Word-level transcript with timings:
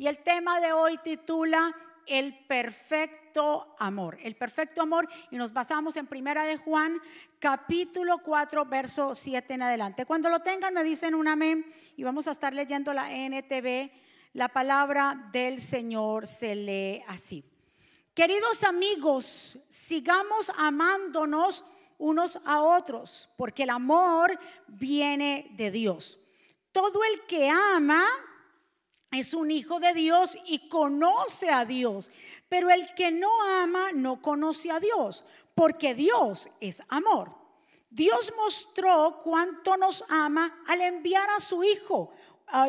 Y 0.00 0.06
el 0.06 0.16
tema 0.22 0.60
de 0.60 0.72
hoy 0.72 0.96
titula 1.04 1.76
El 2.06 2.46
perfecto 2.46 3.76
amor. 3.78 4.16
El 4.22 4.34
perfecto 4.34 4.80
amor 4.80 5.06
y 5.30 5.36
nos 5.36 5.52
basamos 5.52 5.94
en 5.98 6.06
Primera 6.06 6.44
de 6.44 6.56
Juan, 6.56 6.98
capítulo 7.38 8.22
4, 8.22 8.64
verso 8.64 9.14
7 9.14 9.52
en 9.52 9.60
adelante. 9.60 10.06
Cuando 10.06 10.30
lo 10.30 10.40
tengan 10.40 10.72
me 10.72 10.84
dicen 10.84 11.14
un 11.14 11.28
amén 11.28 11.70
y 11.98 12.02
vamos 12.02 12.26
a 12.28 12.30
estar 12.30 12.54
leyendo 12.54 12.94
la 12.94 13.12
NTV. 13.12 13.90
La 14.32 14.48
palabra 14.48 15.28
del 15.32 15.60
Señor 15.60 16.26
se 16.26 16.54
lee 16.54 17.04
así. 17.06 17.44
Queridos 18.14 18.64
amigos, 18.64 19.58
sigamos 19.68 20.50
amándonos 20.56 21.62
unos 21.98 22.40
a 22.46 22.62
otros, 22.62 23.28
porque 23.36 23.64
el 23.64 23.70
amor 23.70 24.40
viene 24.66 25.48
de 25.58 25.70
Dios. 25.70 26.18
Todo 26.72 27.04
el 27.04 27.26
que 27.26 27.50
ama 27.50 28.06
es 29.10 29.34
un 29.34 29.50
hijo 29.50 29.80
de 29.80 29.92
Dios 29.92 30.38
y 30.46 30.68
conoce 30.68 31.50
a 31.50 31.64
Dios, 31.64 32.10
pero 32.48 32.70
el 32.70 32.94
que 32.94 33.10
no 33.10 33.30
ama 33.60 33.90
no 33.92 34.22
conoce 34.22 34.70
a 34.70 34.78
Dios, 34.78 35.24
porque 35.54 35.94
Dios 35.94 36.48
es 36.60 36.82
amor. 36.88 37.34
Dios 37.90 38.32
mostró 38.36 39.18
cuánto 39.22 39.76
nos 39.76 40.04
ama 40.08 40.62
al 40.68 40.80
enviar 40.80 41.28
a 41.30 41.40
su 41.40 41.64
hijo, 41.64 42.12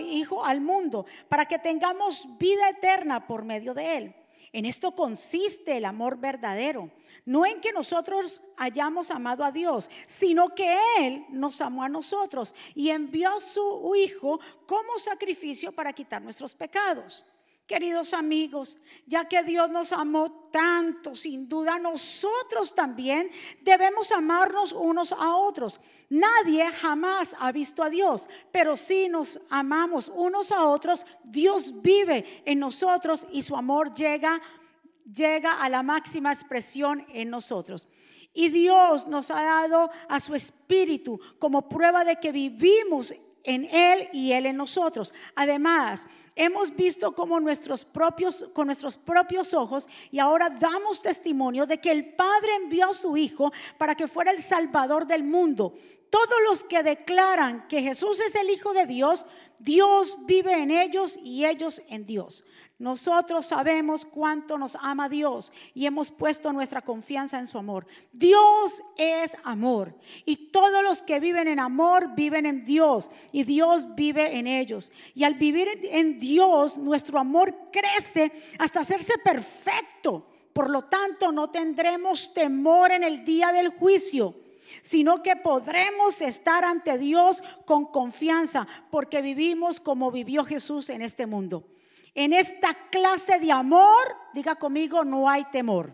hijo 0.03 0.43
al 0.43 0.61
mundo, 0.61 1.05
para 1.29 1.45
que 1.45 1.59
tengamos 1.59 2.25
vida 2.39 2.69
eterna 2.69 3.27
por 3.27 3.43
medio 3.43 3.75
de 3.75 3.97
él. 3.97 4.15
En 4.51 4.65
esto 4.65 4.95
consiste 4.95 5.77
el 5.77 5.85
amor 5.85 6.17
verdadero 6.17 6.89
no 7.25 7.45
en 7.45 7.61
que 7.61 7.71
nosotros 7.71 8.41
hayamos 8.57 9.11
amado 9.11 9.43
a 9.43 9.51
Dios, 9.51 9.89
sino 10.05 10.55
que 10.55 10.77
Él 10.99 11.25
nos 11.29 11.61
amó 11.61 11.83
a 11.83 11.89
nosotros 11.89 12.55
y 12.75 12.89
envió 12.89 13.35
a 13.35 13.41
su 13.41 13.93
Hijo 13.95 14.39
como 14.65 14.97
sacrificio 14.99 15.71
para 15.71 15.93
quitar 15.93 16.21
nuestros 16.21 16.55
pecados. 16.55 17.23
Queridos 17.71 18.13
amigos, 18.13 18.77
ya 19.05 19.29
que 19.29 19.43
Dios 19.43 19.69
nos 19.69 19.93
amó 19.93 20.49
tanto, 20.51 21.15
sin 21.15 21.47
duda 21.47 21.79
nosotros 21.79 22.75
también 22.75 23.31
debemos 23.61 24.11
amarnos 24.11 24.73
unos 24.73 25.13
a 25.13 25.37
otros. 25.37 25.79
Nadie 26.09 26.67
jamás 26.67 27.29
ha 27.39 27.49
visto 27.53 27.81
a 27.81 27.89
Dios, 27.89 28.27
pero 28.51 28.75
si 28.75 29.07
nos 29.07 29.39
amamos 29.49 30.11
unos 30.13 30.51
a 30.51 30.65
otros, 30.65 31.05
Dios 31.23 31.81
vive 31.81 32.43
en 32.43 32.59
nosotros 32.59 33.25
y 33.31 33.41
su 33.41 33.55
amor 33.55 33.93
llega 33.93 34.35
a 34.35 34.60
llega 35.13 35.61
a 35.61 35.69
la 35.69 35.83
máxima 35.83 36.31
expresión 36.31 37.05
en 37.13 37.29
nosotros. 37.29 37.87
Y 38.33 38.49
Dios 38.49 39.07
nos 39.07 39.29
ha 39.29 39.41
dado 39.41 39.89
a 40.07 40.19
su 40.19 40.35
Espíritu 40.35 41.19
como 41.37 41.67
prueba 41.67 42.03
de 42.03 42.17
que 42.17 42.31
vivimos 42.31 43.13
en 43.43 43.65
Él 43.65 44.07
y 44.13 44.31
Él 44.31 44.45
en 44.45 44.57
nosotros. 44.57 45.13
Además, 45.35 46.05
hemos 46.35 46.75
visto 46.75 47.13
como 47.13 47.39
nuestros 47.39 47.83
propios, 47.83 48.45
con 48.53 48.67
nuestros 48.67 48.97
propios 48.97 49.53
ojos 49.53 49.87
y 50.11 50.19
ahora 50.19 50.49
damos 50.49 51.01
testimonio 51.01 51.65
de 51.65 51.79
que 51.79 51.91
el 51.91 52.13
Padre 52.13 52.55
envió 52.55 52.89
a 52.89 52.93
su 52.93 53.17
Hijo 53.17 53.51
para 53.77 53.95
que 53.95 54.07
fuera 54.07 54.31
el 54.31 54.39
Salvador 54.39 55.05
del 55.05 55.23
mundo. 55.23 55.73
Todos 56.09 56.37
los 56.49 56.63
que 56.63 56.83
declaran 56.83 57.67
que 57.67 57.81
Jesús 57.81 58.19
es 58.19 58.35
el 58.35 58.49
Hijo 58.49 58.73
de 58.73 58.85
Dios, 58.85 59.25
Dios 59.63 60.17
vive 60.25 60.53
en 60.53 60.71
ellos 60.71 61.17
y 61.23 61.45
ellos 61.45 61.81
en 61.87 62.05
Dios. 62.05 62.43
Nosotros 62.79 63.45
sabemos 63.45 64.05
cuánto 64.05 64.57
nos 64.57 64.75
ama 64.81 65.07
Dios 65.07 65.51
y 65.75 65.85
hemos 65.85 66.09
puesto 66.09 66.51
nuestra 66.51 66.81
confianza 66.81 67.37
en 67.37 67.45
su 67.45 67.59
amor. 67.59 67.85
Dios 68.11 68.81
es 68.97 69.37
amor 69.43 69.95
y 70.25 70.49
todos 70.49 70.83
los 70.83 71.03
que 71.03 71.19
viven 71.19 71.47
en 71.47 71.59
amor 71.59 72.15
viven 72.15 72.47
en 72.47 72.65
Dios 72.65 73.11
y 73.31 73.43
Dios 73.43 73.93
vive 73.93 74.35
en 74.35 74.47
ellos. 74.47 74.91
Y 75.13 75.25
al 75.25 75.35
vivir 75.35 75.67
en 75.83 76.19
Dios, 76.19 76.79
nuestro 76.79 77.19
amor 77.19 77.55
crece 77.71 78.31
hasta 78.57 78.79
hacerse 78.79 79.19
perfecto. 79.19 80.25
Por 80.51 80.71
lo 80.71 80.85
tanto, 80.85 81.31
no 81.31 81.51
tendremos 81.51 82.33
temor 82.33 82.91
en 82.91 83.03
el 83.03 83.23
día 83.23 83.51
del 83.51 83.69
juicio 83.69 84.35
sino 84.81 85.21
que 85.23 85.35
podremos 85.35 86.21
estar 86.21 86.63
ante 86.65 86.97
Dios 86.97 87.43
con 87.65 87.85
confianza, 87.85 88.67
porque 88.89 89.21
vivimos 89.21 89.79
como 89.79 90.11
vivió 90.11 90.45
Jesús 90.45 90.89
en 90.89 91.01
este 91.01 91.25
mundo. 91.25 91.65
En 92.13 92.33
esta 92.33 92.73
clase 92.89 93.39
de 93.39 93.51
amor, 93.51 94.15
diga 94.33 94.55
conmigo, 94.55 95.05
no 95.05 95.29
hay 95.29 95.45
temor. 95.45 95.93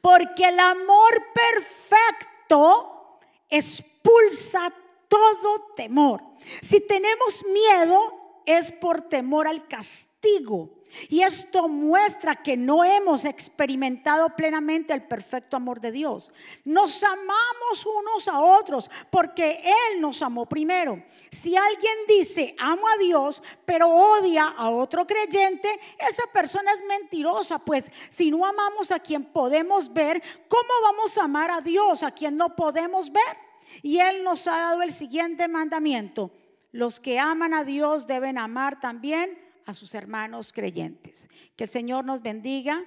Porque 0.00 0.48
el 0.48 0.60
amor 0.60 1.26
perfecto 1.32 3.18
expulsa 3.48 4.72
todo 5.08 5.72
temor. 5.76 6.22
Si 6.60 6.80
tenemos 6.80 7.44
miedo, 7.46 8.40
es 8.44 8.72
por 8.72 9.02
temor 9.02 9.46
al 9.46 9.66
castigo. 9.68 10.70
Y 11.08 11.22
esto 11.22 11.68
muestra 11.68 12.36
que 12.36 12.56
no 12.56 12.84
hemos 12.84 13.24
experimentado 13.24 14.30
plenamente 14.36 14.92
el 14.92 15.02
perfecto 15.02 15.56
amor 15.56 15.80
de 15.80 15.92
Dios. 15.92 16.30
Nos 16.64 17.02
amamos 17.02 17.86
unos 17.86 18.28
a 18.28 18.40
otros 18.40 18.90
porque 19.10 19.62
Él 19.64 20.00
nos 20.00 20.22
amó 20.22 20.46
primero. 20.46 21.02
Si 21.30 21.56
alguien 21.56 21.94
dice, 22.06 22.54
amo 22.58 22.82
a 22.88 22.98
Dios, 22.98 23.42
pero 23.64 23.88
odia 23.88 24.46
a 24.48 24.70
otro 24.70 25.06
creyente, 25.06 25.68
esa 25.98 26.24
persona 26.32 26.72
es 26.72 26.84
mentirosa, 26.84 27.58
pues 27.58 27.84
si 28.08 28.30
no 28.30 28.44
amamos 28.44 28.90
a 28.90 29.00
quien 29.00 29.24
podemos 29.24 29.92
ver, 29.92 30.22
¿cómo 30.48 30.70
vamos 30.82 31.16
a 31.16 31.24
amar 31.24 31.50
a 31.50 31.60
Dios 31.60 32.02
a 32.02 32.10
quien 32.10 32.36
no 32.36 32.54
podemos 32.54 33.10
ver? 33.10 33.36
Y 33.82 33.98
Él 33.98 34.22
nos 34.22 34.46
ha 34.46 34.58
dado 34.58 34.82
el 34.82 34.92
siguiente 34.92 35.48
mandamiento. 35.48 36.30
Los 36.70 37.00
que 37.00 37.18
aman 37.18 37.54
a 37.54 37.64
Dios 37.64 38.06
deben 38.06 38.38
amar 38.38 38.80
también 38.80 39.51
a 39.66 39.74
sus 39.74 39.94
hermanos 39.94 40.52
creyentes. 40.52 41.28
Que 41.56 41.64
el 41.64 41.70
Señor 41.70 42.04
nos 42.04 42.22
bendiga 42.22 42.82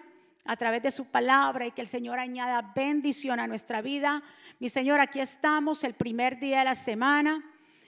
a 0.45 0.57
través 0.57 0.83
de 0.83 0.91
su 0.91 1.05
palabra 1.05 1.65
y 1.65 1.71
que 1.71 1.81
el 1.81 1.87
Señor 1.87 2.19
añada 2.19 2.73
bendición 2.75 3.39
a 3.39 3.47
nuestra 3.47 3.81
vida. 3.81 4.23
Mi 4.59 4.69
Señor, 4.69 4.99
aquí 4.99 5.19
estamos 5.19 5.83
el 5.83 5.93
primer 5.93 6.39
día 6.39 6.59
de 6.59 6.65
la 6.65 6.75
semana. 6.75 7.43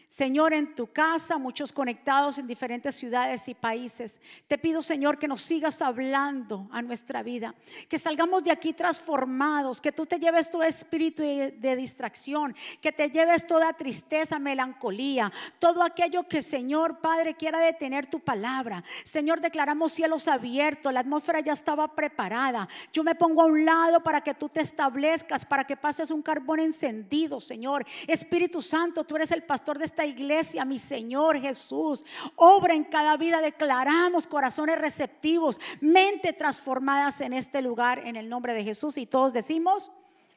Señor, 0.09 0.53
en 0.53 0.73
tu 0.73 0.88
casa, 0.88 1.38
muchos 1.38 1.72
conectados 1.72 2.40
en 2.40 2.47
diferentes 2.47 2.95
ciudades 2.95 3.47
y 3.47 3.53
países. 3.53 4.19
Te 4.47 4.57
pido, 4.57 4.81
Señor, 4.81 5.19
que 5.19 5.28
nos 5.28 5.41
sigas 5.41 5.79
hablando 5.79 6.68
a 6.72 6.81
nuestra 6.81 7.22
vida, 7.22 7.53
que 7.88 8.00
salgamos 8.00 8.44
de 8.44 8.50
aquí 8.50 8.73
transformados, 8.73 9.79
que 9.79 9.91
tú 9.91 10.07
te 10.07 10.17
lleves 10.17 10.50
todo 10.50 10.63
espíritu 10.63 11.22
de 11.22 11.75
distracción, 11.75 12.56
que 12.81 12.91
te 12.91 13.12
lleves 13.12 13.46
toda 13.46 13.73
tristeza, 13.73 14.40
melancolía, 14.40 15.31
todo 15.59 15.84
aquello 15.84 16.23
que, 16.23 16.41
Señor 16.41 17.00
Padre, 17.00 17.35
quiera 17.35 17.59
detener 17.59 18.07
tu 18.07 18.19
palabra. 18.19 18.84
Señor, 19.03 19.40
declaramos 19.40 19.91
cielos 19.91 20.28
abiertos, 20.28 20.91
la 20.94 21.01
atmósfera 21.01 21.41
ya 21.41 21.53
estaba 21.53 21.94
preparada. 21.94 22.67
Yo 22.91 23.03
me 23.03 23.13
pongo 23.13 23.44
a 23.44 23.46
un 23.46 23.66
lado 23.66 24.01
para 24.01 24.22
que 24.22 24.34
tú 24.34 24.50
te 24.50 24.62
establezcas, 24.62 25.46
para 25.46 25.63
que 25.63 25.78
pases 25.78 26.09
un 26.09 26.23
carbón 26.23 26.59
encendido, 26.59 27.40
Señor. 27.40 27.85
Espíritu 28.07 28.63
Santo, 28.63 29.03
tú 29.03 29.16
eres 29.16 29.31
el 29.31 29.44
pastor 29.44 29.78
de 29.78 29.85
esta 29.85 29.97
iglesia, 30.06 30.66
mi 30.66 30.80
Señor 30.80 31.40
Jesús. 31.40 32.06
Obra 32.35 32.74
en 32.74 32.84
cada 32.84 33.18
vida, 33.18 33.41
declaramos 33.41 34.28
corazones 34.28 34.80
receptivos, 34.80 35.59
mente 35.81 36.34
transformadas 36.34 37.22
en 37.22 37.34
este 37.34 37.62
lugar, 37.62 38.00
en 38.00 38.16
el 38.16 38.30
nombre 38.30 38.53
de 38.53 38.63
Jesús. 38.63 38.97
Y 38.97 39.06
todos 39.06 39.34
decimos, 39.34 39.91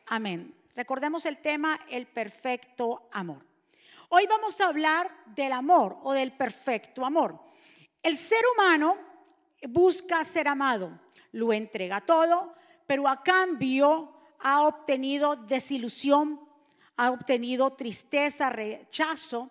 amén. 0.06 0.54
Recordemos 0.76 1.26
el 1.26 1.38
tema, 1.38 1.80
el 1.90 2.06
perfecto 2.06 3.08
amor. 3.12 3.44
Hoy 4.08 4.26
vamos 4.26 4.60
a 4.60 4.66
hablar 4.66 5.10
del 5.26 5.52
amor 5.52 5.98
o 6.02 6.12
del 6.12 6.32
perfecto 6.32 7.04
amor. 7.04 7.38
El 8.02 8.16
ser 8.16 8.42
humano 8.54 8.96
busca 9.68 10.24
ser 10.24 10.48
amado, 10.48 10.98
lo 11.32 11.52
entrega 11.52 12.00
todo, 12.00 12.54
pero 12.86 13.06
a 13.08 13.22
cambio 13.22 14.12
ha 14.40 14.62
obtenido 14.62 15.36
desilusión, 15.36 16.40
ha 17.00 17.12
obtenido 17.12 17.70
tristeza, 17.70 18.50
rechazo. 18.50 19.50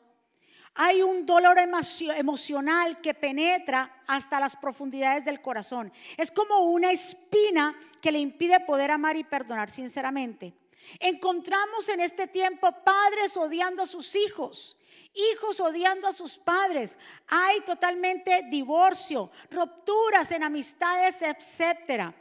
Hay 0.76 1.02
un 1.02 1.26
dolor 1.26 1.58
emocional 1.58 3.02
que 3.02 3.16
penetra 3.16 4.04
hasta 4.06 4.40
las 4.40 4.56
profundidades 4.56 5.26
del 5.26 5.42
corazón. 5.42 5.92
Es 6.16 6.30
como 6.30 6.60
una 6.60 6.92
espina 6.92 7.76
que 8.00 8.12
le 8.12 8.20
impide 8.20 8.60
poder 8.60 8.92
amar 8.92 9.18
y 9.18 9.24
perdonar 9.24 9.72
sinceramente. 9.72 10.54
Encontramos 11.00 11.90
en 11.90 12.02
este 12.02 12.28
tiempo 12.28 12.72
padres 12.84 13.36
odiando 13.36 13.82
a 13.82 13.88
sus 13.88 14.16
hijos, 14.16 14.78
hijos 15.16 15.60
odiando 15.60 16.08
a 16.08 16.14
sus 16.14 16.38
padres. 16.38 16.96
Hay 17.30 17.62
totalmente 17.62 18.44
divorcio, 18.44 19.32
rupturas 19.50 20.30
en 20.30 20.44
amistades, 20.44 21.16
etcétera. 21.20 22.14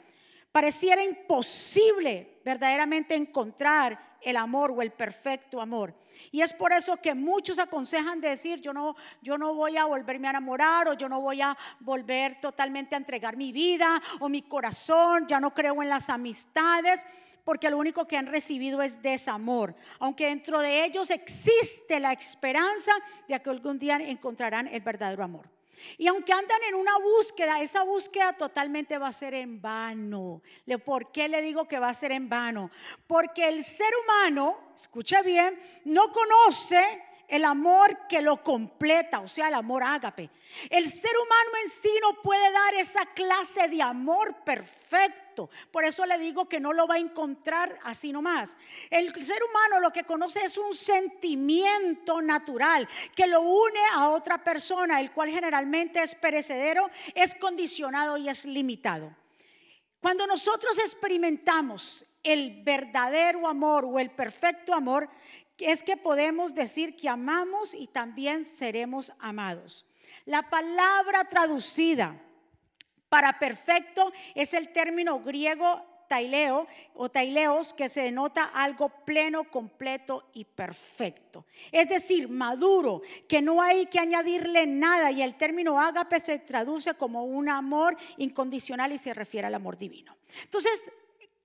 Pareciera 0.51 1.05
imposible 1.05 2.41
verdaderamente 2.43 3.15
encontrar 3.15 4.08
el 4.23 4.37
amor 4.37 4.73
o 4.73 4.83
el 4.83 4.91
perfecto 4.91 5.61
amor. 5.61 5.95
Y 6.31 6.43
es 6.43 6.53
por 6.53 6.73
eso 6.73 6.97
que 6.97 7.15
muchos 7.15 7.59
aconsejan 7.59 8.21
decir, 8.21 8.61
yo 8.61 8.73
no, 8.73 8.97
yo 9.23 9.39
no 9.39 9.55
voy 9.55 9.77
a 9.77 9.85
volverme 9.85 10.29
a 10.29 10.31
enamorar 10.31 10.89
o 10.89 10.95
yo 10.95 11.09
no 11.09 11.21
voy 11.21 11.41
a 11.41 11.57
volver 11.81 12.41
totalmente 12.41 12.95
a 12.95 12.99
entregar 12.99 13.37
mi 13.37 13.53
vida 13.53 14.03
o 14.21 14.29
mi 14.29 14.43
corazón, 14.43 15.27
ya 15.27 15.41
no 15.41 15.55
creo 15.55 15.83
en 15.83 15.89
las 15.89 16.11
amistades, 16.11 17.05
porque 17.45 17.71
lo 17.71 17.79
único 17.79 18.07
que 18.07 18.17
han 18.17 18.27
recibido 18.27 18.83
es 18.83 19.01
desamor. 19.01 19.75
Aunque 20.01 20.27
dentro 20.27 20.61
de 20.61 20.85
ellos 20.85 21.11
existe 21.11 21.99
la 21.99 22.13
esperanza 22.13 22.93
de 23.27 23.41
que 23.41 23.51
algún 23.51 23.79
día 23.79 23.97
encontrarán 23.97 24.67
el 24.67 24.81
verdadero 24.81 25.25
amor. 25.25 25.58
Y 25.97 26.07
aunque 26.07 26.33
andan 26.33 26.61
en 26.69 26.75
una 26.75 26.99
búsqueda, 26.99 27.61
esa 27.61 27.83
búsqueda 27.83 28.33
totalmente 28.35 28.99
va 28.99 29.09
a 29.09 29.13
ser 29.13 29.35
en 29.35 29.61
vano. 29.61 30.43
¿Por 30.85 31.13
qué 31.13 31.29
le 31.29 31.43
digo 31.43 31.67
que 31.67 31.79
va 31.79 31.89
a 31.89 31.95
ser 31.95 32.13
en 32.13 32.29
vano? 32.29 32.71
Porque 33.07 33.49
el 33.49 33.65
ser 33.65 33.93
humano, 34.05 34.73
escucha 34.77 35.23
bien, 35.23 35.61
no 35.85 36.13
conoce 36.13 37.08
el 37.29 37.45
amor 37.45 38.07
que 38.09 38.23
lo 38.23 38.43
completa, 38.43 39.21
o 39.21 39.29
sea, 39.29 39.49
el 39.49 39.55
amor 39.55 39.83
ágape. 39.83 40.31
El 40.71 40.91
ser 40.91 41.13
humano 41.17 41.51
en 41.63 41.71
sí 41.83 41.91
no 42.01 42.23
puede 42.23 42.51
dar 42.51 42.75
esa 42.75 43.05
clase 43.07 43.69
de 43.69 43.83
amor 43.83 44.35
perfecto. 44.45 45.51
Por 45.71 45.85
eso 45.85 46.07
le 46.07 46.19
digo 46.19 46.49
que 46.49 46.59
no 46.59 46.73
lo 46.73 46.87
va 46.87 46.95
a 46.95 46.99
encontrar 46.99 47.79
así 47.85 48.13
nomás. 48.13 48.51
El 48.89 49.13
ser 49.25 49.43
humano 49.45 49.79
lo 49.79 49.93
que 49.93 50.05
conoce 50.05 50.41
es 50.41 50.57
un 50.57 50.75
sentimiento 50.75 52.23
natural 52.23 52.89
que 53.15 53.27
lo 53.27 53.43
une 53.43 53.81
a 53.93 54.09
otra 54.09 54.43
persona, 54.43 55.01
el 55.01 55.13
cual 55.13 55.29
generalmente 55.29 56.03
es 56.03 56.15
perecedero, 56.15 56.91
es 57.15 57.35
condicionado 57.35 58.17
y 58.17 58.31
es 58.31 58.47
limitado. 58.47 59.15
Cuando 60.01 60.27
nosotros 60.27 60.79
experimentamos 60.79 62.07
el 62.23 62.63
verdadero 62.63 63.47
amor 63.47 63.85
o 63.85 63.99
el 63.99 64.11
perfecto 64.11 64.73
amor, 64.73 65.09
es 65.59 65.83
que 65.83 65.97
podemos 65.97 66.55
decir 66.55 66.97
que 66.97 67.09
amamos 67.09 67.75
y 67.75 67.87
también 67.87 68.47
seremos 68.47 69.13
amados. 69.19 69.85
La 70.25 70.49
palabra 70.51 71.25
traducida 71.25 72.21
para 73.09 73.39
perfecto 73.39 74.13
es 74.35 74.55
el 74.55 74.73
término 74.73 75.21
griego 75.21 75.83
taileo 76.09 76.67
o 76.95 77.09
taileos 77.11 77.75
que 77.75 77.89
se 77.89 78.03
denota 78.03 78.45
algo 78.45 78.89
pleno, 79.05 79.45
completo 79.45 80.31
y 80.33 80.45
perfecto. 80.45 81.45
Es 81.71 81.89
decir, 81.89 82.29
maduro, 82.29 83.03
que 83.29 83.43
no 83.43 83.63
hay 83.63 83.87
que 83.87 84.01
añadirle 84.01 84.67
nada 84.67 85.13
y 85.13 85.23
el 85.23 85.37
término 85.37 85.79
ágape 85.79 86.19
se 86.19 86.39
traduce 86.39 86.95
como 86.95 87.25
un 87.25 87.49
amor 87.49 87.97
incondicional 88.17 88.93
y 88.93 88.99
se 88.99 89.15
refiere 89.15 89.47
al 89.47 89.55
amor 89.55 89.77
divino. 89.77 90.17
Entonces, 90.43 90.83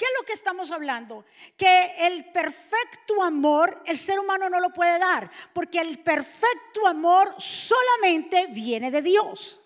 ¿Qué 0.03 0.07
es 0.09 0.15
lo 0.19 0.25
que 0.25 0.33
estamos 0.33 0.69
hablando? 0.69 1.23
Que 1.55 1.95
el 1.97 2.25
perfecto 2.25 3.23
amor 3.23 3.81
el 3.85 3.97
ser 3.97 4.19
humano 4.19 4.49
no 4.49 4.59
lo 4.59 4.71
puede 4.71 4.99
dar, 4.99 5.31
porque 5.53 5.79
el 5.79 5.99
perfecto 5.99 6.85
amor 6.85 7.33
solamente 7.37 8.47
viene 8.47 8.91
de 8.91 9.01
Dios. 9.01 9.61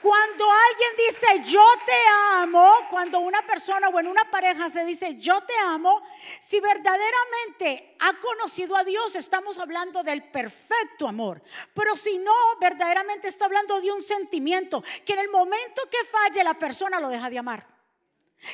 Cuando 0.00 0.46
alguien 0.50 0.90
dice 0.96 1.52
yo 1.52 1.62
te 1.84 1.92
amo, 2.38 2.72
cuando 2.90 3.20
una 3.20 3.42
persona 3.46 3.90
o 3.90 4.00
en 4.00 4.06
una 4.06 4.30
pareja 4.30 4.70
se 4.70 4.86
dice 4.86 5.16
yo 5.18 5.42
te 5.42 5.52
amo, 5.58 6.00
si 6.46 6.58
verdaderamente 6.58 7.96
ha 7.98 8.14
conocido 8.14 8.76
a 8.76 8.84
Dios, 8.84 9.14
estamos 9.14 9.58
hablando 9.58 10.02
del 10.02 10.22
perfecto 10.30 11.06
amor. 11.06 11.42
Pero 11.74 11.96
si 11.96 12.16
no, 12.16 12.32
verdaderamente 12.58 13.28
está 13.28 13.44
hablando 13.44 13.78
de 13.78 13.92
un 13.92 14.00
sentimiento 14.00 14.82
que 15.04 15.12
en 15.12 15.18
el 15.18 15.28
momento 15.28 15.82
que 15.90 16.02
falle 16.06 16.42
la 16.42 16.54
persona 16.54 16.98
lo 16.98 17.10
deja 17.10 17.28
de 17.28 17.38
amar. 17.38 17.77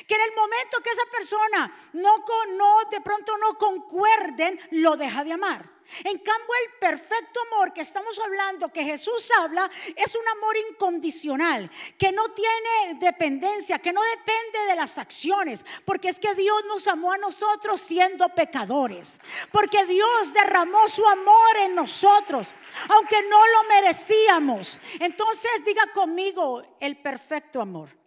Que 0.07 0.15
en 0.15 0.21
el 0.21 0.35
momento 0.35 0.81
que 0.81 0.89
esa 0.89 1.05
persona 1.11 1.89
no, 1.93 2.25
no 2.57 2.79
de 2.89 3.01
pronto 3.01 3.37
no 3.37 3.57
concuerden, 3.57 4.59
lo 4.71 4.97
deja 4.97 5.23
de 5.23 5.33
amar. 5.33 5.75
En 6.03 6.17
cambio, 6.17 6.49
el 6.65 6.79
perfecto 6.79 7.39
amor 7.51 7.71
que 7.71 7.81
estamos 7.81 8.19
hablando, 8.19 8.69
que 8.69 8.83
Jesús 8.83 9.29
habla, 9.39 9.69
es 9.95 10.15
un 10.15 10.27
amor 10.27 10.57
incondicional, 10.71 11.69
que 11.97 12.11
no 12.11 12.31
tiene 12.31 12.95
dependencia, 12.99 13.79
que 13.79 13.93
no 13.93 14.01
depende 14.01 14.65
de 14.67 14.75
las 14.75 14.97
acciones, 14.97 15.63
porque 15.85 16.09
es 16.09 16.19
que 16.19 16.33
Dios 16.33 16.65
nos 16.65 16.87
amó 16.87 17.11
a 17.11 17.17
nosotros 17.17 17.79
siendo 17.79 18.27
pecadores, 18.29 19.13
porque 19.51 19.85
Dios 19.85 20.33
derramó 20.33 20.89
su 20.89 21.05
amor 21.05 21.57
en 21.57 21.75
nosotros, 21.75 22.53
aunque 22.89 23.21
no 23.23 23.47
lo 23.47 23.63
merecíamos. 23.69 24.79
Entonces, 24.99 25.51
diga 25.65 25.91
conmigo 25.93 26.77
el 26.79 26.97
perfecto 26.97 27.61
amor. 27.61 28.04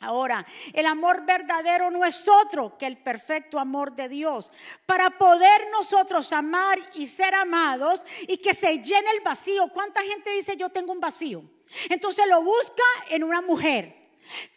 Ahora, 0.00 0.46
el 0.74 0.84
amor 0.84 1.24
verdadero 1.24 1.90
no 1.90 2.04
es 2.04 2.28
otro 2.28 2.76
que 2.76 2.86
el 2.86 2.98
perfecto 2.98 3.58
amor 3.58 3.96
de 3.96 4.08
Dios. 4.08 4.52
Para 4.84 5.10
poder 5.10 5.68
nosotros 5.72 6.32
amar 6.32 6.78
y 6.94 7.06
ser 7.06 7.34
amados 7.34 8.04
y 8.28 8.36
que 8.36 8.52
se 8.52 8.78
llene 8.78 9.10
el 9.12 9.22
vacío. 9.22 9.68
¿Cuánta 9.72 10.02
gente 10.02 10.30
dice 10.32 10.56
yo 10.56 10.68
tengo 10.68 10.92
un 10.92 11.00
vacío? 11.00 11.42
Entonces 11.88 12.26
lo 12.28 12.42
busca 12.42 12.84
en 13.08 13.24
una 13.24 13.40
mujer. 13.40 14.10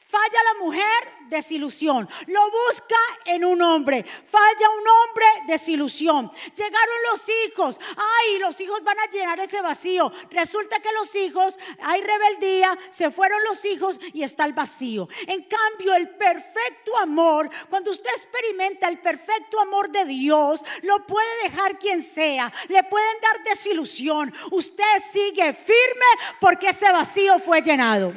Falla 0.09 0.39
la 0.53 0.65
mujer, 0.65 1.13
desilusión. 1.27 2.09
Lo 2.25 2.41
busca 2.49 2.95
en 3.25 3.45
un 3.45 3.61
hombre. 3.61 4.03
Falla 4.03 4.69
un 4.71 4.87
hombre, 4.87 5.25
desilusión. 5.45 6.31
Llegaron 6.55 6.95
los 7.11 7.21
hijos. 7.45 7.79
Ay, 7.95 8.39
los 8.39 8.59
hijos 8.59 8.83
van 8.83 8.99
a 8.99 9.05
llenar 9.05 9.39
ese 9.39 9.61
vacío. 9.61 10.11
Resulta 10.31 10.79
que 10.79 10.91
los 10.93 11.13
hijos, 11.13 11.59
hay 11.83 12.01
rebeldía, 12.01 12.75
se 12.89 13.11
fueron 13.11 13.39
los 13.43 13.63
hijos 13.65 13.99
y 14.11 14.23
está 14.23 14.45
el 14.45 14.53
vacío. 14.53 15.07
En 15.27 15.43
cambio, 15.43 15.93
el 15.93 16.09
perfecto 16.09 16.97
amor, 16.97 17.47
cuando 17.69 17.91
usted 17.91 18.09
experimenta 18.15 18.87
el 18.87 18.97
perfecto 18.97 19.59
amor 19.59 19.91
de 19.91 20.05
Dios, 20.05 20.63
lo 20.81 21.05
puede 21.05 21.43
dejar 21.43 21.77
quien 21.77 22.01
sea. 22.01 22.51
Le 22.67 22.83
pueden 22.83 23.21
dar 23.21 23.43
desilusión. 23.43 24.33
Usted 24.49 25.03
sigue 25.13 25.53
firme 25.53 26.05
porque 26.41 26.69
ese 26.69 26.91
vacío 26.91 27.37
fue 27.37 27.61
llenado. 27.61 28.11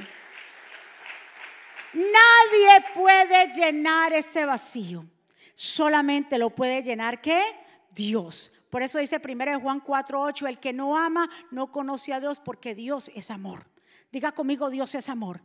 Nadie 1.94 2.84
puede 2.94 3.52
llenar 3.52 4.12
ese 4.12 4.44
vacío. 4.44 5.04
Solamente 5.54 6.38
lo 6.38 6.50
puede 6.50 6.82
llenar 6.82 7.20
¿qué? 7.20 7.42
Dios. 7.94 8.50
Por 8.70 8.82
eso 8.82 8.98
dice 8.98 9.20
1 9.22 9.60
Juan 9.60 9.82
4:8, 9.82 10.48
el 10.48 10.58
que 10.58 10.72
no 10.72 10.96
ama 10.96 11.28
no 11.50 11.70
conoce 11.70 12.12
a 12.12 12.20
Dios 12.20 12.40
porque 12.40 12.74
Dios 12.74 13.10
es 13.14 13.30
amor. 13.30 13.66
Diga 14.10 14.32
conmigo, 14.32 14.70
Dios 14.70 14.94
es 14.94 15.08
amor. 15.08 15.42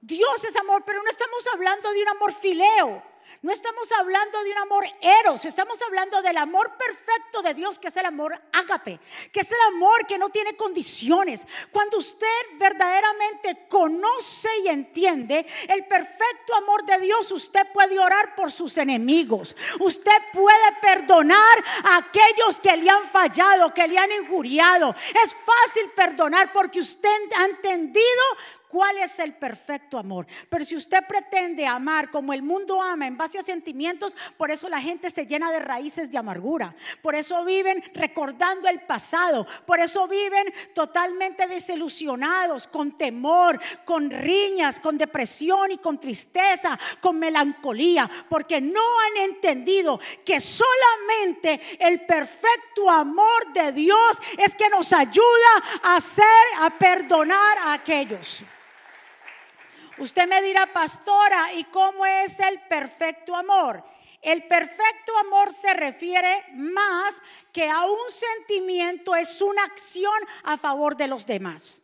Dios 0.00 0.44
es 0.44 0.56
amor, 0.56 0.82
pero 0.84 1.02
no 1.02 1.08
estamos 1.08 1.46
hablando 1.54 1.90
de 1.92 2.02
un 2.02 2.08
amor 2.08 2.32
fileo. 2.32 3.02
No 3.40 3.50
estamos 3.50 3.90
hablando 3.92 4.42
de 4.44 4.50
un 4.52 4.58
amor 4.58 4.84
eros, 5.00 5.44
estamos 5.44 5.80
hablando 5.82 6.22
del 6.22 6.36
amor 6.36 6.72
perfecto 6.76 7.42
de 7.42 7.54
Dios, 7.54 7.78
que 7.78 7.88
es 7.88 7.96
el 7.96 8.06
amor 8.06 8.40
ágape, 8.52 9.00
que 9.32 9.40
es 9.40 9.50
el 9.50 9.60
amor 9.74 10.06
que 10.06 10.18
no 10.18 10.28
tiene 10.28 10.54
condiciones. 10.54 11.40
Cuando 11.70 11.98
usted 11.98 12.26
verdaderamente 12.58 13.66
conoce 13.68 14.48
y 14.64 14.68
entiende 14.68 15.46
el 15.68 15.86
perfecto 15.86 16.54
amor 16.54 16.84
de 16.84 17.00
Dios, 17.00 17.30
usted 17.32 17.66
puede 17.72 17.98
orar 17.98 18.34
por 18.36 18.52
sus 18.52 18.76
enemigos. 18.78 19.56
Usted 19.80 20.22
puede 20.32 20.72
perdonar 20.80 21.64
a 21.84 21.96
aquellos 21.96 22.60
que 22.60 22.76
le 22.76 22.90
han 22.90 23.08
fallado, 23.08 23.72
que 23.72 23.88
le 23.88 23.98
han 23.98 24.12
injuriado. 24.12 24.94
Es 25.24 25.34
fácil 25.34 25.90
perdonar 25.96 26.52
porque 26.52 26.80
usted 26.80 27.08
ha 27.36 27.44
entendido 27.44 28.22
cuál 28.72 28.96
es 28.96 29.18
el 29.18 29.34
perfecto 29.34 29.98
amor. 29.98 30.26
Pero 30.48 30.64
si 30.64 30.74
usted 30.74 31.06
pretende 31.06 31.66
amar 31.66 32.10
como 32.10 32.32
el 32.32 32.42
mundo 32.42 32.80
ama 32.80 33.06
en 33.06 33.18
base 33.18 33.38
a 33.38 33.42
sentimientos, 33.42 34.16
por 34.38 34.50
eso 34.50 34.66
la 34.66 34.80
gente 34.80 35.10
se 35.10 35.26
llena 35.26 35.52
de 35.52 35.60
raíces 35.60 36.10
de 36.10 36.16
amargura. 36.16 36.74
Por 37.02 37.14
eso 37.14 37.44
viven 37.44 37.84
recordando 37.92 38.70
el 38.70 38.80
pasado. 38.80 39.46
Por 39.66 39.78
eso 39.78 40.08
viven 40.08 40.54
totalmente 40.74 41.46
desilusionados, 41.46 42.66
con 42.66 42.96
temor, 42.96 43.60
con 43.84 44.10
riñas, 44.10 44.80
con 44.80 44.96
depresión 44.96 45.70
y 45.70 45.76
con 45.76 46.00
tristeza, 46.00 46.78
con 47.02 47.18
melancolía, 47.18 48.08
porque 48.30 48.62
no 48.62 48.80
han 48.80 49.30
entendido 49.30 50.00
que 50.24 50.40
solamente 50.40 51.60
el 51.78 52.06
perfecto 52.06 52.88
amor 52.88 53.52
de 53.52 53.72
Dios 53.72 54.18
es 54.38 54.54
que 54.54 54.70
nos 54.70 54.94
ayuda 54.94 55.22
a 55.82 55.96
hacer, 55.96 56.24
a 56.58 56.70
perdonar 56.70 57.58
a 57.58 57.74
aquellos. 57.74 58.42
Usted 59.98 60.26
me 60.26 60.42
dirá, 60.42 60.72
pastora, 60.72 61.52
¿y 61.54 61.64
cómo 61.64 62.06
es 62.06 62.38
el 62.40 62.60
perfecto 62.60 63.36
amor? 63.36 63.84
El 64.22 64.46
perfecto 64.46 65.16
amor 65.18 65.52
se 65.60 65.74
refiere 65.74 66.44
más 66.54 67.20
que 67.52 67.68
a 67.68 67.84
un 67.84 68.08
sentimiento, 68.08 69.14
es 69.16 69.40
una 69.42 69.64
acción 69.64 70.14
a 70.44 70.56
favor 70.56 70.96
de 70.96 71.08
los 71.08 71.26
demás. 71.26 71.82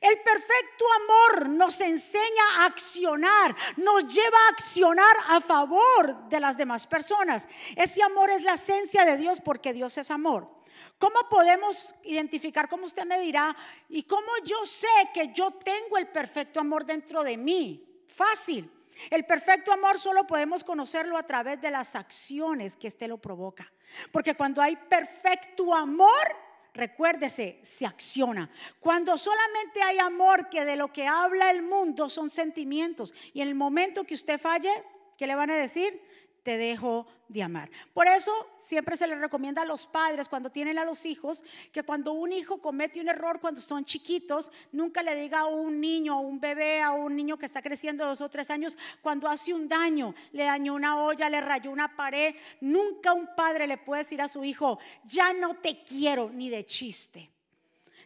El 0.00 0.18
perfecto 0.20 0.84
amor 1.02 1.48
nos 1.48 1.80
enseña 1.80 2.42
a 2.56 2.66
accionar, 2.66 3.54
nos 3.76 4.12
lleva 4.12 4.36
a 4.36 4.52
accionar 4.52 5.16
a 5.28 5.40
favor 5.40 6.28
de 6.28 6.40
las 6.40 6.56
demás 6.56 6.86
personas. 6.86 7.46
Ese 7.76 8.02
amor 8.02 8.30
es 8.30 8.42
la 8.42 8.54
esencia 8.54 9.04
de 9.04 9.16
Dios 9.16 9.40
porque 9.40 9.72
Dios 9.72 9.96
es 9.98 10.10
amor. 10.10 10.61
¿Cómo 11.02 11.28
podemos 11.28 11.96
identificar, 12.04 12.68
como 12.68 12.84
usted 12.84 13.04
me 13.04 13.18
dirá, 13.18 13.56
y 13.88 14.04
cómo 14.04 14.30
yo 14.44 14.64
sé 14.64 14.86
que 15.12 15.32
yo 15.32 15.50
tengo 15.50 15.98
el 15.98 16.06
perfecto 16.06 16.60
amor 16.60 16.86
dentro 16.86 17.24
de 17.24 17.36
mí? 17.36 17.84
Fácil. 18.06 18.70
El 19.10 19.24
perfecto 19.24 19.72
amor 19.72 19.98
solo 19.98 20.28
podemos 20.28 20.62
conocerlo 20.62 21.18
a 21.18 21.24
través 21.24 21.60
de 21.60 21.72
las 21.72 21.96
acciones 21.96 22.76
que 22.76 22.86
éste 22.86 23.08
lo 23.08 23.18
provoca. 23.18 23.68
Porque 24.12 24.36
cuando 24.36 24.62
hay 24.62 24.76
perfecto 24.76 25.74
amor, 25.74 26.36
recuérdese, 26.72 27.60
se 27.64 27.84
acciona. 27.84 28.48
Cuando 28.78 29.18
solamente 29.18 29.82
hay 29.82 29.98
amor, 29.98 30.48
que 30.48 30.64
de 30.64 30.76
lo 30.76 30.92
que 30.92 31.08
habla 31.08 31.50
el 31.50 31.62
mundo 31.62 32.08
son 32.10 32.30
sentimientos, 32.30 33.12
y 33.34 33.40
en 33.40 33.48
el 33.48 33.56
momento 33.56 34.04
que 34.04 34.14
usted 34.14 34.40
falle, 34.40 34.84
¿qué 35.18 35.26
le 35.26 35.34
van 35.34 35.50
a 35.50 35.56
decir? 35.56 36.00
te 36.42 36.58
dejo 36.58 37.06
de 37.32 37.42
amar. 37.42 37.70
Por 37.94 38.06
eso 38.06 38.32
siempre 38.60 38.96
se 38.96 39.06
les 39.06 39.18
recomienda 39.18 39.62
a 39.62 39.64
los 39.64 39.86
padres 39.86 40.28
cuando 40.28 40.50
tienen 40.50 40.78
a 40.78 40.84
los 40.84 41.06
hijos 41.06 41.42
que 41.72 41.82
cuando 41.82 42.12
un 42.12 42.32
hijo 42.32 42.58
comete 42.58 43.00
un 43.00 43.08
error 43.08 43.40
cuando 43.40 43.60
son 43.60 43.84
chiquitos, 43.84 44.50
nunca 44.70 45.02
le 45.02 45.14
diga 45.14 45.40
a 45.40 45.46
un 45.46 45.80
niño, 45.80 46.14
a 46.14 46.20
un 46.20 46.40
bebé, 46.40 46.80
a 46.80 46.92
un 46.92 47.16
niño 47.16 47.36
que 47.36 47.46
está 47.46 47.62
creciendo 47.62 48.06
dos 48.06 48.20
o 48.20 48.28
tres 48.28 48.50
años, 48.50 48.76
cuando 49.00 49.28
hace 49.28 49.54
un 49.54 49.68
daño, 49.68 50.14
le 50.32 50.44
dañó 50.44 50.74
una 50.74 51.02
olla, 51.02 51.28
le 51.28 51.40
rayó 51.40 51.70
una 51.70 51.96
pared, 51.96 52.34
nunca 52.60 53.12
un 53.12 53.34
padre 53.34 53.66
le 53.66 53.78
puede 53.78 54.02
decir 54.02 54.20
a 54.20 54.28
su 54.28 54.44
hijo, 54.44 54.78
ya 55.04 55.32
no 55.32 55.54
te 55.54 55.82
quiero 55.82 56.30
ni 56.30 56.50
de 56.50 56.66
chiste. 56.66 57.30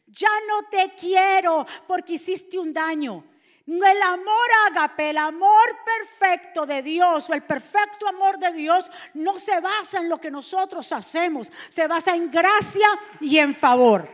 Ya 0.06 0.30
no 0.46 0.68
te 0.68 0.94
quiero 0.94 1.66
porque 1.88 2.14
hiciste 2.14 2.58
un 2.58 2.72
daño. 2.72 3.24
El 3.66 4.02
amor 4.02 4.48
ágape, 4.68 5.10
el 5.10 5.18
amor 5.18 5.76
perfecto 5.84 6.66
de 6.66 6.82
Dios 6.82 7.28
o 7.28 7.34
el 7.34 7.42
perfecto 7.42 8.06
amor 8.06 8.38
de 8.38 8.52
Dios 8.52 8.88
no 9.14 9.40
se 9.40 9.60
basa 9.60 9.98
en 9.98 10.08
lo 10.08 10.18
que 10.18 10.30
nosotros 10.30 10.92
hacemos, 10.92 11.50
se 11.68 11.88
basa 11.88 12.14
en 12.14 12.30
gracia 12.30 12.86
y 13.20 13.38
en 13.38 13.52
favor. 13.52 14.08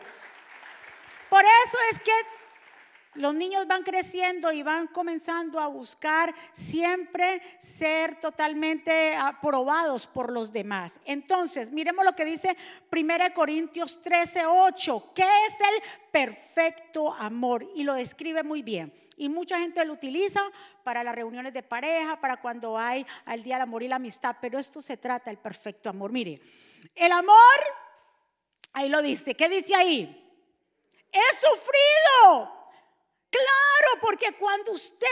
Por 1.29 1.45
eso 1.45 1.79
es 1.93 2.01
que 2.01 2.13
los 3.14 3.35
niños 3.35 3.66
van 3.66 3.83
creciendo 3.83 4.52
y 4.52 4.62
van 4.62 4.87
comenzando 4.87 5.61
a 5.61 5.66
buscar 5.66 6.35
siempre 6.54 7.42
ser 7.59 8.19
totalmente 8.21 9.14
aprobados 9.14 10.07
por 10.07 10.33
los 10.33 10.52
demás. 10.52 10.99
Entonces, 11.04 11.71
miremos 11.71 12.04
lo 12.04 12.16
que 12.16 12.25
dice 12.25 12.57
1 12.90 13.35
Corintios 13.35 14.00
13, 14.00 14.47
8, 14.47 15.12
que 15.14 15.23
es 15.23 15.54
el 15.61 15.83
perfecto 16.11 17.12
amor 17.12 17.69
y 17.75 17.85
lo 17.85 17.95
describe 17.95 18.42
muy 18.42 18.62
bien. 18.62 18.92
Y 19.16 19.28
mucha 19.28 19.59
gente 19.59 19.85
lo 19.85 19.92
utiliza 19.92 20.40
para 20.83 21.04
las 21.04 21.14
reuniones 21.14 21.52
de 21.52 21.62
pareja, 21.62 22.19
para 22.19 22.38
cuando 22.38 22.78
hay 22.78 23.07
al 23.26 23.42
día 23.42 23.57
del 23.57 23.62
amor 23.62 23.83
y 23.83 23.88
la 23.88 23.97
amistad, 23.97 24.37
pero 24.40 24.59
esto 24.59 24.81
se 24.81 24.97
trata 24.97 25.31
del 25.31 25.38
perfecto 25.38 25.90
amor. 25.90 26.12
Mire, 26.12 26.40
el 26.95 27.12
amor, 27.12 27.37
ahí 28.73 28.88
lo 28.88 29.02
dice, 29.02 29.35
¿qué 29.35 29.50
dice 29.50 29.75
ahí? 29.75 30.19
Es 31.12 31.38
sufrido 31.40 32.62
Claro, 33.33 33.99
porque 34.03 34.33
cuando 34.33 34.73
usted 34.73 35.07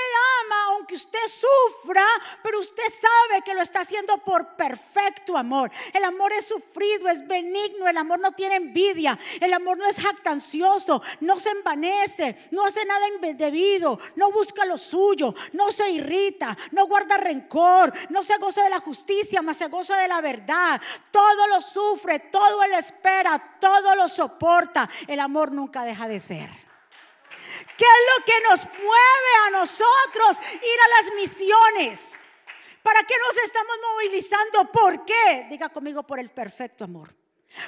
ama, 0.44 0.64
aunque 0.74 0.94
usted 0.94 1.18
sufra, 1.26 2.04
pero 2.42 2.60
usted 2.60 2.84
sabe 3.00 3.40
que 3.40 3.54
lo 3.54 3.62
está 3.62 3.80
haciendo 3.80 4.18
por 4.18 4.56
perfecto 4.56 5.38
amor. 5.38 5.70
El 5.94 6.04
amor 6.04 6.30
es 6.34 6.44
sufrido, 6.44 7.08
es 7.08 7.26
benigno, 7.26 7.88
el 7.88 7.96
amor 7.96 8.20
no 8.20 8.32
tiene 8.32 8.56
envidia, 8.56 9.18
el 9.40 9.54
amor 9.54 9.78
no 9.78 9.86
es 9.86 9.98
jactancioso, 9.98 11.00
no 11.20 11.40
se 11.40 11.48
envanece, 11.48 12.36
no 12.50 12.66
hace 12.66 12.84
nada 12.84 13.08
indebido, 13.08 13.98
no 14.16 14.30
busca 14.30 14.66
lo 14.66 14.76
suyo, 14.76 15.34
no 15.52 15.72
se 15.72 15.88
irrita, 15.88 16.58
no 16.72 16.86
guarda 16.86 17.16
rencor, 17.16 17.90
no 18.10 18.22
se 18.22 18.36
goza 18.36 18.62
de 18.64 18.68
la 18.68 18.80
justicia, 18.80 19.40
más 19.40 19.56
se 19.56 19.68
goza 19.68 19.96
de 19.96 20.08
la 20.08 20.20
verdad. 20.20 20.78
Todo 21.10 21.46
lo 21.46 21.62
sufre, 21.62 22.18
todo 22.18 22.66
lo 22.66 22.76
espera, 22.76 23.56
todo 23.58 23.94
lo 23.94 24.10
soporta. 24.10 24.90
El 25.08 25.20
amor 25.20 25.52
nunca 25.52 25.84
deja 25.84 26.06
de 26.06 26.20
ser. 26.20 26.69
¿Qué 27.76 27.84
es 27.84 28.18
lo 28.18 28.24
que 28.24 28.40
nos 28.40 28.64
mueve 28.82 29.32
a 29.46 29.50
nosotros 29.50 30.38
ir 30.54 30.80
a 30.80 31.02
las 31.02 31.14
misiones? 31.14 32.00
¿Para 32.82 33.02
qué 33.04 33.14
nos 33.18 33.44
estamos 33.44 33.76
movilizando? 33.92 34.72
¿Por 34.72 35.04
qué? 35.04 35.46
Diga 35.50 35.68
conmigo 35.68 36.02
por 36.02 36.18
el 36.18 36.30
perfecto 36.30 36.84
amor. 36.84 37.14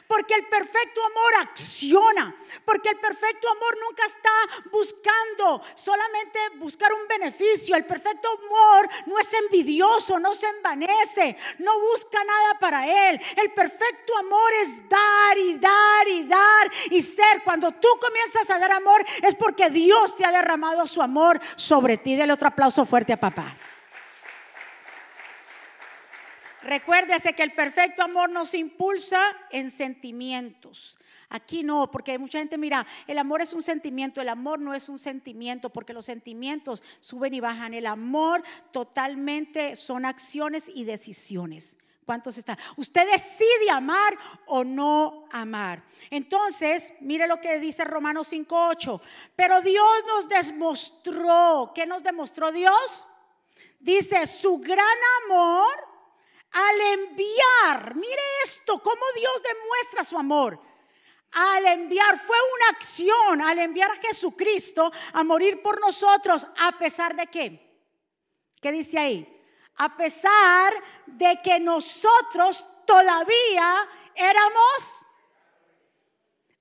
Porque 0.07 0.35
el 0.35 0.47
perfecto 0.47 1.05
amor 1.05 1.35
acciona, 1.41 2.35
porque 2.65 2.91
el 2.91 2.99
perfecto 2.99 3.49
amor 3.51 3.77
nunca 3.81 4.07
está 4.07 4.31
buscando 4.71 5.63
solamente 5.75 6.39
buscar 6.57 6.93
un 6.93 7.07
beneficio. 7.09 7.75
El 7.75 7.85
perfecto 7.85 8.29
amor 8.29 8.89
no 9.07 9.19
es 9.19 9.29
envidioso, 9.45 10.19
no 10.19 10.35
se 10.35 10.47
envanece, 10.47 11.37
no 11.59 11.81
busca 11.81 12.23
nada 12.23 12.59
para 12.61 13.09
él. 13.09 13.21
El 13.37 13.53
perfecto 13.53 14.17
amor 14.19 14.53
es 14.63 14.89
dar 14.89 15.39
y 15.39 15.59
dar 15.59 16.09
y 16.09 16.23
dar 16.25 16.71
y 16.91 17.03
ser. 17.03 17.43
Cuando 17.45 17.73
tú 17.73 17.89
comienzas 18.01 18.49
a 18.51 18.59
dar 18.59 18.73
amor 18.73 19.05
es 19.23 19.35
porque 19.35 19.69
Dios 19.69 20.17
te 20.17 20.25
ha 20.25 20.31
derramado 20.31 20.87
su 20.87 21.03
amor 21.03 21.41
sobre 21.57 21.97
ti. 21.97 22.15
Dele 22.15 22.33
otro 22.33 22.49
aplauso 22.49 22.87
fuerte 22.87 23.13
a 23.13 23.21
papá. 23.21 23.57
Recuérdese 26.63 27.33
que 27.35 27.43
el 27.43 27.53
perfecto 27.53 28.03
amor 28.03 28.31
nos 28.31 28.55
impulsa 28.55 29.21
en 29.51 29.71
sentimientos. 29.71 30.97
Aquí 31.29 31.63
no, 31.63 31.91
porque 31.91 32.13
hay 32.13 32.19
mucha 32.19 32.39
gente, 32.39 32.59
mira, 32.59 32.87
el 33.07 33.19
amor 33.19 33.41
es 33.41 33.55
un 33.55 33.63
sentimiento, 33.63 34.21
el 34.21 34.29
amor 34.29 34.61
no 34.61 34.75
es 34.75 34.91
un 34.91 34.99
sentimiento, 34.99 35.71
porque 35.71 35.95
los 35.95 36.05
sentimientos 36.05 36.83
suben 37.01 37.33
y 37.33 37.41
bajan. 37.41 37.73
El 37.73 37.87
amor 37.87 38.43
totalmente 38.71 39.75
son 39.75 40.05
acciones 40.05 40.71
y 40.73 40.85
decisiones. 40.85 41.75
¿Cuántos 42.05 42.37
están? 42.37 42.59
Usted 42.77 43.11
decide 43.11 43.71
amar 43.71 44.19
o 44.45 44.63
no 44.63 45.25
amar. 45.31 45.83
Entonces, 46.11 46.93
mire 47.01 47.27
lo 47.27 47.41
que 47.41 47.59
dice 47.61 47.85
Romanos 47.85 48.31
5.8. 48.31 49.01
Pero 49.35 49.63
Dios 49.63 50.05
nos 50.07 50.29
demostró, 50.29 51.73
¿qué 51.75 51.87
nos 51.87 52.03
demostró 52.03 52.53
Dios? 52.53 53.07
Dice, 53.81 54.27
su 54.27 54.59
gran 54.59 54.85
amor 55.25 55.92
al 56.53 56.81
enviar, 56.81 57.95
mire 57.95 58.23
esto, 58.45 58.79
cómo 58.83 59.03
Dios 59.17 59.43
demuestra 59.43 60.05
su 60.05 60.19
amor. 60.19 60.61
Al 61.33 61.65
enviar, 61.67 62.19
fue 62.19 62.37
una 62.37 62.77
acción, 62.77 63.41
al 63.41 63.59
enviar 63.59 63.91
a 63.91 63.97
Jesucristo 63.97 64.93
a 65.15 65.25
morir 65.25 65.63
por 65.63 65.81
nosotros, 65.81 66.47
a 66.59 66.73
pesar 66.73 67.17
de 67.17 67.27
qué? 67.27 67.73
¿Qué 68.61 68.71
dice 68.71 68.99
ahí? 68.99 69.43
A 69.77 69.97
pesar 69.97 70.75
de 71.07 71.41
que 71.43 71.59
nosotros 71.59 72.67
todavía 72.87 73.89
éramos 74.15 75.02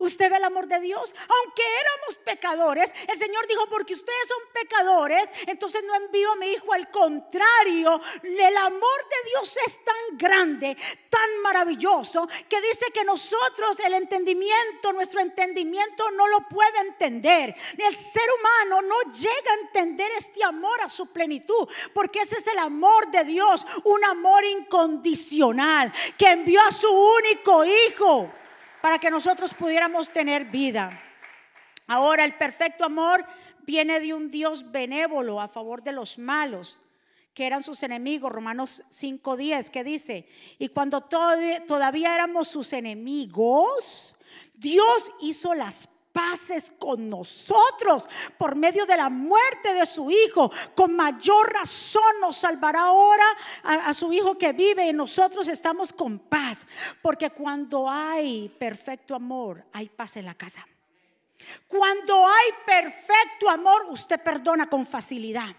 Usted 0.01 0.31
ve 0.31 0.37
el 0.37 0.43
amor 0.43 0.67
de 0.67 0.79
Dios. 0.79 1.13
Aunque 1.43 1.61
éramos 1.61 2.17
pecadores, 2.25 2.91
el 3.07 3.19
Señor 3.19 3.47
dijo, 3.47 3.67
porque 3.67 3.93
ustedes 3.93 4.27
son 4.27 4.39
pecadores, 4.51 5.29
entonces 5.45 5.83
no 5.85 5.93
envío 5.93 6.31
a 6.31 6.35
mi 6.37 6.47
hijo. 6.47 6.73
Al 6.73 6.89
contrario, 6.89 8.01
el 8.23 8.57
amor 8.57 9.07
de 9.09 9.29
Dios 9.29 9.57
es 9.63 9.85
tan 9.85 10.17
grande, 10.17 10.75
tan 11.09 11.41
maravilloso, 11.43 12.27
que 12.49 12.59
dice 12.61 12.87
que 12.91 13.03
nosotros 13.03 13.79
el 13.79 13.93
entendimiento, 13.93 14.91
nuestro 14.91 15.21
entendimiento 15.21 16.09
no 16.11 16.27
lo 16.27 16.47
puede 16.49 16.79
entender. 16.79 17.55
El 17.77 17.95
ser 17.95 18.27
humano 18.39 18.81
no 18.81 19.11
llega 19.11 19.51
a 19.51 19.65
entender 19.65 20.11
este 20.17 20.43
amor 20.43 20.81
a 20.81 20.89
su 20.89 21.07
plenitud, 21.07 21.67
porque 21.93 22.21
ese 22.21 22.37
es 22.37 22.47
el 22.47 22.57
amor 22.57 23.11
de 23.11 23.23
Dios, 23.23 23.67
un 23.83 24.03
amor 24.03 24.43
incondicional 24.45 25.93
que 26.17 26.31
envió 26.31 26.59
a 26.61 26.71
su 26.71 26.89
único 26.89 27.63
hijo 27.65 28.40
para 28.81 28.99
que 28.99 29.11
nosotros 29.11 29.53
pudiéramos 29.53 30.11
tener 30.11 30.45
vida. 30.45 31.01
Ahora 31.87 32.25
el 32.25 32.33
perfecto 32.33 32.83
amor 32.83 33.25
viene 33.63 33.99
de 33.99 34.13
un 34.13 34.31
Dios 34.31 34.71
benévolo 34.71 35.39
a 35.39 35.47
favor 35.47 35.83
de 35.83 35.91
los 35.91 36.17
malos, 36.17 36.81
que 37.33 37.45
eran 37.45 37.63
sus 37.63 37.83
enemigos, 37.83 38.31
Romanos 38.31 38.83
5:10, 38.89 39.69
que 39.69 39.83
dice, 39.83 40.27
y 40.57 40.69
cuando 40.69 41.01
todavía 41.01 42.13
éramos 42.15 42.47
sus 42.47 42.73
enemigos, 42.73 44.15
Dios 44.53 45.11
hizo 45.21 45.53
las 45.53 45.87
paces 46.11 46.71
con 46.77 47.09
nosotros 47.09 48.07
por 48.37 48.55
medio 48.55 48.85
de 48.85 48.97
la 48.97 49.09
muerte 49.09 49.73
de 49.73 49.85
su 49.85 50.09
Hijo. 50.11 50.51
Con 50.75 50.95
mayor 50.95 51.53
razón 51.53 52.19
nos 52.19 52.37
salvará 52.37 52.81
ahora 52.81 53.25
a, 53.63 53.93
su 53.93 54.11
Hijo 54.13 54.37
que 54.37 54.53
vive 54.53 54.87
y 54.87 54.93
nosotros 54.93 55.47
estamos 55.47 55.93
con 55.93 56.19
paz. 56.19 56.65
Porque 57.01 57.29
cuando 57.29 57.89
hay 57.89 58.49
perfecto 58.49 59.15
amor, 59.15 59.65
hay 59.73 59.89
paz 59.89 60.17
en 60.17 60.25
la 60.25 60.35
casa. 60.35 60.65
Cuando 61.67 62.27
hay 62.27 62.49
perfecto 62.65 63.49
amor, 63.49 63.85
usted 63.89 64.21
perdona 64.21 64.69
con 64.69 64.85
facilidad. 64.85 65.55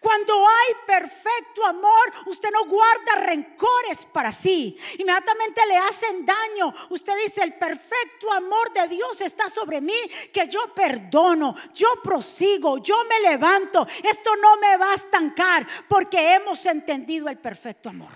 Cuando 0.00 0.34
hay 0.48 0.74
perfecto 0.86 1.64
amor, 1.64 2.12
usted 2.26 2.50
no 2.50 2.64
guarda 2.66 3.16
rencores 3.16 4.06
para 4.12 4.32
sí. 4.32 4.78
Inmediatamente 4.98 5.60
le 5.66 5.76
hacen 5.76 6.24
daño. 6.24 6.72
Usted 6.90 7.12
dice, 7.24 7.42
el 7.42 7.54
perfecto 7.54 8.32
amor 8.32 8.72
de 8.72 8.88
Dios 8.88 9.20
está 9.20 9.48
sobre 9.50 9.80
mí, 9.80 9.96
que 10.32 10.48
yo 10.48 10.72
perdono, 10.74 11.54
yo 11.74 11.88
prosigo, 12.02 12.78
yo 12.78 13.04
me 13.04 13.20
levanto. 13.20 13.86
Esto 14.02 14.36
no 14.36 14.56
me 14.56 14.76
va 14.76 14.92
a 14.92 14.96
estancar 14.96 15.66
porque 15.88 16.34
hemos 16.34 16.64
entendido 16.66 17.28
el 17.28 17.38
perfecto 17.38 17.88
amor. 17.88 18.12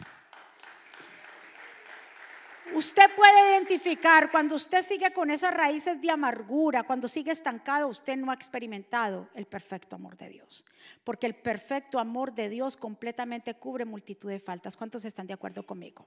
Usted 2.74 3.10
puede 3.16 3.52
identificar 3.52 4.30
cuando 4.30 4.54
usted 4.54 4.82
sigue 4.82 5.12
con 5.12 5.30
esas 5.30 5.54
raíces 5.54 6.00
de 6.00 6.10
amargura, 6.10 6.82
cuando 6.82 7.08
sigue 7.08 7.32
estancado, 7.32 7.88
usted 7.88 8.16
no 8.16 8.30
ha 8.30 8.34
experimentado 8.34 9.28
el 9.34 9.46
perfecto 9.46 9.96
amor 9.96 10.16
de 10.16 10.28
Dios. 10.28 10.64
Porque 11.08 11.26
el 11.26 11.34
perfecto 11.34 11.98
amor 11.98 12.34
de 12.34 12.50
Dios 12.50 12.76
completamente 12.76 13.54
cubre 13.54 13.86
multitud 13.86 14.28
de 14.28 14.38
faltas. 14.38 14.76
¿Cuántos 14.76 15.06
están 15.06 15.26
de 15.26 15.32
acuerdo 15.32 15.64
conmigo? 15.64 16.04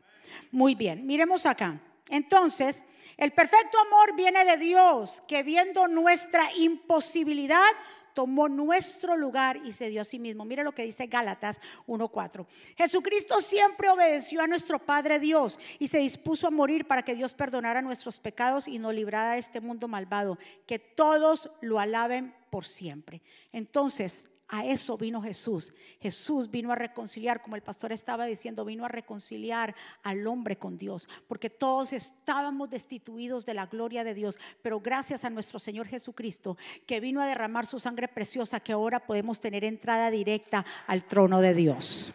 Muy 0.52 0.76
bien, 0.76 1.08
miremos 1.08 1.48
acá. 1.48 1.82
Entonces, 2.08 2.84
el 3.18 3.32
perfecto 3.32 3.80
amor 3.80 4.16
viene 4.16 4.46
de 4.46 4.58
Dios, 4.58 5.24
que 5.28 5.42
viendo 5.42 5.88
nuestra 5.88 6.56
imposibilidad, 6.56 7.72
tomó 8.14 8.48
nuestro 8.48 9.18
lugar 9.18 9.58
y 9.66 9.74
se 9.74 9.90
dio 9.90 10.02
a 10.02 10.04
sí 10.04 10.20
mismo. 10.20 10.46
Mire 10.46 10.64
lo 10.64 10.74
que 10.74 10.84
dice 10.84 11.08
Gálatas 11.08 11.60
1.4. 11.88 12.46
Jesucristo 12.78 13.42
siempre 13.42 13.90
obedeció 13.90 14.44
a 14.44 14.48
nuestro 14.48 14.78
Padre 14.78 15.20
Dios 15.20 15.58
y 15.80 15.88
se 15.88 15.98
dispuso 15.98 16.46
a 16.46 16.52
morir 16.52 16.86
para 16.86 17.02
que 17.02 17.16
Dios 17.16 17.34
perdonara 17.34 17.82
nuestros 17.82 18.20
pecados 18.20 18.68
y 18.68 18.78
nos 18.78 18.94
librara 18.94 19.34
de 19.34 19.40
este 19.40 19.62
mundo 19.62 19.88
malvado. 19.88 20.38
Que 20.68 20.78
todos 20.78 21.50
lo 21.60 21.80
alaben 21.80 22.36
por 22.52 22.66
siempre. 22.66 23.24
Entonces, 23.52 24.26
a 24.52 24.66
eso 24.66 24.98
vino 24.98 25.22
Jesús. 25.22 25.74
Jesús 26.02 26.52
vino 26.52 26.74
a 26.74 26.76
reconciliar, 26.76 27.42
como 27.42 27.56
el 27.56 27.64
pastor 27.64 27.94
estaba 27.94 28.26
diciendo, 28.26 28.66
vino 28.66 28.84
a 28.84 28.90
reconciliar 28.90 29.74
al 30.04 30.28
hombre 30.28 30.58
con 30.58 30.78
Dios, 30.78 31.08
porque 31.30 31.50
todos 31.50 31.94
estábamos 31.94 32.70
destituidos 32.70 33.46
de 33.46 33.54
la 33.54 33.68
gloria 33.68 34.04
de 34.04 34.14
Dios, 34.14 34.38
pero 34.62 34.82
gracias 34.82 35.24
a 35.24 35.30
nuestro 35.30 35.58
Señor 35.58 35.88
Jesucristo, 35.88 36.58
que 36.86 37.00
vino 37.00 37.22
a 37.22 37.28
derramar 37.28 37.66
su 37.66 37.80
sangre 37.80 38.10
preciosa, 38.10 38.60
que 38.60 38.74
ahora 38.74 39.00
podemos 39.00 39.40
tener 39.40 39.64
entrada 39.64 40.12
directa 40.12 40.66
al 40.86 41.06
trono 41.06 41.40
de 41.40 41.54
Dios. 41.54 42.14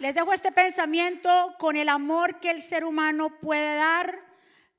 Les 0.00 0.16
dejo 0.16 0.32
este 0.32 0.50
pensamiento 0.50 1.54
con 1.60 1.76
el 1.76 1.88
amor 1.88 2.40
que 2.40 2.50
el 2.50 2.60
ser 2.60 2.84
humano 2.84 3.38
puede 3.40 3.76
dar, 3.76 4.18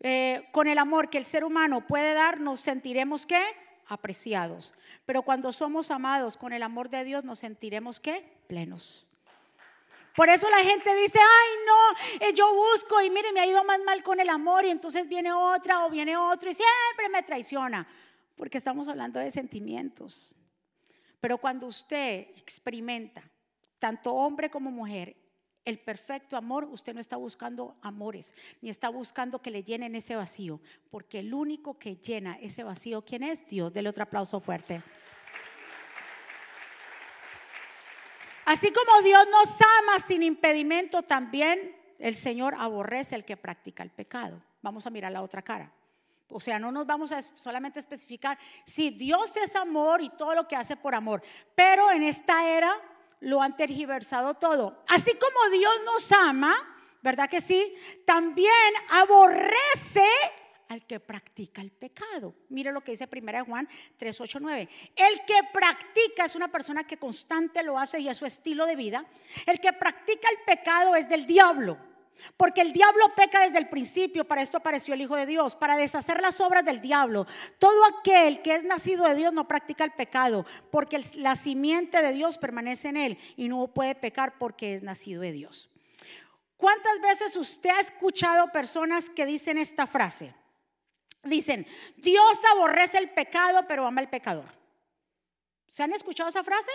eh, 0.02 0.50
con 0.52 0.68
el 0.68 0.78
amor 0.78 1.10
que 1.10 1.18
el 1.18 1.26
ser 1.26 1.46
humano 1.46 1.88
puede 1.88 2.14
dar, 2.14 2.42
nos 2.42 2.60
sentiremos 2.60 3.26
que 3.26 3.42
apreciados. 3.90 4.74
Pero 5.06 5.24
cuando 5.24 5.52
somos 5.52 5.92
amados 5.92 6.38
con 6.38 6.54
el 6.54 6.64
amor 6.64 6.90
de 6.90 7.04
Dios, 7.04 7.24
nos 7.26 7.40
sentiremos 7.40 8.00
que 8.00 8.22
plenos. 8.48 9.10
Por 10.16 10.30
eso 10.30 10.50
la 10.50 10.64
gente 10.64 10.96
dice, 10.96 11.20
ay 11.20 11.50
no, 11.66 12.28
eh, 12.28 12.34
yo 12.34 12.54
busco 12.54 13.02
y 13.02 13.10
mire, 13.10 13.32
me 13.32 13.40
ha 13.40 13.48
ido 13.48 13.64
más 13.64 13.80
mal 13.84 14.04
con 14.04 14.20
el 14.20 14.30
amor 14.30 14.66
y 14.66 14.70
entonces 14.70 15.08
viene 15.08 15.32
otra 15.32 15.86
o 15.86 15.90
viene 15.90 16.18
otro 16.18 16.50
y 16.50 16.54
siempre 16.54 17.10
me 17.12 17.24
traiciona, 17.24 17.88
porque 18.36 18.58
estamos 18.58 18.88
hablando 18.88 19.20
de 19.20 19.32
sentimientos. 19.32 20.36
Pero 21.20 21.38
cuando 21.38 21.68
usted 21.68 22.28
experimenta, 22.36 23.24
tanto 23.78 24.14
hombre 24.14 24.50
como 24.50 24.72
mujer, 24.72 25.16
el 25.70 25.80
perfecto 25.80 26.36
amor, 26.36 26.66
usted 26.66 26.94
no 26.94 27.00
está 27.00 27.16
buscando 27.16 27.78
amores, 27.82 28.34
ni 28.62 28.70
está 28.70 28.90
buscando 28.90 29.42
que 29.42 29.52
le 29.52 29.64
llenen 29.64 29.96
ese 29.96 30.16
vacío, 30.16 30.60
porque 30.90 31.20
el 31.20 31.34
único 31.34 31.78
que 31.78 31.96
llena 31.96 32.38
ese 32.42 32.64
vacío, 32.64 33.04
¿quién 33.04 33.24
es? 33.24 33.48
Dios. 33.48 33.72
Dele 33.72 33.90
otro 33.90 34.04
aplauso 34.04 34.40
fuerte. 34.40 34.82
Así 38.46 38.72
como 38.72 39.04
Dios 39.04 39.28
nos 39.30 39.50
ama 39.62 40.00
sin 40.08 40.24
impedimento, 40.24 41.04
también 41.04 41.76
el 42.00 42.16
Señor 42.16 42.56
aborrece 42.58 43.16
el 43.16 43.24
que 43.24 43.38
practica 43.38 43.84
el 43.84 43.92
pecado. 43.92 44.42
Vamos 44.62 44.88
a 44.88 44.90
mirar 44.90 45.12
la 45.12 45.22
otra 45.22 45.44
cara. 45.44 45.72
O 46.30 46.40
sea, 46.40 46.58
no 46.58 46.72
nos 46.72 46.88
vamos 46.88 47.12
a 47.12 47.22
solamente 47.22 47.80
especificar 47.80 48.38
si 48.66 48.90
Dios 48.90 49.36
es 49.38 49.56
amor 49.56 50.02
y 50.02 50.10
todo 50.10 50.34
lo 50.36 50.48
que 50.48 50.56
hace 50.56 50.76
por 50.76 50.96
amor, 50.96 51.22
pero 51.56 51.92
en 51.92 52.04
esta 52.04 52.48
era 52.50 52.72
lo 53.22 53.42
han 53.42 53.56
tergiversado 53.56 54.36
todo. 54.36 54.84
Así 54.88 55.12
como 55.14 55.58
Dios 55.58 55.74
nos 55.86 56.12
ama, 56.12 56.56
¿verdad 57.02 57.30
que 57.30 57.42
sí? 57.42 57.74
También 58.06 58.54
aborrece 58.90 60.08
al 60.70 60.86
que 60.86 61.00
practica 61.00 61.62
el 61.62 61.72
pecado. 61.72 62.36
Mire 62.50 62.72
lo 62.72 62.82
que 62.82 62.92
dice 62.92 63.10
1 63.12 63.46
Juan 63.46 63.68
3, 63.98 64.22
8, 64.22 64.40
9. 64.40 64.70
El 64.96 65.26
que 65.26 65.40
practica 65.52 66.26
es 66.26 66.36
una 66.36 66.48
persona 66.48 66.86
que 66.86 66.98
constante 66.98 67.64
lo 67.64 67.78
hace 67.78 68.00
y 68.00 68.08
es 68.08 68.18
su 68.18 68.26
estilo 68.26 68.66
de 68.66 68.76
vida. 68.76 69.06
El 69.48 69.60
que 69.60 69.74
practica 69.74 70.30
el 70.30 70.46
pecado 70.46 70.96
es 70.96 71.10
del 71.10 71.26
diablo. 71.26 71.89
Porque 72.38 72.62
el 72.62 72.74
diablo 72.74 73.14
peca 73.16 73.42
desde 73.42 73.58
el 73.58 73.70
principio, 73.70 74.26
para 74.26 74.42
esto 74.42 74.58
apareció 74.58 74.94
el 74.94 75.02
Hijo 75.02 75.16
de 75.16 75.26
Dios, 75.26 75.56
para 75.56 75.76
deshacer 75.76 76.22
las 76.22 76.40
obras 76.40 76.66
del 76.66 76.82
diablo. 76.82 77.28
Todo 77.58 77.86
aquel 77.86 78.42
que 78.42 78.56
es 78.56 78.64
nacido 78.64 79.08
de 79.08 79.16
Dios 79.16 79.34
no 79.34 79.48
practica 79.48 79.84
el 79.84 79.92
pecado, 79.92 80.46
porque 80.72 81.02
la 81.14 81.36
simiente 81.36 82.02
de 82.02 82.14
Dios 82.14 82.38
permanece 82.38 82.90
en 82.90 82.98
él 82.98 83.18
y 83.36 83.48
no 83.48 83.68
puede 83.68 83.96
pecar 83.96 84.38
porque 84.38 84.76
es 84.76 84.84
nacido 84.84 85.22
de 85.22 85.32
Dios. 85.32 85.70
¿Cuántas 86.58 87.00
veces 87.02 87.36
usted 87.38 87.70
ha 87.70 87.80
escuchado 87.80 88.52
personas 88.52 89.10
que 89.10 89.26
dicen 89.26 89.58
esta 89.58 89.88
frase? 89.88 90.34
Dicen, 91.24 91.66
Dios 91.98 92.40
aborrece 92.54 92.98
el 92.98 93.10
pecado, 93.10 93.66
pero 93.68 93.86
ama 93.86 94.02
al 94.02 94.10
pecador. 94.10 94.52
¿Se 95.70 95.84
han 95.84 95.94
escuchado 95.94 96.30
esa 96.30 96.44
frase? 96.44 96.72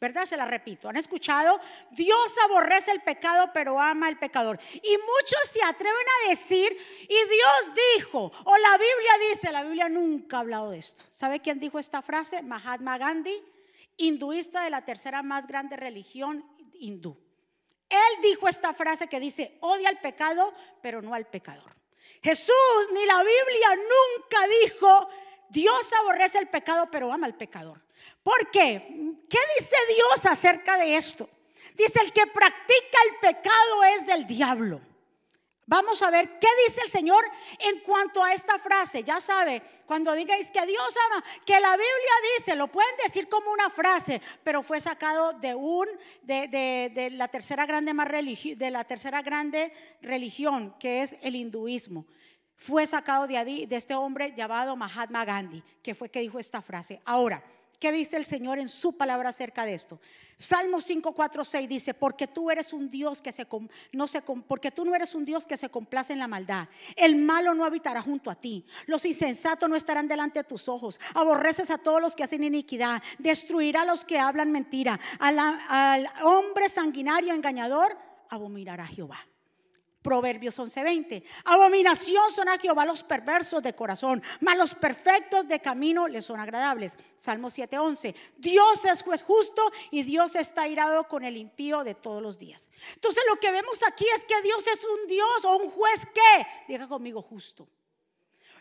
¿Verdad? 0.00 0.26
Se 0.26 0.36
la 0.36 0.44
repito. 0.44 0.88
¿Han 0.88 0.96
escuchado? 0.96 1.60
Dios 1.90 2.32
aborrece 2.44 2.90
el 2.90 3.00
pecado, 3.00 3.50
pero 3.52 3.80
ama 3.80 4.08
al 4.08 4.18
pecador. 4.18 4.58
Y 4.74 4.96
muchos 4.98 5.40
se 5.52 5.62
atreven 5.62 6.06
a 6.24 6.28
decir, 6.30 6.76
y 7.02 7.08
Dios 7.08 7.72
dijo, 7.96 8.32
o 8.44 8.56
la 8.58 8.72
Biblia 8.72 9.30
dice, 9.30 9.52
la 9.52 9.64
Biblia 9.64 9.88
nunca 9.88 10.36
ha 10.36 10.40
hablado 10.40 10.70
de 10.70 10.78
esto. 10.78 11.04
¿Sabe 11.10 11.40
quién 11.40 11.58
dijo 11.58 11.78
esta 11.78 12.02
frase? 12.02 12.42
Mahatma 12.42 12.98
Gandhi, 12.98 13.42
hinduista 13.96 14.62
de 14.62 14.70
la 14.70 14.84
tercera 14.84 15.22
más 15.22 15.46
grande 15.46 15.76
religión 15.76 16.44
hindú. 16.74 17.16
Él 17.88 18.22
dijo 18.22 18.48
esta 18.48 18.74
frase 18.74 19.06
que 19.06 19.20
dice, 19.20 19.58
odia 19.60 19.88
al 19.88 20.00
pecado, 20.00 20.52
pero 20.82 21.02
no 21.02 21.14
al 21.14 21.26
pecador. 21.26 21.74
Jesús 22.22 22.54
ni 22.92 23.04
la 23.06 23.18
Biblia 23.18 23.76
nunca 23.76 24.38
dijo, 24.62 25.08
Dios 25.48 25.92
aborrece 26.00 26.38
el 26.38 26.48
pecado, 26.48 26.88
pero 26.90 27.12
ama 27.12 27.26
al 27.26 27.36
pecador. 27.36 27.80
¿Por 28.22 28.50
qué? 28.50 28.88
¿Qué 29.28 29.38
dice 29.58 29.76
Dios 29.88 30.26
acerca 30.26 30.78
de 30.78 30.96
esto? 30.96 31.28
Dice, 31.74 32.00
el 32.00 32.12
que 32.12 32.26
practica 32.26 32.98
el 33.10 33.16
pecado 33.20 33.84
es 33.96 34.06
del 34.06 34.26
diablo. 34.26 34.80
Vamos 35.68 36.00
a 36.02 36.10
ver 36.10 36.38
qué 36.38 36.46
dice 36.68 36.80
el 36.82 36.88
Señor 36.88 37.24
en 37.58 37.80
cuanto 37.80 38.22
a 38.22 38.32
esta 38.32 38.56
frase. 38.56 39.02
Ya 39.02 39.20
sabe, 39.20 39.60
cuando 39.84 40.12
digáis 40.12 40.48
que 40.52 40.64
Dios 40.64 40.94
ama, 41.06 41.24
que 41.44 41.58
la 41.58 41.72
Biblia 41.72 42.12
dice, 42.38 42.54
lo 42.54 42.68
pueden 42.68 42.94
decir 43.04 43.28
como 43.28 43.50
una 43.50 43.68
frase, 43.68 44.22
pero 44.44 44.62
fue 44.62 44.80
sacado 44.80 45.32
de 45.32 45.56
un 45.56 45.88
de, 46.22 47.08
la 47.12 47.26
tercera 47.26 47.66
grande 47.66 47.92
más 47.92 48.08
de 48.08 48.70
la 48.70 48.84
tercera 48.84 49.22
grande 49.22 49.72
religión, 50.02 50.72
que 50.78 51.02
es 51.02 51.16
el 51.20 51.34
hinduismo. 51.34 52.06
Fue 52.54 52.86
sacado 52.86 53.26
de, 53.26 53.66
de 53.66 53.76
este 53.76 53.96
hombre 53.96 54.34
llamado 54.36 54.76
Mahatma 54.76 55.24
Gandhi, 55.24 55.64
que 55.82 55.96
fue 55.96 56.08
que 56.10 56.20
dijo 56.20 56.38
esta 56.38 56.62
frase. 56.62 57.02
Ahora, 57.04 57.42
¿Qué 57.78 57.92
dice 57.92 58.16
el 58.16 58.24
Señor 58.24 58.58
en 58.58 58.68
su 58.68 58.96
palabra 58.96 59.28
acerca 59.28 59.64
de 59.64 59.74
esto? 59.74 60.00
Salmo 60.38 60.80
5, 60.80 61.12
4, 61.12 61.44
6 61.44 61.68
dice, 61.68 61.94
porque 61.94 62.26
tú 62.26 62.50
eres 62.50 62.72
un 62.72 62.90
Dios 62.90 63.22
que 63.22 63.32
se, 63.32 63.46
no 63.92 64.06
se, 64.06 64.20
porque 64.20 64.70
tú 64.70 64.84
no 64.84 64.94
eres 64.94 65.14
un 65.14 65.24
Dios 65.24 65.46
que 65.46 65.56
se 65.56 65.70
complace 65.70 66.12
en 66.12 66.18
la 66.18 66.28
maldad. 66.28 66.68
El 66.94 67.16
malo 67.16 67.54
no 67.54 67.64
habitará 67.64 68.02
junto 68.02 68.30
a 68.30 68.34
ti. 68.34 68.64
Los 68.86 69.04
insensatos 69.04 69.68
no 69.68 69.76
estarán 69.76 70.08
delante 70.08 70.40
de 70.40 70.44
tus 70.44 70.68
ojos. 70.68 71.00
Aborreces 71.14 71.70
a 71.70 71.78
todos 71.78 72.02
los 72.02 72.14
que 72.14 72.24
hacen 72.24 72.44
iniquidad. 72.44 73.02
Destruirá 73.18 73.82
a 73.82 73.86
los 73.86 74.04
que 74.04 74.18
hablan 74.18 74.52
mentira. 74.52 75.00
al 75.18 76.10
hombre 76.22 76.68
sanguinario 76.68 77.32
engañador 77.32 77.96
abominará 78.28 78.86
Jehová. 78.86 79.18
Proverbios 80.06 80.56
11:20. 80.56 81.24
Abominación 81.46 82.30
son 82.30 82.48
a 82.48 82.58
Jehová 82.58 82.84
los 82.84 83.02
perversos 83.02 83.60
de 83.60 83.74
corazón, 83.74 84.22
mas 84.38 84.56
los 84.56 84.72
perfectos 84.72 85.48
de 85.48 85.58
camino 85.58 86.06
les 86.06 86.24
son 86.24 86.38
agradables. 86.38 86.96
Salmo 87.16 87.50
7:11. 87.50 88.14
Dios 88.36 88.84
es 88.84 89.02
juez 89.02 89.24
justo 89.24 89.72
y 89.90 90.04
Dios 90.04 90.36
está 90.36 90.68
irado 90.68 91.08
con 91.08 91.24
el 91.24 91.36
impío 91.36 91.82
de 91.82 91.96
todos 91.96 92.22
los 92.22 92.38
días. 92.38 92.70
Entonces 92.94 93.24
lo 93.28 93.40
que 93.40 93.50
vemos 93.50 93.82
aquí 93.84 94.06
es 94.14 94.24
que 94.24 94.40
Dios 94.42 94.64
es 94.68 94.84
un 94.84 95.08
Dios 95.08 95.44
o 95.44 95.56
un 95.56 95.70
juez 95.70 96.06
que, 96.14 96.46
diga 96.68 96.86
conmigo, 96.86 97.20
justo. 97.20 97.66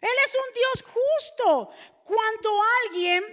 Él 0.01 0.09
es 0.25 0.33
un 0.33 0.53
Dios 0.53 0.93
justo. 0.95 1.69
Cuando 2.03 2.59
alguien, 2.85 3.23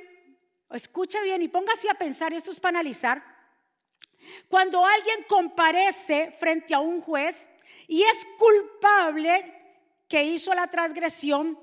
escucha 0.71 1.23
bien 1.23 1.41
y 1.41 1.49
póngase 1.49 1.89
a 1.89 1.95
pensar, 1.95 2.35
esto 2.35 2.51
es 2.51 2.61
para 2.61 2.79
analizar, 2.79 3.25
cuando 4.49 4.85
alguien 4.85 5.25
comparece 5.27 6.31
frente 6.33 6.75
a 6.75 6.81
un 6.81 7.01
juez, 7.01 7.37
y 7.87 8.03
es 8.03 8.27
culpable 8.39 9.63
que 10.09 10.23
hizo 10.25 10.53
la 10.55 10.67
transgresión, 10.69 11.59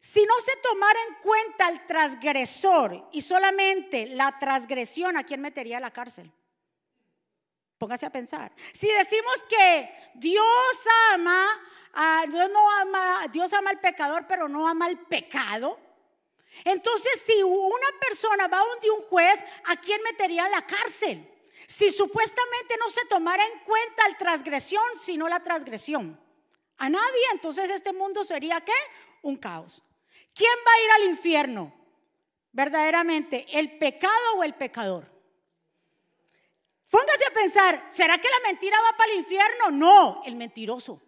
si 0.00 0.24
no 0.24 0.34
se 0.44 0.56
tomara 0.62 0.98
en 1.08 1.14
cuenta 1.22 1.68
el 1.68 1.86
transgresor 1.86 3.08
y 3.12 3.22
solamente 3.22 4.06
la 4.08 4.38
transgresión, 4.38 5.16
¿a 5.16 5.24
quién 5.24 5.40
metería 5.40 5.78
a 5.78 5.80
la 5.80 5.90
cárcel? 5.90 6.30
Póngase 7.78 8.06
a 8.06 8.10
pensar. 8.10 8.52
Si 8.72 8.86
decimos 8.86 9.44
que 9.48 9.90
Dios 10.14 10.44
ama, 11.12 11.46
a, 11.92 12.24
Dios 12.28 12.50
no 12.50 12.70
ama, 12.70 13.26
Dios 13.32 13.52
ama 13.52 13.70
al 13.70 13.80
pecador, 13.80 14.26
pero 14.26 14.48
no 14.48 14.66
ama 14.66 14.86
al 14.86 14.98
pecado. 15.00 15.78
Entonces, 16.64 17.22
si 17.26 17.42
una 17.42 17.88
persona 18.00 18.46
va 18.46 18.58
donde 18.58 18.90
un 18.90 19.02
juez, 19.02 19.38
¿a 19.66 19.76
quién 19.76 20.00
metería 20.02 20.46
a 20.46 20.50
la 20.50 20.66
cárcel? 20.66 21.28
Si 21.66 21.90
supuestamente 21.90 22.76
no 22.78 22.88
se 22.90 23.04
tomara 23.06 23.44
en 23.44 23.58
cuenta 23.60 24.08
la 24.08 24.16
transgresión, 24.16 24.84
sino 25.02 25.28
la 25.28 25.42
transgresión. 25.42 26.18
A 26.78 26.88
nadie, 26.88 27.24
entonces 27.32 27.70
este 27.70 27.92
mundo 27.92 28.22
sería 28.24 28.60
qué? 28.60 28.72
Un 29.22 29.36
caos. 29.36 29.82
¿Quién 30.34 30.52
va 30.66 30.72
a 30.72 30.84
ir 30.84 30.90
al 30.90 31.10
infierno? 31.10 31.74
Verdaderamente, 32.52 33.46
¿el 33.50 33.78
pecado 33.78 34.34
o 34.36 34.44
el 34.44 34.54
pecador? 34.54 35.10
Póngase 36.90 37.26
a 37.26 37.34
pensar, 37.34 37.88
¿será 37.90 38.18
que 38.18 38.28
la 38.28 38.48
mentira 38.48 38.78
va 38.80 38.96
para 38.96 39.12
el 39.12 39.18
infierno? 39.18 39.70
No, 39.70 40.22
el 40.24 40.36
mentiroso. 40.36 41.00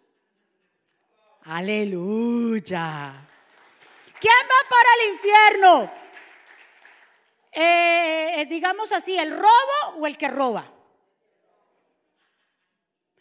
Aleluya. 1.43 3.13
¿Quién 4.19 4.33
va 4.33 4.69
para 4.69 4.89
el 4.99 5.13
infierno? 5.13 5.91
Eh, 7.51 8.45
digamos 8.49 8.91
así, 8.91 9.17
el 9.17 9.31
robo 9.35 9.97
o 9.97 10.07
el 10.07 10.17
que 10.17 10.27
roba. 10.27 10.71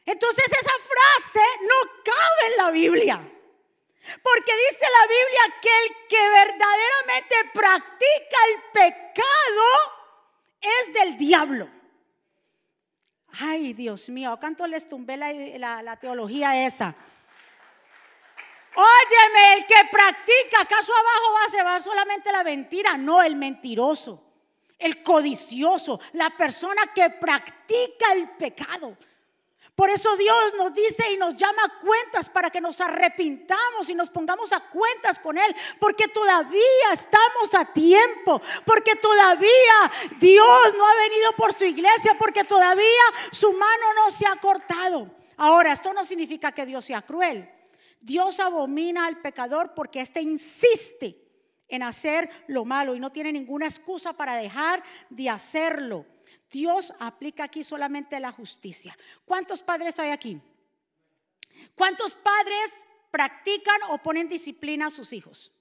Entonces 0.04 0.44
esa 0.46 0.72
frase 0.72 1.46
no 1.62 2.02
cabe 2.04 2.50
en 2.50 2.56
la 2.56 2.70
Biblia. 2.70 3.32
Porque 4.22 4.52
dice 4.70 4.86
la 4.90 5.06
Biblia 5.06 5.60
que 5.60 5.68
el 5.84 6.06
que 6.08 6.28
verdaderamente 6.30 7.34
practica 7.52 8.36
el 8.54 8.62
pecado 8.72 9.66
es 10.60 10.94
del 10.94 11.18
diablo. 11.18 11.68
Ay, 13.40 13.74
Dios 13.74 14.08
mío, 14.08 14.36
¿cuánto 14.40 14.66
les 14.66 14.88
tumbé 14.88 15.16
la, 15.16 15.82
la 15.82 15.96
teología 15.96 16.66
esa? 16.66 16.96
Óyeme, 18.80 19.54
el 19.54 19.66
que 19.66 19.88
practica, 19.90 20.60
¿acaso 20.60 20.92
abajo 20.94 21.32
va, 21.34 21.50
se 21.50 21.62
va 21.64 21.80
solamente 21.80 22.30
la 22.30 22.44
mentira? 22.44 22.96
No, 22.96 23.20
el 23.20 23.34
mentiroso, 23.34 24.22
el 24.78 25.02
codicioso, 25.02 25.98
la 26.12 26.30
persona 26.30 26.92
que 26.94 27.10
practica 27.10 28.12
el 28.12 28.30
pecado. 28.36 28.96
Por 29.74 29.90
eso 29.90 30.16
Dios 30.16 30.54
nos 30.56 30.72
dice 30.72 31.10
y 31.10 31.16
nos 31.16 31.34
llama 31.34 31.64
a 31.64 31.80
cuentas 31.80 32.28
para 32.28 32.50
que 32.50 32.60
nos 32.60 32.80
arrepintamos 32.80 33.88
y 33.88 33.96
nos 33.96 34.10
pongamos 34.10 34.52
a 34.52 34.60
cuentas 34.60 35.18
con 35.18 35.36
Él. 35.38 35.56
Porque 35.80 36.06
todavía 36.06 36.92
estamos 36.92 37.54
a 37.54 37.64
tiempo. 37.64 38.40
Porque 38.64 38.94
todavía 38.94 39.90
Dios 40.20 40.74
no 40.76 40.86
ha 40.86 40.94
venido 40.94 41.32
por 41.36 41.52
su 41.52 41.64
iglesia. 41.64 42.16
Porque 42.16 42.44
todavía 42.44 43.02
su 43.30 43.52
mano 43.52 43.94
no 43.94 44.10
se 44.12 44.26
ha 44.26 44.36
cortado. 44.36 45.10
Ahora, 45.36 45.72
esto 45.72 45.92
no 45.92 46.04
significa 46.04 46.50
que 46.50 46.66
Dios 46.66 46.84
sea 46.84 47.02
cruel. 47.02 47.57
Dios 48.00 48.40
abomina 48.40 49.06
al 49.06 49.20
pecador 49.20 49.74
porque 49.74 50.00
éste 50.00 50.20
insiste 50.20 51.28
en 51.68 51.82
hacer 51.82 52.30
lo 52.46 52.64
malo 52.64 52.94
y 52.94 53.00
no 53.00 53.12
tiene 53.12 53.32
ninguna 53.32 53.66
excusa 53.66 54.12
para 54.12 54.36
dejar 54.36 54.82
de 55.10 55.28
hacerlo. 55.28 56.06
Dios 56.50 56.92
aplica 56.98 57.44
aquí 57.44 57.62
solamente 57.62 58.18
la 58.20 58.32
justicia. 58.32 58.96
¿Cuántos 59.24 59.62
padres 59.62 59.98
hay 59.98 60.10
aquí? 60.10 60.40
¿Cuántos 61.74 62.14
padres 62.14 62.72
practican 63.10 63.80
o 63.90 63.98
ponen 63.98 64.28
disciplina 64.28 64.86
a 64.86 64.90
sus 64.90 65.12
hijos? 65.12 65.52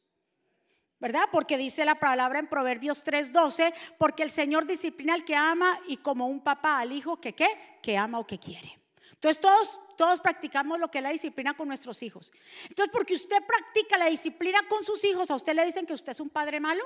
¿Verdad? 1.00 1.26
Porque 1.32 1.58
dice 1.58 1.86
la 1.86 1.96
palabra 1.96 2.40
en 2.40 2.48
Proverbios 2.48 3.04
3:12, 3.04 3.74
porque 3.98 4.24
el 4.24 4.32
Señor 4.32 4.66
disciplina 4.66 5.14
al 5.14 5.26
que 5.26 5.36
ama 5.36 5.80
y 5.88 5.98
como 5.98 6.28
un 6.28 6.42
papá 6.42 6.80
al 6.80 6.92
hijo 6.92 7.22
que 7.22 7.34
qué, 7.34 7.80
que 7.84 7.98
ama 7.98 8.20
o 8.20 8.26
que 8.26 8.40
quiere. 8.40 8.80
Entonces 9.18 9.42
todos 9.42 9.80
todos 9.98 10.22
practicamos 10.22 10.80
lo 10.80 10.90
que 10.90 11.00
es 11.00 11.04
la 11.04 11.10
disciplina 11.10 11.58
con 11.58 11.68
nuestros 11.68 12.02
hijos. 12.04 12.32
Entonces, 12.70 12.92
porque 12.94 13.16
usted 13.16 13.44
practica 13.46 13.98
la 13.98 14.06
disciplina 14.06 14.66
con 14.70 14.84
sus 14.84 15.04
hijos, 15.04 15.30
¿a 15.30 15.36
usted 15.36 15.54
le 15.54 15.66
dicen 15.66 15.86
que 15.86 15.94
usted 15.94 16.12
es 16.12 16.20
un 16.20 16.30
padre 16.30 16.60
malo? 16.60 16.84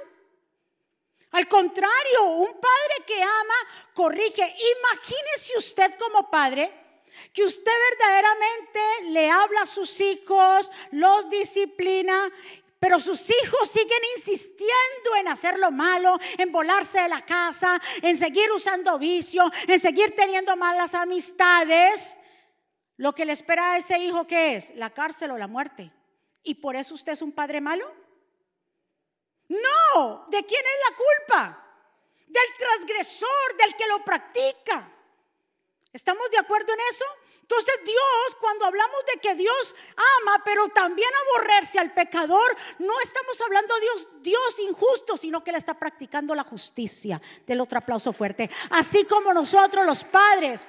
Al 1.31 1.47
contrario, 1.47 2.23
un 2.23 2.53
padre 2.53 3.05
que 3.05 3.21
ama, 3.21 3.53
corrige. 3.93 4.41
Imagínese 4.41 5.57
usted 5.57 5.93
como 5.99 6.29
padre 6.29 6.73
que 7.33 7.43
usted 7.43 7.71
verdaderamente 7.91 8.79
le 9.09 9.29
habla 9.29 9.61
a 9.61 9.65
sus 9.65 9.99
hijos, 9.99 10.71
los 10.91 11.29
disciplina, 11.29 12.31
pero 12.79 12.99
sus 12.99 13.29
hijos 13.29 13.69
siguen 13.71 14.01
insistiendo 14.17 15.15
en 15.19 15.27
hacer 15.27 15.59
lo 15.59 15.71
malo, 15.71 16.17
en 16.37 16.51
volarse 16.51 16.99
de 17.01 17.09
la 17.09 17.25
casa, 17.25 17.79
en 18.01 18.17
seguir 18.17 18.51
usando 18.51 18.97
vicio, 18.97 19.49
en 19.67 19.79
seguir 19.79 20.15
teniendo 20.15 20.55
malas 20.55 20.93
amistades. 20.93 22.15
Lo 22.97 23.13
que 23.13 23.25
le 23.25 23.33
espera 23.33 23.73
a 23.73 23.77
ese 23.77 23.97
hijo, 23.99 24.27
¿qué 24.27 24.55
es? 24.55 24.75
La 24.75 24.91
cárcel 24.91 25.31
o 25.31 25.37
la 25.37 25.47
muerte. 25.47 25.91
¿Y 26.43 26.55
por 26.55 26.75
eso 26.75 26.93
usted 26.93 27.13
es 27.13 27.21
un 27.21 27.31
padre 27.31 27.61
malo? 27.61 27.91
No, 29.47 30.25
¿de 30.29 30.45
quién 30.45 30.63
es 30.65 30.89
la 30.89 30.95
culpa? 30.95 31.67
Del 32.27 32.57
transgresor, 32.57 33.57
del 33.57 33.75
que 33.75 33.87
lo 33.87 34.03
practica. 34.03 34.91
¿Estamos 35.91 36.31
de 36.31 36.37
acuerdo 36.37 36.71
en 36.73 36.79
eso? 36.89 37.05
Entonces 37.41 37.75
Dios, 37.83 38.37
cuando 38.39 38.63
hablamos 38.63 39.05
de 39.13 39.19
que 39.19 39.35
Dios 39.35 39.75
ama, 40.21 40.41
pero 40.45 40.69
también 40.69 41.09
aborrerse 41.27 41.79
al 41.79 41.93
pecador, 41.93 42.55
no 42.79 42.93
estamos 43.01 43.41
hablando 43.41 43.75
de 43.75 43.81
Dios, 43.81 44.07
Dios 44.21 44.59
injusto, 44.59 45.17
sino 45.17 45.43
que 45.43 45.51
le 45.51 45.57
está 45.57 45.73
practicando 45.73 46.33
la 46.33 46.45
justicia. 46.45 47.21
Del 47.45 47.59
otro 47.59 47.79
aplauso 47.79 48.13
fuerte. 48.13 48.49
Así 48.69 49.03
como 49.03 49.33
nosotros 49.33 49.85
los 49.85 50.05
padres 50.05 50.65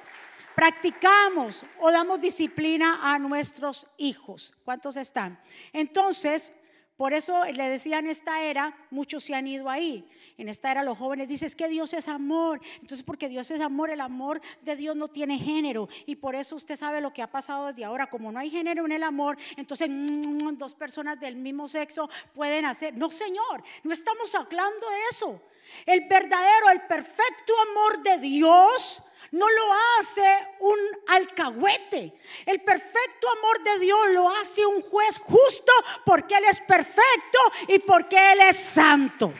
practicamos 0.55 1.63
o 1.79 1.91
damos 1.91 2.21
disciplina 2.21 2.99
a 3.01 3.19
nuestros 3.19 3.87
hijos. 3.97 4.53
¿Cuántos 4.63 4.97
están? 4.97 5.39
Entonces, 5.71 6.53
por 6.95 7.13
eso 7.13 7.43
le 7.45 7.69
decía 7.69 7.99
en 7.99 8.07
esta 8.07 8.43
era, 8.43 8.77
muchos 8.91 9.23
se 9.23 9.33
han 9.33 9.47
ido 9.47 9.69
ahí. 9.69 10.07
En 10.37 10.47
esta 10.47 10.71
era 10.71 10.83
los 10.83 10.97
jóvenes 10.97 11.27
dicen 11.27 11.51
que 11.51 11.67
Dios 11.67 11.91
es 11.93 12.07
amor. 12.07 12.61
Entonces, 12.81 13.03
porque 13.03 13.29
Dios 13.29 13.49
es 13.49 13.61
amor, 13.61 13.89
el 13.89 13.99
amor 13.99 14.41
de 14.61 14.75
Dios 14.75 14.95
no 14.95 15.07
tiene 15.07 15.39
género. 15.39 15.89
Y 16.05 16.15
por 16.17 16.35
eso 16.35 16.55
usted 16.55 16.75
sabe 16.75 17.01
lo 17.01 17.11
que 17.11 17.23
ha 17.23 17.31
pasado 17.31 17.67
desde 17.67 17.83
ahora. 17.83 18.09
Como 18.09 18.31
no 18.31 18.39
hay 18.39 18.51
género 18.51 18.85
en 18.85 18.91
el 18.91 19.03
amor, 19.03 19.37
entonces 19.57 19.89
mm, 19.89 20.55
dos 20.55 20.75
personas 20.75 21.19
del 21.19 21.35
mismo 21.35 21.67
sexo 21.67 22.09
pueden 22.33 22.65
hacer. 22.65 22.95
No, 22.95 23.09
Señor, 23.09 23.63
no 23.83 23.91
estamos 23.91 24.33
hablando 24.35 24.87
de 24.89 24.99
eso. 25.11 25.41
El 25.85 26.07
verdadero, 26.07 26.69
el 26.69 26.81
perfecto 26.81 27.53
amor 27.69 28.03
de 28.03 28.17
Dios 28.19 29.03
no 29.31 29.49
lo 29.49 29.73
hace 29.99 30.47
un 30.59 30.77
alcahuete. 31.07 32.13
El 32.45 32.61
perfecto 32.61 33.27
amor 33.39 33.63
de 33.63 33.79
Dios 33.79 33.99
lo 34.11 34.29
hace 34.29 34.65
un 34.65 34.81
juez 34.81 35.17
justo 35.17 35.71
porque 36.05 36.35
Él 36.35 36.45
es 36.45 36.59
perfecto 36.61 37.39
y 37.67 37.79
porque 37.79 38.33
Él 38.33 38.41
es 38.41 38.57
santo. 38.57 39.33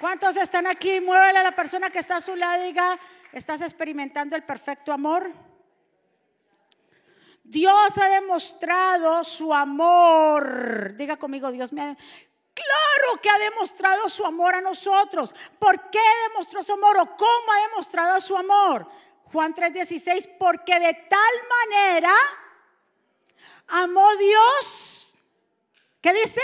¿Cuántos 0.00 0.36
están 0.36 0.66
aquí? 0.66 1.00
Muévele 1.00 1.40
a 1.40 1.42
la 1.42 1.54
persona 1.54 1.90
que 1.90 1.98
está 1.98 2.16
a 2.16 2.20
su 2.20 2.34
lado 2.36 2.62
y 2.62 2.66
diga, 2.68 2.98
¿estás 3.32 3.60
experimentando 3.60 4.36
el 4.36 4.44
perfecto 4.44 4.92
amor? 4.92 5.30
Dios 7.44 7.98
ha 7.98 8.08
demostrado 8.08 9.24
su 9.24 9.52
amor. 9.52 10.94
Diga 10.96 11.16
conmigo, 11.16 11.50
Dios 11.50 11.72
me 11.72 11.82
ha 11.82 11.96
Claro 12.54 13.20
que 13.20 13.30
ha 13.30 13.38
demostrado 13.38 14.08
su 14.08 14.24
amor 14.24 14.54
a 14.54 14.60
nosotros. 14.60 15.34
¿Por 15.58 15.90
qué 15.90 16.00
demostró 16.28 16.62
su 16.62 16.72
amor 16.72 16.98
o 16.98 17.16
cómo 17.16 17.52
ha 17.52 17.68
demostrado 17.68 18.20
su 18.20 18.36
amor? 18.36 18.86
Juan 19.32 19.54
3:16, 19.54 20.28
porque 20.38 20.78
de 20.78 20.94
tal 21.08 21.34
manera 21.48 22.14
amó 23.68 24.14
Dios, 24.16 25.14
¿qué 26.00 26.12
dice? 26.12 26.42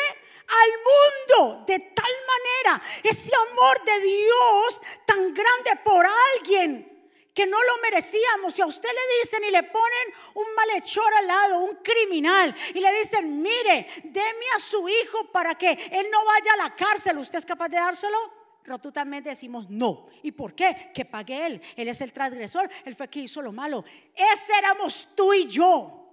Al 0.48 1.38
mundo, 1.42 1.64
de 1.66 1.78
tal 1.78 2.12
manera, 2.26 2.82
ese 3.02 3.30
amor 3.50 3.84
de 3.84 4.00
Dios 4.00 4.80
tan 5.04 5.34
grande 5.34 5.76
por 5.84 6.06
alguien 6.06 6.97
que 7.38 7.46
no 7.46 7.56
lo 7.56 7.80
merecíamos. 7.80 8.52
Si 8.52 8.60
a 8.60 8.66
usted 8.66 8.88
le 8.88 9.22
dicen 9.22 9.44
y 9.44 9.52
le 9.52 9.62
ponen 9.62 10.08
un 10.34 10.46
malhechor 10.56 11.14
al 11.14 11.26
lado, 11.28 11.60
un 11.60 11.76
criminal, 11.76 12.52
y 12.74 12.80
le 12.80 12.92
dicen, 12.98 13.40
mire, 13.40 13.86
deme 14.02 14.44
a 14.56 14.58
su 14.58 14.88
hijo 14.88 15.30
para 15.30 15.54
que 15.54 15.70
él 15.70 16.08
no 16.10 16.24
vaya 16.24 16.54
a 16.54 16.56
la 16.56 16.74
cárcel, 16.74 17.16
¿usted 17.18 17.38
es 17.38 17.46
capaz 17.46 17.68
de 17.68 17.76
dárselo? 17.76 18.18
Rotundamente 18.64 19.28
decimos 19.28 19.70
no. 19.70 20.08
¿Y 20.24 20.32
por 20.32 20.52
qué? 20.52 20.90
Que 20.92 21.04
pague 21.04 21.46
él. 21.46 21.62
Él 21.76 21.86
es 21.86 22.00
el 22.00 22.12
transgresor, 22.12 22.68
él 22.84 22.96
fue 22.96 23.08
que 23.08 23.20
hizo 23.20 23.40
lo 23.40 23.52
malo. 23.52 23.84
Ese 24.16 24.58
éramos 24.58 25.08
tú 25.14 25.32
y 25.32 25.46
yo 25.46 26.07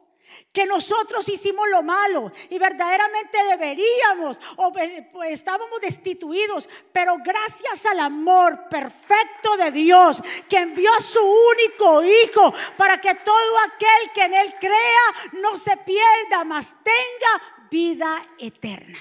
que 0.52 0.66
nosotros 0.66 1.28
hicimos 1.28 1.68
lo 1.70 1.84
malo 1.84 2.32
y 2.50 2.58
verdaderamente 2.58 3.38
deberíamos 3.44 4.40
o 4.58 4.72
pues, 4.72 5.32
estábamos 5.32 5.80
destituidos, 5.82 6.70
pero 6.92 7.18
gracias 7.24 7.86
al 7.86 8.00
amor 8.00 8.70
perfecto 8.70 9.58
de 9.58 9.72
Dios 9.72 10.22
que 10.50 10.58
envió 10.58 10.94
a 10.94 11.02
su 11.02 11.20
único 11.22 12.04
hijo 12.04 12.54
para 12.78 13.00
que 13.00 13.16
todo 13.16 13.60
aquel 13.66 14.12
que 14.14 14.24
en 14.24 14.34
él 14.34 14.56
crea 14.60 15.32
no 15.34 15.58
se 15.58 15.76
pierda, 15.78 16.44
mas 16.46 16.74
tenga 16.84 17.68
vida 17.70 18.26
eterna. 18.38 19.00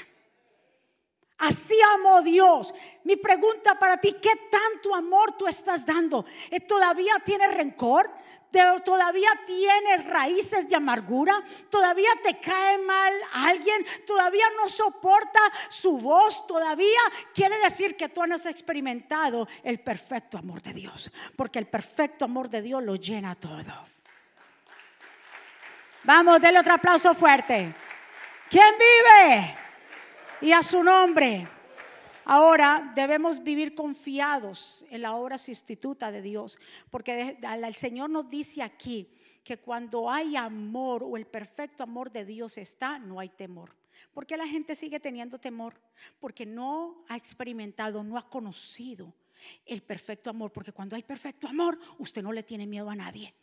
Así 1.39 1.77
amó 1.95 2.23
Dios. 2.23 2.73
Mi 3.03 3.17
pregunta 3.17 3.79
para 3.79 4.01
ti, 4.01 4.17
¿qué 4.21 4.31
tanto 4.51 4.95
amor 4.95 5.37
tú 5.37 5.47
estás 5.47 5.85
dando? 5.85 6.25
¿Todavía 6.67 7.21
tienes 7.25 7.53
rencor? 7.55 8.11
Todavía 8.85 9.29
tienes 9.47 10.05
raíces 10.07 10.69
de 10.69 10.77
amargura, 10.77 11.43
todavía 11.71 12.11
te 12.23 12.39
cae 12.39 12.79
mal 12.79 13.13
alguien, 13.33 13.85
todavía 14.07 14.45
no 14.57 14.69
soporta 14.69 15.41
su 15.69 15.99
voz, 15.99 16.47
todavía 16.47 17.01
quiere 17.35 17.59
decir 17.59 17.97
que 17.97 18.09
tú 18.09 18.27
no 18.27 18.37
has 18.37 18.47
experimentado 18.47 19.49
el 19.63 19.81
perfecto 19.81 20.39
amor 20.39 20.63
de 20.63 20.73
Dios, 20.73 21.11
porque 21.37 21.59
el 21.59 21.67
perfecto 21.67 22.25
amor 22.25 22.49
de 22.49 22.63
Dios 22.63 22.83
lo 22.83 22.97
llena 22.97 23.35
todo. 23.35 23.87
Vamos, 26.05 26.41
denle 26.41 26.61
otro 26.61 26.75
aplauso 26.75 27.15
fuerte. 27.15 27.75
¿Quién 28.51 28.75
vive? 28.79 29.57
Y 30.43 30.53
a 30.53 30.63
su 30.63 30.83
nombre. 30.83 31.49
Ahora 32.25 32.93
debemos 32.95 33.43
vivir 33.43 33.75
confiados 33.75 34.85
en 34.91 35.03
la 35.03 35.15
obra 35.15 35.39
sustituta 35.39 36.11
de 36.11 36.23
Dios, 36.23 36.59
porque 36.91 37.39
el 37.43 37.75
Señor 37.75 38.11
nos 38.11 38.31
dice 38.31 38.63
aquí 38.63 39.09
que 39.43 39.59
cuando 39.59 40.11
hay 40.11 40.37
amor 40.37 41.03
o 41.03 41.17
el 41.17 41.27
perfecto 41.27 41.83
amor 41.83 42.11
de 42.11 42.25
Dios 42.25 42.57
está, 42.57 42.99
no 42.99 43.21
hay 43.21 43.29
temor. 43.29 43.77
¿Por 44.13 44.27
qué 44.27 44.37
la 44.37 44.47
gente 44.47 44.75
sigue 44.75 45.01
teniendo 45.01 45.39
temor? 45.39 45.75
Porque 46.19 46.47
no 46.47 47.05
ha 47.09 47.17
experimentado, 47.17 48.03
no 48.03 48.17
ha 48.17 48.29
conocido 48.29 49.13
el 49.67 49.83
perfecto 49.83 50.31
amor. 50.31 50.53
Porque 50.53 50.73
cuando 50.73 50.97
hay 50.97 51.03
perfecto 51.03 51.49
amor, 51.49 51.79
usted 51.99 52.23
no 52.23 52.33
le 52.33 52.43
tiene 52.43 52.67
miedo 52.67 52.89
a 52.89 52.97
nadie. 52.97 53.35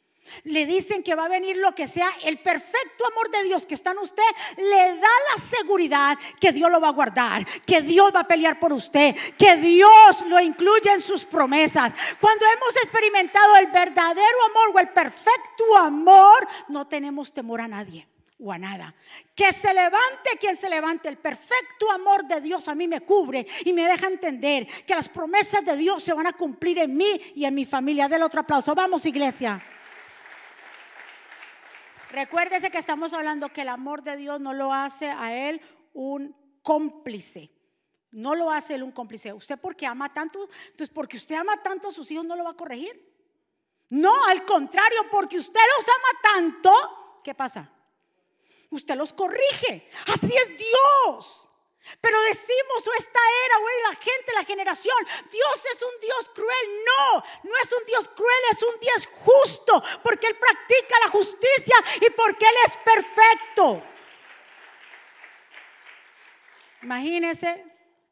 Le 0.44 0.66
dicen 0.66 1.04
que 1.04 1.16
va 1.16 1.26
a 1.26 1.30
venir 1.30 1.58
lo 1.58 1.74
que 1.76 1.88
sea, 1.88 2.10
el 2.24 2.40
perfecto 2.40 3.06
amor 3.12 3.30
de 3.32 3.44
Dios 3.44 3.66
que 3.66 3.74
está 3.74 3.92
en 3.92 4.00
usted 4.00 4.24
le 4.58 4.96
da 4.96 5.10
la 5.32 5.38
seguridad 5.38 6.18
que 6.40 6.52
Dios 6.52 6.72
lo 6.72 6.80
va 6.80 6.90
a 6.90 6.94
guardar, 6.94 7.46
que 7.66 7.82
Dios 7.82 8.12
va 8.16 8.22
a 8.22 8.28
pelear 8.28 8.60
por 8.60 8.72
usted, 8.74 9.16
que 9.38 9.58
Dios 9.58 10.24
lo 10.28 10.40
incluye 10.40 10.92
en 10.92 11.02
sus 11.02 11.26
promesas. 11.26 11.92
Cuando 12.20 12.46
hemos 12.46 12.76
experimentado 12.78 13.58
el 13.58 13.68
verdadero 13.68 14.46
amor 14.50 14.76
o 14.76 14.80
el 14.80 14.90
perfecto 14.90 15.78
amor, 15.78 16.48
no 16.70 16.88
tenemos 16.88 17.34
temor 17.34 17.62
a 17.62 17.68
nadie 17.68 18.08
o 18.44 18.52
a 18.52 18.58
nada. 18.58 18.96
Que 19.36 19.54
se 19.54 19.74
levante 19.74 20.38
quien 20.40 20.58
se 20.58 20.70
levante. 20.70 21.08
El 21.08 21.18
perfecto 21.18 21.92
amor 21.92 22.26
de 22.26 22.42
Dios 22.42 22.68
a 22.68 22.76
mí 22.76 22.88
me 22.88 23.02
cubre 23.02 23.46
y 23.64 23.74
me 23.74 23.86
deja 23.86 24.08
entender 24.08 24.68
que 24.86 24.96
las 24.96 25.10
promesas 25.10 25.64
de 25.64 25.78
Dios 25.78 26.04
se 26.04 26.14
van 26.14 26.28
a 26.28 26.34
cumplir 26.34 26.80
en 26.80 26.96
mí 26.96 27.22
y 27.36 27.46
en 27.46 27.54
mi 27.54 27.66
familia. 27.66 28.08
Del 28.08 28.24
otro 28.24 28.42
aplauso. 28.42 28.74
Vamos, 28.74 29.06
iglesia. 29.06 29.64
Recuérdese 32.12 32.72
que 32.72 32.78
estamos 32.78 33.14
hablando 33.14 33.50
que 33.50 33.62
el 33.62 33.70
amor 33.70 34.04
de 34.04 34.18
Dios 34.18 34.40
no 34.40 34.54
lo 34.54 34.74
hace 34.74 35.10
a 35.10 35.34
él 35.50 35.62
un 35.94 36.36
cómplice. 36.62 37.52
No 38.12 38.36
lo 38.36 38.52
hace 38.52 38.76
él 38.76 38.84
un 38.84 38.92
cómplice. 38.92 39.34
Usted 39.34 39.58
porque 39.60 39.86
ama 39.86 40.14
tanto, 40.14 40.50
entonces 40.66 40.90
porque 40.90 41.18
usted 41.18 41.36
ama 41.36 41.62
tanto 41.64 41.88
a 41.88 41.92
sus 41.92 42.12
hijos 42.12 42.26
no 42.26 42.36
lo 42.36 42.44
va 42.44 42.52
a 42.52 42.56
corregir. 42.56 43.10
No, 43.90 44.26
al 44.26 44.46
contrario, 44.46 45.00
porque 45.12 45.38
usted 45.38 45.60
los 45.78 45.86
ama 45.88 46.22
tanto, 46.22 47.20
¿qué 47.24 47.34
pasa? 47.34 47.70
usted 48.72 48.96
los 48.96 49.14
corrige. 49.14 49.90
Así 50.08 50.34
es 50.34 50.58
Dios. 50.58 51.50
Pero 52.00 52.22
decimos, 52.22 52.88
o 52.88 52.94
esta 52.94 53.20
era, 53.46 53.58
o 53.58 53.90
la 53.90 53.96
gente, 53.96 54.34
la 54.34 54.46
generación, 54.46 54.96
Dios 55.32 55.66
es 55.74 55.82
un 55.82 56.02
Dios 56.02 56.32
cruel. 56.34 56.68
No, 56.86 57.24
no 57.44 57.58
es 57.64 57.72
un 57.74 57.86
Dios 57.86 58.10
cruel, 58.10 58.40
es 58.52 58.62
un 58.64 58.80
Dios 58.80 59.08
justo, 59.24 59.84
porque 60.04 60.28
Él 60.28 60.38
practica 60.38 60.96
la 61.06 61.12
justicia 61.12 61.76
y 62.02 62.10
porque 62.12 62.46
Él 62.46 62.56
es 62.66 62.78
perfecto. 62.78 63.84
Imagínense 66.84 67.66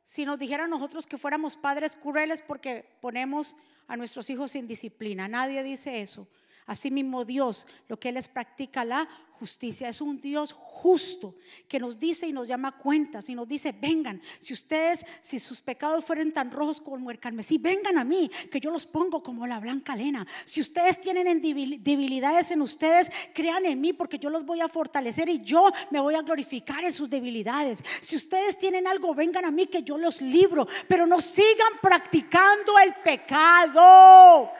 si 0.04 0.26
nos 0.26 0.40
dijeran 0.40 0.70
nosotros 0.70 1.06
que 1.06 1.18
fuéramos 1.18 1.56
padres 1.56 1.96
crueles 1.96 2.42
porque 2.42 2.98
ponemos 3.02 3.56
a 3.88 3.96
nuestros 3.96 4.30
hijos 4.30 4.52
sin 4.52 4.68
disciplina. 4.68 5.28
Nadie 5.28 5.64
dice 5.64 6.02
eso. 6.02 6.28
Asimismo 6.70 7.26
Dios, 7.26 7.66
lo 7.88 8.00
que 8.00 8.10
Él 8.10 8.18
es 8.18 8.28
practica 8.28 8.86
la 8.86 9.10
justicia. 9.40 9.90
Es 9.90 10.02
un 10.02 10.22
Dios 10.22 10.54
justo 10.54 11.34
que 11.68 11.80
nos 11.80 11.98
dice 11.98 12.28
y 12.28 12.32
nos 12.32 12.48
llama 12.48 12.78
cuentas 12.78 13.28
y 13.28 13.34
nos 13.34 13.48
dice, 13.48 13.72
vengan, 13.72 14.22
si 14.40 14.54
ustedes, 14.54 15.04
si 15.22 15.40
sus 15.40 15.62
pecados 15.62 16.06
fueran 16.06 16.32
tan 16.32 16.52
rojos 16.52 16.80
como 16.80 17.10
el 17.10 17.20
carmesí, 17.20 17.58
vengan 17.58 17.98
a 17.98 18.04
mí, 18.04 18.30
que 18.52 18.60
yo 18.60 18.70
los 18.70 18.86
pongo 18.86 19.24
como 19.24 19.48
la 19.48 19.60
blanca 19.60 19.96
lena. 19.96 20.28
Si 20.46 20.62
ustedes 20.62 21.02
tienen 21.02 21.42
debilidades 21.42 22.52
en 22.52 22.62
ustedes, 22.62 23.10
crean 23.34 23.66
en 23.66 23.82
mí 23.82 23.94
porque 23.94 24.20
yo 24.20 24.30
los 24.30 24.46
voy 24.46 24.62
a 24.62 24.68
fortalecer 24.68 25.28
y 25.28 25.40
yo 25.40 25.72
me 25.90 26.00
voy 26.00 26.14
a 26.14 26.22
glorificar 26.22 26.84
en 26.84 26.94
sus 26.94 27.10
debilidades. 27.10 27.84
Si 28.02 28.16
ustedes 28.16 28.60
tienen 28.60 28.86
algo, 28.86 29.16
vengan 29.16 29.46
a 29.46 29.50
mí 29.50 29.66
que 29.66 29.82
yo 29.82 29.98
los 29.98 30.22
libro, 30.22 30.68
pero 30.88 31.08
no 31.08 31.20
sigan 31.20 31.80
practicando 31.82 32.78
el 32.78 32.94
pecado. 33.04 34.52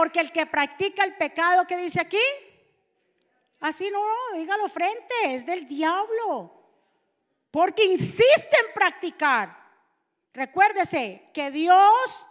Porque 0.00 0.20
el 0.20 0.32
que 0.32 0.46
practica 0.46 1.04
el 1.04 1.14
pecado, 1.14 1.66
¿qué 1.66 1.76
dice 1.76 2.00
aquí? 2.00 2.16
Así 3.60 3.90
no, 3.90 4.00
dígalo 4.34 4.66
frente, 4.70 5.14
es 5.24 5.44
del 5.44 5.68
diablo. 5.68 6.50
Porque 7.50 7.84
insiste 7.84 8.56
en 8.66 8.72
practicar. 8.72 9.54
Recuérdese 10.32 11.28
que 11.34 11.50
Dios 11.50 12.26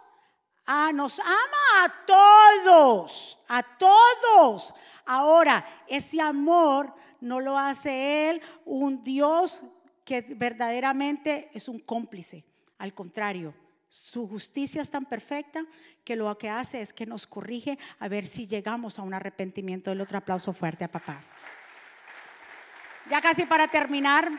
ah, 0.66 0.90
nos 0.92 1.20
ama 1.20 1.84
a 1.84 1.94
todos, 2.06 3.38
a 3.46 3.62
todos. 3.62 4.74
Ahora, 5.06 5.84
ese 5.86 6.20
amor 6.20 6.92
no 7.20 7.38
lo 7.38 7.56
hace 7.56 8.30
Él 8.30 8.42
un 8.64 9.04
Dios 9.04 9.62
que 10.04 10.22
verdaderamente 10.22 11.48
es 11.54 11.68
un 11.68 11.78
cómplice. 11.78 12.44
Al 12.78 12.92
contrario, 12.94 13.54
su 13.88 14.26
justicia 14.26 14.82
es 14.82 14.90
tan 14.90 15.04
perfecta 15.04 15.64
que 16.04 16.16
lo 16.16 16.36
que 16.38 16.48
hace 16.48 16.80
es 16.80 16.92
que 16.92 17.06
nos 17.06 17.26
corrige 17.26 17.78
a 17.98 18.08
ver 18.08 18.24
si 18.24 18.46
llegamos 18.46 18.98
a 18.98 19.02
un 19.02 19.14
arrepentimiento. 19.14 19.90
El 19.90 20.00
otro 20.00 20.18
aplauso 20.18 20.52
fuerte 20.52 20.84
a 20.84 20.88
papá. 20.88 21.22
Ya 23.08 23.20
casi 23.20 23.44
para 23.44 23.68
terminar, 23.68 24.30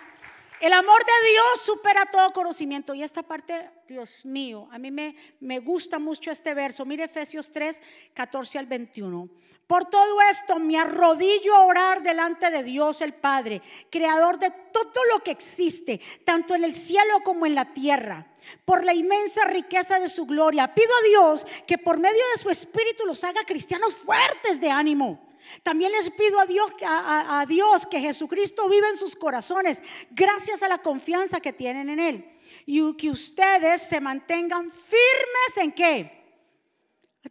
el 0.61 0.73
amor 0.73 1.03
de 1.03 1.31
Dios 1.31 1.61
supera 1.65 2.05
todo 2.05 2.31
conocimiento. 2.33 2.93
Y 2.93 3.03
esta 3.03 3.23
parte, 3.23 3.69
Dios 3.87 4.25
mío, 4.25 4.69
a 4.71 4.77
mí 4.77 4.91
me, 4.91 5.15
me 5.39 5.59
gusta 5.59 5.99
mucho 5.99 6.31
este 6.31 6.53
verso. 6.53 6.85
Mire 6.85 7.05
Efesios 7.05 7.51
3, 7.51 7.81
14 8.13 8.59
al 8.59 8.67
21. 8.67 9.27
Por 9.65 9.89
todo 9.89 10.21
esto 10.29 10.59
me 10.59 10.77
arrodillo 10.77 11.55
a 11.55 11.65
orar 11.65 12.03
delante 12.03 12.51
de 12.51 12.63
Dios 12.63 13.01
el 13.01 13.13
Padre, 13.13 13.61
creador 13.89 14.37
de 14.37 14.51
todo 14.51 15.03
lo 15.11 15.23
que 15.23 15.31
existe, 15.31 15.99
tanto 16.25 16.55
en 16.55 16.63
el 16.63 16.75
cielo 16.75 17.21
como 17.23 17.45
en 17.45 17.55
la 17.55 17.73
tierra 17.73 18.30
por 18.65 18.83
la 18.83 18.93
inmensa 18.93 19.45
riqueza 19.45 19.99
de 19.99 20.09
su 20.09 20.25
gloria. 20.25 20.73
Pido 20.73 20.91
a 20.95 21.07
Dios 21.07 21.45
que 21.67 21.77
por 21.77 21.97
medio 21.97 22.23
de 22.33 22.41
su 22.41 22.49
espíritu 22.49 23.05
los 23.05 23.23
haga 23.23 23.43
cristianos 23.45 23.95
fuertes 23.95 24.59
de 24.59 24.69
ánimo. 24.69 25.31
También 25.63 25.91
les 25.91 26.09
pido 26.11 26.39
a 26.39 26.45
Dios, 26.45 26.71
a, 26.83 27.45
Dios 27.47 27.85
que 27.85 27.99
Jesucristo 27.99 28.69
vive 28.69 28.87
en 28.89 28.97
sus 28.97 29.15
corazones 29.15 29.81
gracias 30.11 30.63
a 30.63 30.67
la 30.67 30.77
confianza 30.77 31.39
que 31.39 31.53
tienen 31.53 31.89
en 31.89 31.99
Él. 31.99 32.37
Y 32.65 32.95
que 32.95 33.09
ustedes 33.09 33.81
se 33.81 33.99
mantengan 33.99 34.71
firmes 34.71 35.57
en 35.57 35.71
qué? 35.71 36.21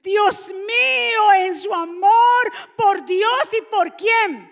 Dios 0.03 0.49
mío, 0.49 1.33
en 1.39 1.57
su 1.57 1.73
amor 1.73 2.53
por 2.77 3.05
Dios 3.05 3.49
y 3.57 3.63
por 3.63 3.97
quién? 3.97 4.50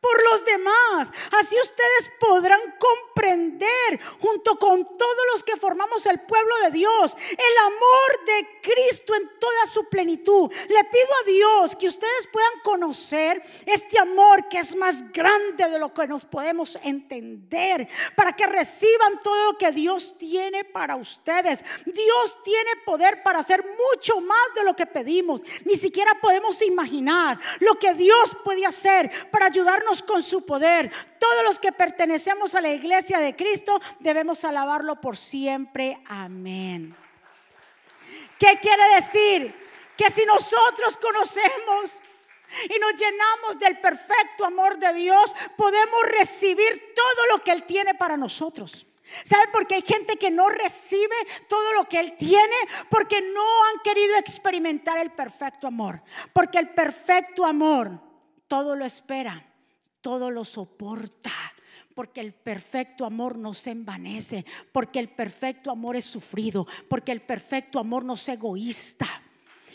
Por 0.00 0.22
los 0.32 0.44
demás. 0.44 1.12
Así 1.38 1.56
ustedes 1.60 2.10
podrán 2.18 2.60
comprender 2.78 4.00
junto 4.20 4.58
con 4.58 4.96
todos 4.96 5.26
los 5.32 5.42
que 5.42 5.56
formamos 5.56 6.06
el 6.06 6.20
pueblo 6.20 6.54
de 6.64 6.70
Dios 6.70 7.14
el 7.30 7.58
amor 7.58 8.24
de 8.26 8.60
Cristo 8.62 9.14
en 9.14 9.30
toda 9.38 9.66
su 9.66 9.88
plenitud. 9.88 10.50
Le 10.50 10.84
pido 10.84 11.08
a 11.22 11.26
Dios 11.26 11.76
que 11.76 11.88
ustedes 11.88 12.26
puedan 12.32 12.60
conocer 12.62 13.42
este 13.66 13.98
amor 13.98 14.48
que 14.48 14.58
es 14.58 14.74
más 14.74 15.12
grande 15.12 15.68
de 15.68 15.78
lo 15.78 15.92
que 15.92 16.06
nos 16.06 16.24
podemos 16.24 16.78
entender 16.82 17.88
para 18.14 18.32
que 18.32 18.46
reciban 18.46 19.20
todo 19.22 19.52
lo 19.52 19.58
que 19.58 19.70
Dios 19.70 20.16
tiene 20.18 20.64
para 20.64 20.96
ustedes. 20.96 21.62
Dios 21.84 22.38
tiene 22.42 22.70
poder 22.84 23.22
para 23.22 23.40
hacer 23.40 23.64
mucho 23.64 24.20
más 24.20 24.54
de 24.54 24.64
lo 24.64 24.74
que 24.74 24.86
pedimos. 24.86 25.42
Ni 25.64 25.76
siquiera 25.76 26.18
podemos 26.20 26.62
imaginar 26.62 27.38
lo 27.60 27.74
que 27.78 27.94
Dios 27.94 28.36
puede 28.44 28.64
hacer 28.64 29.10
para 29.30 29.46
ayudarnos 29.46 29.89
con 30.02 30.22
su 30.22 30.44
poder. 30.46 30.90
Todos 31.18 31.44
los 31.44 31.58
que 31.58 31.72
pertenecemos 31.72 32.54
a 32.54 32.60
la 32.60 32.72
iglesia 32.72 33.18
de 33.18 33.34
Cristo 33.34 33.80
debemos 33.98 34.44
alabarlo 34.44 35.00
por 35.00 35.16
siempre. 35.16 36.00
Amén. 36.06 36.94
¿Qué 38.38 38.58
quiere 38.60 38.82
decir? 38.94 39.54
Que 39.96 40.10
si 40.10 40.24
nosotros 40.24 40.96
conocemos 40.96 42.00
y 42.64 42.78
nos 42.78 42.94
llenamos 42.94 43.58
del 43.58 43.78
perfecto 43.80 44.44
amor 44.44 44.78
de 44.78 44.94
Dios, 44.94 45.34
podemos 45.56 46.02
recibir 46.04 46.94
todo 46.94 47.36
lo 47.36 47.42
que 47.42 47.52
Él 47.52 47.64
tiene 47.64 47.94
para 47.94 48.16
nosotros. 48.16 48.86
¿Sabe 49.24 49.48
por 49.48 49.66
qué 49.66 49.74
hay 49.74 49.82
gente 49.82 50.16
que 50.16 50.30
no 50.30 50.48
recibe 50.48 51.16
todo 51.48 51.72
lo 51.72 51.88
que 51.88 51.98
Él 51.98 52.16
tiene? 52.16 52.56
Porque 52.88 53.20
no 53.20 53.64
han 53.64 53.80
querido 53.82 54.16
experimentar 54.16 54.98
el 54.98 55.10
perfecto 55.10 55.66
amor. 55.66 56.02
Porque 56.32 56.58
el 56.58 56.70
perfecto 56.70 57.44
amor 57.44 58.00
todo 58.50 58.74
lo 58.74 58.84
espera, 58.84 59.46
todo 60.00 60.30
lo 60.30 60.44
soporta. 60.44 61.32
Porque 61.94 62.20
el 62.20 62.32
perfecto 62.32 63.04
amor 63.04 63.36
no 63.36 63.52
se 63.52 63.70
envanece, 63.70 64.46
porque 64.72 65.00
el 65.00 65.08
perfecto 65.08 65.70
amor 65.70 65.96
es 65.96 66.04
sufrido, 66.04 66.66
porque 66.88 67.12
el 67.12 67.20
perfecto 67.20 67.78
amor 67.78 68.04
no 68.04 68.14
es 68.14 68.28
egoísta. 68.28 69.22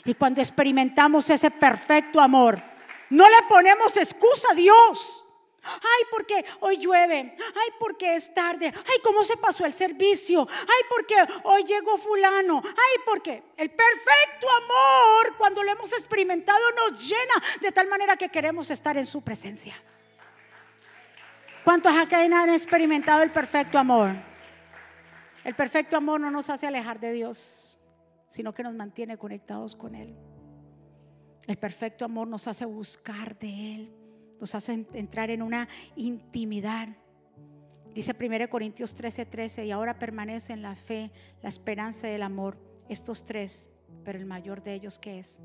Y 0.05 0.13
cuando 0.13 0.41
experimentamos 0.41 1.29
ese 1.29 1.51
perfecto 1.51 2.21
amor, 2.21 2.61
no 3.09 3.27
le 3.29 3.37
ponemos 3.49 3.97
excusa 3.97 4.47
a 4.51 4.55
Dios. 4.55 5.23
Ay, 5.65 6.03
porque 6.11 6.45
hoy 6.59 6.77
llueve. 6.77 7.35
Ay, 7.55 7.69
porque 7.79 8.15
es 8.15 8.33
tarde. 8.33 8.71
Ay, 8.87 8.99
cómo 9.03 9.23
se 9.23 9.35
pasó 9.35 9.65
el 9.65 9.73
servicio. 9.73 10.47
Ay, 10.49 10.81
porque 10.89 11.15
hoy 11.43 11.63
llegó 11.63 11.97
fulano. 11.97 12.61
Ay, 12.63 13.01
porque 13.05 13.43
el 13.57 13.71
perfecto 13.71 14.47
amor, 14.63 15.35
cuando 15.37 15.63
lo 15.63 15.71
hemos 15.71 15.91
experimentado, 15.93 16.59
nos 16.71 17.07
llena 17.07 17.33
de 17.61 17.71
tal 17.71 17.87
manera 17.87 18.15
que 18.15 18.29
queremos 18.29 18.69
estar 18.69 18.95
en 18.97 19.05
su 19.05 19.23
presencia. 19.23 19.75
¿Cuántos 21.65 21.93
acá 21.95 22.21
han 22.21 22.49
experimentado 22.51 23.23
el 23.23 23.31
perfecto 23.31 23.79
amor? 23.79 24.11
El 25.43 25.55
perfecto 25.55 25.97
amor 25.97 26.21
no 26.21 26.29
nos 26.29 26.51
hace 26.51 26.67
alejar 26.67 26.99
de 26.99 27.11
Dios, 27.11 27.79
sino 28.27 28.53
que 28.53 28.61
nos 28.61 28.75
mantiene 28.75 29.17
conectados 29.17 29.75
con 29.75 29.95
Él. 29.95 30.15
El 31.47 31.57
perfecto 31.57 32.05
amor 32.05 32.27
nos 32.27 32.47
hace 32.47 32.65
buscar 32.65 33.35
de 33.39 33.75
Él, 33.75 33.93
nos 34.39 34.53
hace 34.53 34.85
entrar 34.93 35.31
en 35.31 35.41
una 35.41 35.67
intimidad. 35.95 36.89
Dice 37.95 38.15
1 38.15 38.47
Corintios 38.47 38.93
13, 38.93 39.25
13, 39.25 39.65
y 39.65 39.71
ahora 39.71 39.97
permanecen 39.97 40.61
la 40.61 40.75
fe, 40.75 41.11
la 41.41 41.49
esperanza 41.49 42.07
y 42.07 42.11
el 42.11 42.21
amor, 42.21 42.59
estos 42.89 43.25
tres, 43.25 43.71
pero 44.03 44.19
el 44.19 44.27
mayor 44.27 44.61
de 44.61 44.75
ellos, 44.75 44.99
¿qué 44.99 45.17
es? 45.17 45.39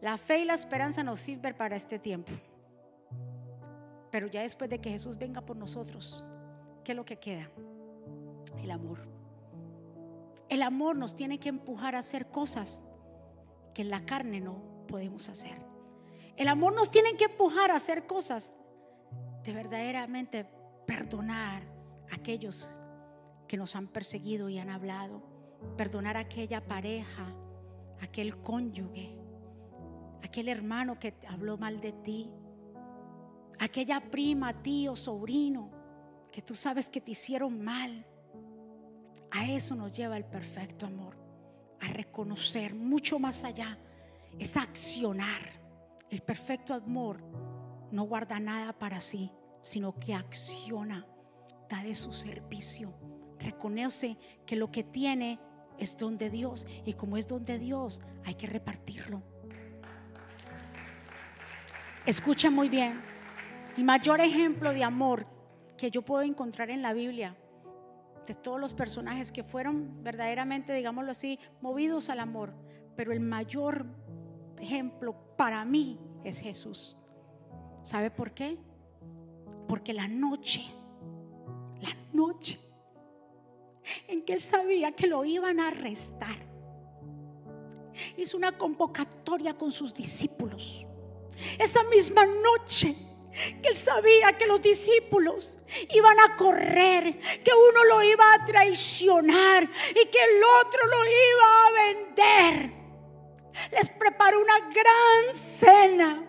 La 0.00 0.16
fe 0.16 0.38
y 0.38 0.44
la 0.46 0.54
esperanza 0.54 1.02
nos 1.02 1.20
sirven 1.20 1.54
para 1.54 1.76
este 1.76 1.98
tiempo. 1.98 2.32
Pero 4.12 4.26
ya 4.28 4.42
después 4.42 4.68
de 4.70 4.78
que 4.78 4.90
Jesús 4.90 5.16
venga 5.16 5.40
por 5.40 5.56
nosotros, 5.56 6.22
¿qué 6.84 6.92
es 6.92 6.96
lo 6.96 7.06
que 7.06 7.18
queda? 7.18 7.50
El 8.62 8.70
amor. 8.70 9.08
El 10.50 10.62
amor 10.62 10.96
nos 10.96 11.16
tiene 11.16 11.40
que 11.40 11.48
empujar 11.48 11.94
a 11.94 12.00
hacer 12.00 12.26
cosas 12.26 12.84
que 13.72 13.80
en 13.80 13.88
la 13.88 14.04
carne 14.04 14.38
no 14.40 14.84
podemos 14.86 15.30
hacer. 15.30 15.56
El 16.36 16.48
amor 16.48 16.74
nos 16.74 16.90
tiene 16.90 17.16
que 17.16 17.24
empujar 17.24 17.70
a 17.70 17.76
hacer 17.76 18.06
cosas 18.06 18.52
de 19.44 19.52
verdaderamente 19.54 20.46
perdonar 20.86 21.62
a 22.10 22.16
aquellos 22.16 22.68
que 23.48 23.56
nos 23.56 23.74
han 23.76 23.88
perseguido 23.88 24.50
y 24.50 24.58
han 24.58 24.68
hablado. 24.68 25.22
Perdonar 25.78 26.18
a 26.18 26.20
aquella 26.20 26.60
pareja, 26.66 27.34
aquel 28.02 28.36
cónyuge, 28.42 29.16
aquel 30.22 30.48
hermano 30.48 30.98
que 30.98 31.14
habló 31.26 31.56
mal 31.56 31.80
de 31.80 31.92
ti, 31.92 32.30
aquella 33.62 34.00
prima, 34.00 34.52
tío, 34.60 34.96
sobrino, 34.96 35.70
que 36.32 36.42
tú 36.42 36.54
sabes 36.54 36.90
que 36.90 37.00
te 37.00 37.12
hicieron 37.12 37.62
mal. 37.62 38.04
A 39.30 39.48
eso 39.48 39.76
nos 39.76 39.96
lleva 39.96 40.16
el 40.16 40.24
perfecto 40.24 40.84
amor, 40.84 41.16
a 41.80 41.86
reconocer 41.86 42.74
mucho 42.74 43.20
más 43.20 43.44
allá, 43.44 43.78
es 44.38 44.56
accionar. 44.56 45.42
El 46.10 46.22
perfecto 46.22 46.74
amor 46.74 47.22
no 47.92 48.02
guarda 48.02 48.40
nada 48.40 48.72
para 48.72 49.00
sí, 49.00 49.30
sino 49.62 49.96
que 49.98 50.12
acciona, 50.12 51.06
da 51.70 51.84
de 51.84 51.94
su 51.94 52.12
servicio, 52.12 52.92
reconoce 53.38 54.18
que 54.44 54.56
lo 54.56 54.72
que 54.72 54.82
tiene 54.82 55.38
es 55.78 55.96
don 55.96 56.18
de 56.18 56.30
Dios 56.30 56.66
y 56.84 56.94
como 56.94 57.16
es 57.16 57.28
don 57.28 57.44
de 57.44 57.60
Dios 57.60 58.02
hay 58.24 58.34
que 58.34 58.48
repartirlo. 58.48 59.22
Escucha 62.04 62.50
muy 62.50 62.68
bien. 62.68 63.11
El 63.76 63.84
mayor 63.84 64.20
ejemplo 64.20 64.72
de 64.72 64.84
amor 64.84 65.26
que 65.78 65.90
yo 65.90 66.02
puedo 66.02 66.22
encontrar 66.22 66.70
en 66.70 66.82
la 66.82 66.92
Biblia, 66.92 67.36
de 68.26 68.34
todos 68.34 68.60
los 68.60 68.74
personajes 68.74 69.32
que 69.32 69.42
fueron 69.42 70.02
verdaderamente, 70.02 70.72
digámoslo 70.72 71.10
así, 71.10 71.38
movidos 71.60 72.08
al 72.08 72.20
amor, 72.20 72.52
pero 72.96 73.12
el 73.12 73.20
mayor 73.20 73.86
ejemplo 74.60 75.16
para 75.36 75.64
mí 75.64 75.98
es 76.22 76.38
Jesús. 76.38 76.96
¿Sabe 77.82 78.10
por 78.10 78.32
qué? 78.32 78.58
Porque 79.66 79.92
la 79.92 80.06
noche, 80.06 80.62
la 81.80 81.96
noche 82.12 82.60
en 84.06 84.22
que 84.22 84.34
él 84.34 84.40
sabía 84.40 84.92
que 84.92 85.06
lo 85.06 85.24
iban 85.24 85.58
a 85.60 85.68
arrestar, 85.68 86.36
hizo 88.16 88.36
una 88.36 88.56
convocatoria 88.56 89.56
con 89.56 89.72
sus 89.72 89.94
discípulos. 89.94 90.86
Esa 91.58 91.82
misma 91.84 92.24
noche 92.26 93.11
que 93.32 93.68
él 93.68 93.76
sabía 93.76 94.36
que 94.36 94.46
los 94.46 94.60
discípulos 94.60 95.58
iban 95.90 96.20
a 96.20 96.36
correr, 96.36 97.18
que 97.42 97.52
uno 97.52 97.84
lo 97.84 98.02
iba 98.02 98.34
a 98.34 98.44
traicionar 98.44 99.64
y 99.90 100.06
que 100.06 100.24
el 100.24 100.42
otro 100.60 100.80
lo 100.86 101.04
iba 101.06 101.66
a 101.66 101.70
vender. 101.72 102.72
Les 103.70 103.90
preparó 103.90 104.40
una 104.40 104.58
gran 104.58 105.36
cena. 105.58 106.24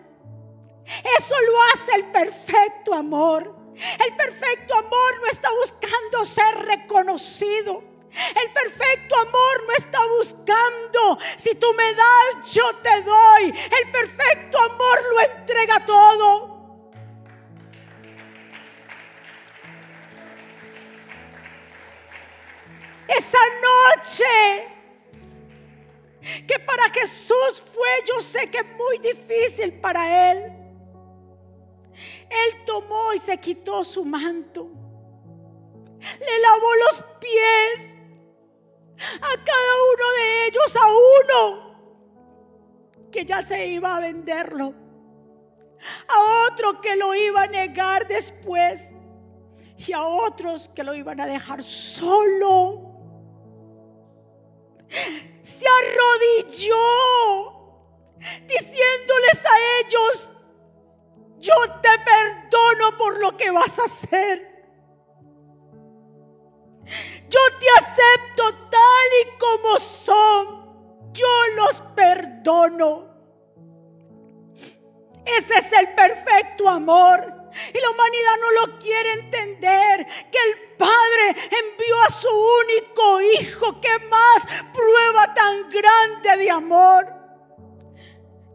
Eso 1.18 1.34
lo 1.40 1.62
hace 1.72 1.94
el 1.96 2.04
perfecto 2.10 2.94
amor. 2.94 3.54
El 3.74 4.16
perfecto 4.16 4.74
amor 4.74 5.20
no 5.20 5.26
está 5.26 5.50
buscando 5.52 6.24
ser 6.24 6.56
reconocido. 6.66 7.82
El 8.14 8.52
perfecto 8.52 9.16
amor 9.16 9.64
no 9.66 9.72
está 9.76 9.98
buscando, 10.06 11.18
si 11.36 11.52
tú 11.56 11.66
me 11.74 11.94
das, 11.94 12.52
yo 12.52 12.62
te 12.76 13.02
doy. 13.02 13.46
El 13.46 13.90
perfecto 13.90 14.58
amor 14.58 15.02
lo 15.12 15.20
entrega 15.20 15.84
todo. 15.84 16.53
Esa 23.08 23.38
noche. 23.96 24.74
Que 26.46 26.58
para 26.58 26.88
Jesús 26.90 27.62
fue, 27.72 27.88
yo 28.06 28.20
sé 28.20 28.48
que 28.50 28.62
muy 28.62 28.98
difícil 28.98 29.72
para 29.80 30.32
él. 30.32 30.52
Él 32.30 32.64
tomó 32.64 33.12
y 33.12 33.18
se 33.18 33.38
quitó 33.38 33.84
su 33.84 34.04
manto. 34.04 34.70
Le 36.00 36.38
lavó 36.40 36.74
los 36.74 37.04
pies 37.20 37.90
a 39.16 39.44
cada 39.44 39.74
uno 39.92 40.12
de 40.16 40.46
ellos, 40.46 40.76
a 40.76 40.86
uno 40.86 41.64
que 43.10 43.24
ya 43.24 43.42
se 43.42 43.66
iba 43.66 43.96
a 43.96 44.00
venderlo, 44.00 44.74
a 46.08 46.48
otro 46.48 46.80
que 46.80 46.96
lo 46.96 47.14
iba 47.14 47.42
a 47.42 47.46
negar 47.46 48.08
después 48.08 48.82
y 49.76 49.92
a 49.92 50.02
otros 50.02 50.68
que 50.74 50.82
lo 50.82 50.94
iban 50.94 51.20
a 51.20 51.26
dejar 51.26 51.62
solo 51.62 52.93
se 55.42 55.66
arrodilló 55.66 56.76
diciéndoles 58.46 59.40
a 59.44 59.80
ellos, 59.80 60.30
yo 61.38 61.54
te 61.82 61.90
perdono 61.98 62.96
por 62.96 63.18
lo 63.18 63.36
que 63.36 63.50
vas 63.50 63.78
a 63.78 63.84
hacer. 63.84 64.54
Yo 67.28 67.40
te 67.58 67.66
acepto 67.84 68.54
tal 68.70 69.08
y 69.22 69.38
como 69.38 69.78
son. 69.78 71.12
Yo 71.12 71.26
los 71.56 71.80
perdono. 71.94 73.08
Ese 75.24 75.54
es 75.58 75.72
el 75.72 75.94
perfecto 75.94 76.68
amor. 76.68 77.43
Y 77.72 77.80
la 77.80 77.90
humanidad 77.90 78.32
no 78.40 78.50
lo 78.50 78.78
quiere 78.78 79.12
entender. 79.12 80.06
Que 80.30 80.38
el 80.50 80.76
Padre 80.76 81.30
envió 81.30 82.02
a 82.06 82.10
su 82.10 82.28
único 82.28 83.20
Hijo. 83.20 83.80
¿Qué 83.80 83.98
más 84.08 84.44
prueba 84.72 85.34
tan 85.34 85.68
grande 85.68 86.44
de 86.44 86.50
amor? 86.50 87.24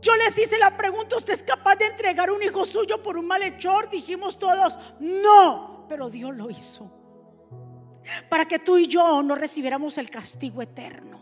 Yo 0.01 0.15
les 0.15 0.37
hice 0.37 0.57
la 0.57 0.77
pregunta, 0.77 1.17
¿usted 1.17 1.33
es 1.33 1.43
capaz 1.43 1.75
de 1.75 1.85
entregar 1.85 2.31
un 2.31 2.41
hijo 2.41 2.65
suyo 2.65 3.03
por 3.03 3.17
un 3.17 3.27
malhechor? 3.27 3.89
Dijimos 3.89 4.39
todos, 4.39 4.77
no, 4.99 5.85
pero 5.89 6.09
Dios 6.09 6.33
lo 6.35 6.49
hizo. 6.49 6.89
Para 8.29 8.45
que 8.45 8.59
tú 8.59 8.77
y 8.77 8.87
yo 8.87 9.21
no 9.21 9.35
recibiéramos 9.35 9.97
el 9.97 10.09
castigo 10.09 10.61
eterno. 10.61 11.19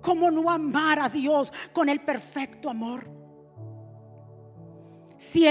¿Cómo 0.00 0.30
no 0.30 0.48
amar 0.50 1.00
a 1.00 1.08
Dios 1.08 1.52
con 1.72 1.88
el 1.88 2.00
perfecto 2.00 2.70
amor? 2.70 3.08
Si 5.18 5.44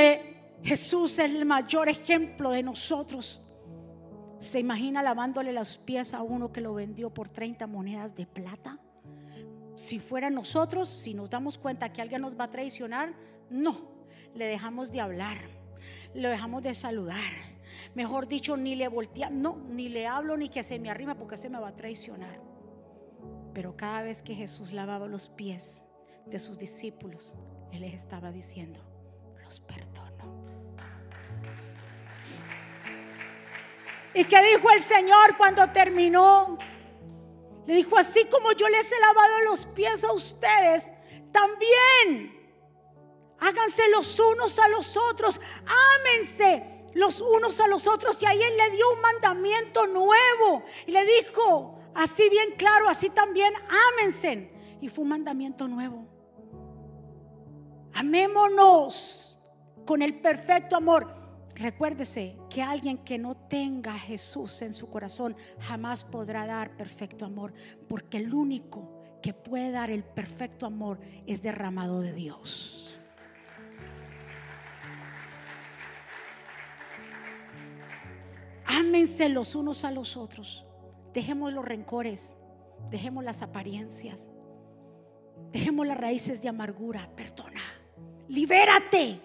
Jesús 0.64 1.20
es 1.20 1.32
el 1.32 1.46
mayor 1.46 1.90
ejemplo 1.90 2.52
de 2.52 2.64
nosotros. 2.64 3.42
¿Se 4.40 4.60
imagina 4.60 5.02
lavándole 5.02 5.54
los 5.54 5.78
pies 5.78 6.14
a 6.14 6.22
uno 6.22 6.52
que 6.52 6.62
lo 6.62 6.74
vendió 6.74 7.14
por 7.14 7.30
30 7.30 7.68
monedas 7.68 8.16
de 8.16 8.26
plata? 8.26 8.80
Si 9.76 10.00
fuera 10.00 10.30
nosotros, 10.30 10.90
si 10.90 11.14
nos 11.14 11.30
damos 11.30 11.58
cuenta 11.58 11.92
que 11.92 12.02
alguien 12.02 12.22
nos 12.22 12.40
va 12.40 12.46
a 12.46 12.50
traicionar, 12.50 13.14
no, 13.50 13.96
le 14.34 14.46
dejamos 14.46 14.92
de 14.92 15.02
hablar, 15.02 15.38
le 16.14 16.30
dejamos 16.30 16.64
de 16.64 16.76
saludar. 16.76 17.32
Mejor 17.94 18.28
dicho, 18.28 18.58
ni 18.58 18.76
le 18.76 18.88
volteamos, 18.88 19.38
no, 19.38 19.58
ni 19.70 19.90
le 19.90 20.08
hablo 20.08 20.38
ni 20.38 20.50
que 20.50 20.64
se 20.64 20.80
me 20.80 20.90
arrima 20.90 21.16
porque 21.16 21.38
se 21.38 21.50
me 21.50 21.60
va 21.60 21.70
a 21.70 21.76
traicionar. 21.76 22.40
Pero 23.54 23.76
cada 23.78 24.02
vez 24.02 24.22
que 24.22 24.36
Jesús 24.36 24.72
lavaba 24.74 25.08
los 25.08 25.30
pies 25.30 25.86
de 26.26 26.40
sus 26.40 26.58
discípulos, 26.58 27.36
Él 27.72 27.82
les 27.82 27.94
estaba 27.94 28.32
diciendo, 28.32 28.80
los 29.44 29.60
perdono. 29.60 30.05
¿Y 34.16 34.24
qué 34.24 34.42
dijo 34.44 34.72
el 34.72 34.80
Señor 34.80 35.36
cuando 35.38 35.70
terminó? 35.72 36.58
Le 37.66 37.76
dijo, 37.76 37.98
así 37.98 38.26
como 38.26 38.54
yo 38.54 38.70
les 38.70 38.90
he 38.90 39.00
lavado 39.00 39.40
los 39.50 39.66
pies 39.68 40.04
a 40.06 40.14
ustedes, 40.14 40.90
también 41.32 42.34
háganse 43.40 43.90
los 43.90 44.18
unos 44.18 44.58
a 44.58 44.70
los 44.70 44.96
otros, 44.96 45.42
ámense 46.00 46.86
los 46.94 47.20
unos 47.20 47.60
a 47.60 47.68
los 47.68 47.88
otros. 47.88 48.22
Y 48.22 48.26
ahí 48.26 48.42
Él 48.42 48.56
le 48.56 48.70
dio 48.72 48.94
un 48.94 49.02
mandamiento 49.02 49.86
nuevo. 49.88 50.64
Y 50.88 50.92
le 50.92 51.06
dijo, 51.06 51.80
así 51.94 52.30
bien 52.30 52.54
claro, 52.58 52.88
así 52.88 53.10
también 53.10 53.54
ámense. 53.94 54.50
Y 54.80 54.88
fue 54.88 55.04
un 55.04 55.10
mandamiento 55.10 55.68
nuevo. 55.68 56.08
Amémonos 57.94 59.38
con 59.86 60.02
el 60.02 60.22
perfecto 60.22 60.78
amor. 60.78 61.25
Recuérdese 61.56 62.38
que 62.50 62.62
alguien 62.62 63.00
que 63.00 63.18
no 63.18 63.36
tenga 63.36 63.98
Jesús 63.98 64.62
en 64.62 64.74
su 64.74 64.88
corazón 64.88 65.36
jamás 65.60 66.04
podrá 66.04 66.46
dar 66.46 66.76
perfecto 66.78 67.26
amor, 67.26 67.54
porque 67.88 68.18
el 68.18 68.34
único 68.34 69.20
que 69.22 69.34
puede 69.34 69.72
dar 69.72 69.90
el 69.90 70.04
perfecto 70.04 70.66
amor 70.66 71.00
es 71.26 71.42
derramado 71.42 72.02
de 72.02 72.14
Dios. 72.14 72.86
ámense 78.96 79.30
los 79.30 79.56
unos 79.56 79.84
a 79.84 79.92
los 79.92 80.18
otros. 80.18 80.66
Dejemos 81.14 81.54
los 81.54 81.66
rencores, 81.66 82.38
dejemos 82.90 83.24
las 83.24 83.42
apariencias, 83.42 84.32
dejemos 85.52 85.88
las 85.88 85.98
raíces 85.98 86.42
de 86.42 86.50
amargura. 86.50 87.10
Perdona, 87.16 87.62
libérate. 88.28 89.25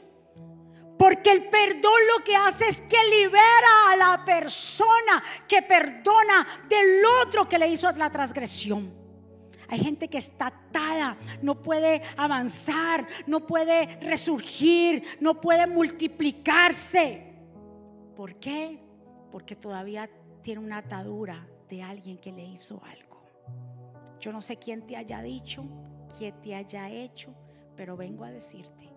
Porque 1.01 1.33
el 1.33 1.49
perdón 1.49 1.99
lo 2.15 2.23
que 2.23 2.37
hace 2.37 2.69
es 2.69 2.83
que 2.83 2.99
libera 3.09 3.91
a 3.91 3.97
la 3.97 4.23
persona 4.23 5.25
que 5.49 5.63
perdona 5.63 6.47
del 6.69 7.03
otro 7.23 7.49
que 7.49 7.59
le 7.59 7.69
hizo 7.69 7.91
la 7.93 8.11
transgresión. 8.11 8.93
Hay 9.69 9.79
gente 9.79 10.09
que 10.09 10.19
está 10.19 10.49
atada, 10.49 11.17
no 11.41 11.63
puede 11.63 12.03
avanzar, 12.19 13.07
no 13.27 13.47
puede 13.47 13.99
resurgir, 14.03 15.03
no 15.21 15.41
puede 15.41 15.67
multiplicarse. 15.67 17.33
¿Por 18.15 18.35
qué? 18.35 18.79
Porque 19.33 19.57
todavía 19.57 20.11
tiene 20.43 20.61
una 20.61 20.77
atadura 20.77 21.49
de 21.71 21.83
alguien 21.83 22.19
que 22.19 22.31
le 22.31 22.45
hizo 22.45 22.79
algo. 22.85 23.25
Yo 24.21 24.33
no 24.33 24.43
sé 24.43 24.59
quién 24.59 24.87
te 24.87 24.97
haya 24.97 25.23
dicho, 25.23 25.65
quién 26.19 26.39
te 26.43 26.55
haya 26.55 26.91
hecho, 26.91 27.35
pero 27.75 27.97
vengo 27.97 28.23
a 28.23 28.31
decirte 28.31 28.90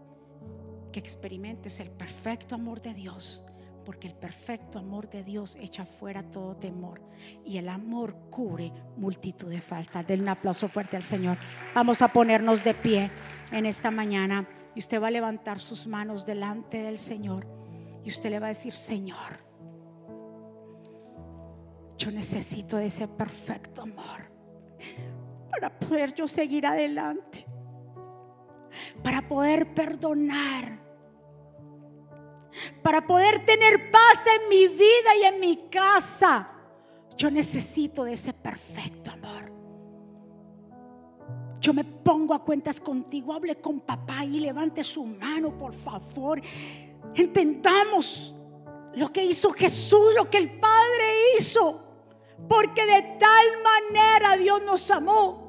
que 0.94 1.02
experimentes 1.02 1.82
el 1.82 1.92
perfecto 1.92 2.56
amor 2.56 2.82
de 2.82 2.94
Dios, 2.94 3.44
porque 3.86 4.08
el 4.08 4.14
perfecto 4.14 4.80
amor 4.80 5.10
de 5.10 5.24
Dios 5.24 5.58
echa 5.60 5.86
fuera 5.86 6.24
todo 6.24 6.56
temor 6.56 7.02
y 7.44 7.58
el 7.58 7.68
amor 7.68 8.16
cubre 8.30 8.72
multitud 8.96 9.50
de 9.50 9.60
faltas. 9.60 10.08
Denle 10.08 10.24
un 10.24 10.30
aplauso 10.30 10.70
fuerte 10.70 10.96
al 10.96 11.04
Señor. 11.04 11.38
Vamos 11.76 12.02
a 12.02 12.08
ponernos 12.08 12.64
de 12.64 12.74
pie 12.74 13.12
en 13.52 13.66
esta 13.66 13.92
mañana 13.92 14.48
y 14.76 14.80
usted 14.80 15.02
va 15.02 15.08
a 15.08 15.12
levantar 15.12 15.60
sus 15.60 15.86
manos 15.86 16.26
delante 16.26 16.82
del 16.84 16.98
Señor 16.98 17.46
y 18.06 18.10
usted 18.10 18.30
le 18.30 18.40
va 18.40 18.48
a 18.48 18.50
decir, 18.50 18.74
Señor, 18.74 19.44
yo 21.98 22.12
necesito 22.12 22.78
de 22.78 22.88
ese 22.88 23.08
perfecto 23.08 23.82
amor 23.82 24.32
para 25.50 25.80
poder 25.80 26.14
yo 26.14 26.28
seguir 26.28 26.66
adelante, 26.66 27.46
para 29.02 29.28
poder 29.28 29.74
perdonar, 29.74 30.83
para 32.82 33.06
poder 33.06 33.46
tener 33.46 33.92
paz 33.92 34.20
en 34.26 34.50
mi 34.50 34.68
vida 34.68 35.16
y 35.22 35.24
en 35.26 35.40
mi 35.40 35.58
casa. 35.70 36.50
Yo 37.18 37.30
necesito 37.30 38.04
de 38.04 38.14
ese 38.14 38.34
perfecto 38.34 39.12
amor. 39.12 39.52
Yo 41.60 41.74
me 41.74 41.86
pongo 41.86 42.34
a 42.34 42.44
cuentas 42.44 42.82
contigo, 42.82 43.34
hable 43.34 43.56
con 43.56 43.80
papá 43.80 44.26
y 44.26 44.40
levante 44.40 44.84
su 44.84 45.06
mano, 45.06 45.58
por 45.58 45.74
favor. 45.74 46.42
Entendamos 47.16 48.36
lo 48.96 49.12
que 49.12 49.24
hizo 49.24 49.52
Jesús, 49.54 50.14
lo 50.16 50.30
que 50.30 50.40
el 50.40 50.60
Padre 50.60 51.38
hizo. 51.38 51.80
Porque 52.50 52.86
de 52.86 53.02
tal 53.20 53.48
manera 53.64 54.36
Dios 54.36 54.62
nos 54.64 54.90
amó. 54.92 55.42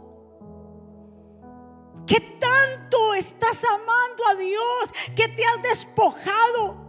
Que 2.07 2.21
tanto 2.39 3.15
estás 3.15 3.59
amando 3.65 4.27
a 4.31 4.35
Dios 4.37 4.93
que 5.17 5.29
te 5.29 5.45
has 5.45 5.63
despojado. 5.63 6.84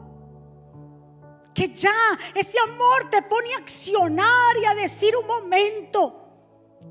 Que 1.55 1.69
ya 1.69 1.91
ese 2.35 2.57
amor 2.59 3.09
te 3.09 3.23
pone 3.23 3.53
a 3.55 3.57
accionar 3.57 4.57
y 4.61 4.65
a 4.65 4.75
decir 4.75 5.15
un 5.15 5.25
momento. 5.25 6.21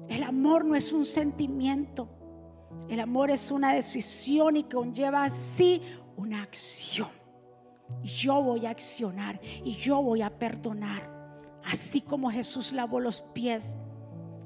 El 0.09 0.25
amor 0.25 0.65
no 0.65 0.75
es 0.75 0.93
un 0.93 1.05
sentimiento. 1.05 2.09
El 2.89 2.99
amor 2.99 3.31
es 3.31 3.53
una 3.53 3.73
decisión 3.73 4.57
y 4.57 4.65
conlleva 4.65 5.25
así 5.25 5.81
una 6.17 6.43
acción. 6.43 7.11
Y 8.03 8.09
yo 8.09 8.43
voy 8.43 8.67
a 8.67 8.71
accionar 8.71 9.41
y 9.43 9.77
yo 9.77 10.03
voy 10.03 10.23
a 10.23 10.31
perdonar. 10.39 11.13
Así 11.65 12.01
como 12.01 12.31
Jesús 12.31 12.73
lavó 12.73 13.01
los 13.01 13.21
pies 13.21 13.75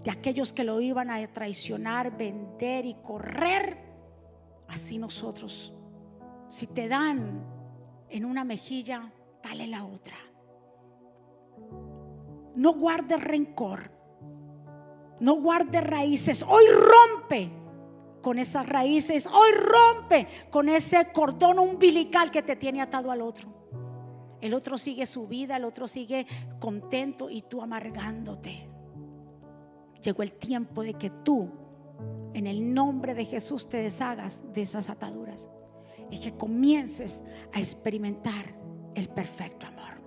de 0.05 0.11
aquellos 0.11 0.53
que 0.53 0.65
lo 0.65 0.81
iban 0.81 1.11
a 1.11 1.27
traicionar, 1.33 2.17
vender 2.17 2.87
y 2.87 2.95
correr, 2.95 3.79
así 4.69 4.99
nosotros, 4.99 5.73
si 6.49 6.67
te 6.67 6.89
dan 6.89 7.45
en 8.09 8.25
una 8.25 8.45
mejilla, 8.45 9.13
dale 9.49 9.67
la 9.67 9.85
otra. 9.85 10.17
No 12.55 12.75
guardes 12.75 13.23
rencor, 13.23 13.91
no 15.21 15.35
guardes 15.35 15.85
raíces. 15.85 16.45
Hoy 16.47 16.65
rompe 16.73 17.51
con 18.21 18.39
esas 18.39 18.69
raíces, 18.69 19.27
hoy 19.27 19.53
rompe 19.53 20.29
con 20.51 20.69
ese 20.69 21.13
cordón 21.13 21.59
umbilical 21.59 22.31
que 22.31 22.43
te 22.43 22.57
tiene 22.57 22.83
atado 22.83 23.11
al 23.11 23.23
otro. 23.23 23.57
El 24.41 24.55
otro 24.55 24.79
sigue 24.79 25.07
su 25.07 25.27
vida, 25.27 25.57
el 25.57 25.65
otro 25.65 25.89
sigue 25.89 26.27
contento 26.61 27.31
y 27.31 27.43
tú 27.43 27.63
amargándote. 27.63 28.69
Llegó 30.03 30.23
el 30.23 30.33
tiempo 30.33 30.83
de 30.83 30.95
que 30.95 31.11
tú, 31.11 31.51
en 32.35 32.47
el 32.47 32.73
nombre 32.73 33.15
de 33.15 33.25
Jesús, 33.25 33.69
te 33.69 33.79
deshagas 33.79 34.43
de 34.53 34.63
esas 34.63 34.91
ataduras 34.91 35.49
y 36.11 36.21
que 36.21 36.37
comiences 36.37 37.23
a 37.53 37.59
experimentar 37.59 38.58
el 38.99 39.09
perfecto 39.09 39.67
amor. 39.67 39.98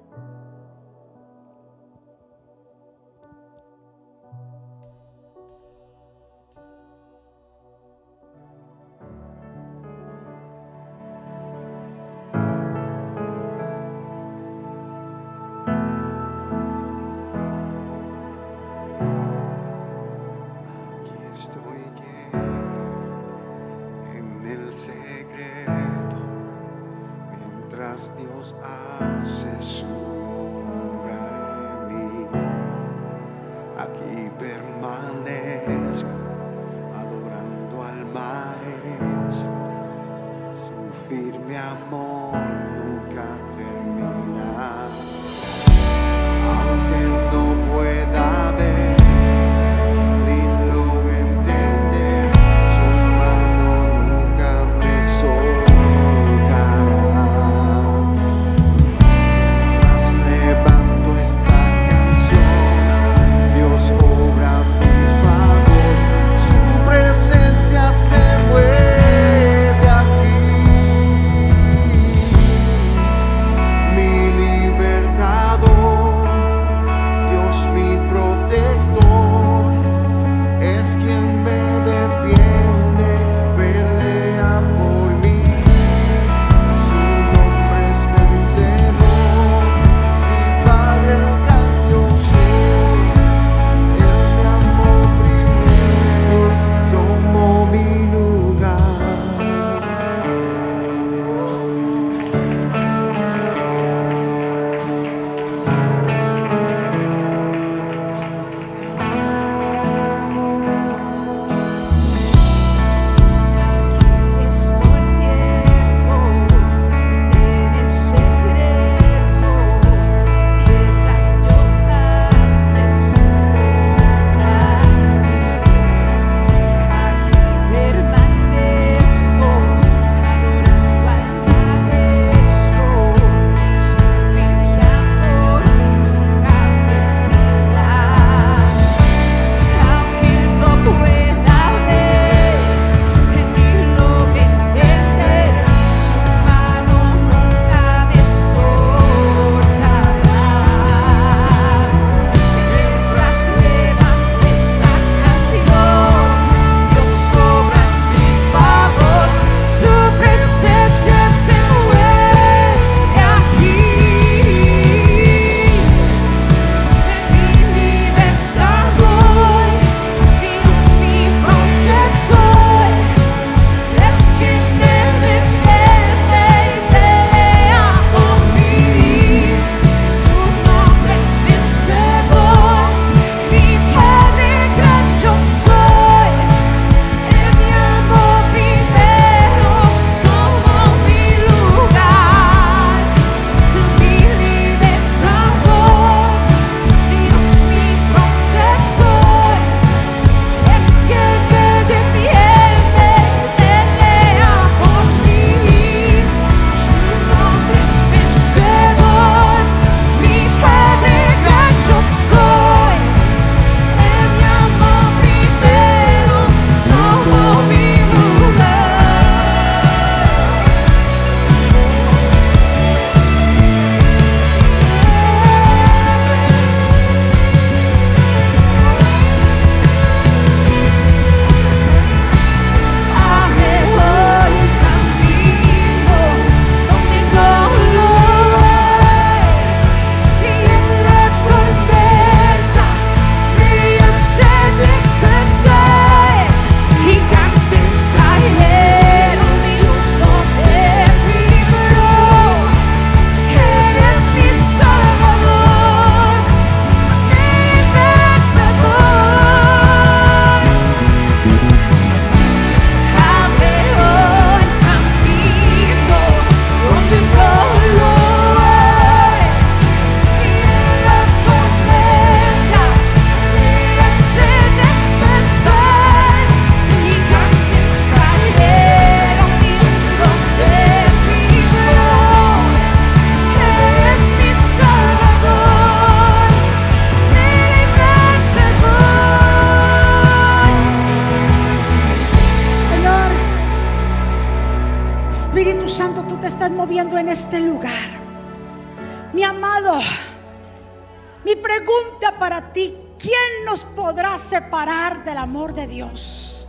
Pregunta 301.82 302.38
para 302.38 302.74
ti, 302.74 302.94
¿quién 303.20 303.66
nos 303.66 303.84
podrá 303.84 304.38
separar 304.38 305.24
del 305.24 305.38
amor 305.38 305.74
de 305.74 305.88
Dios? 305.88 306.68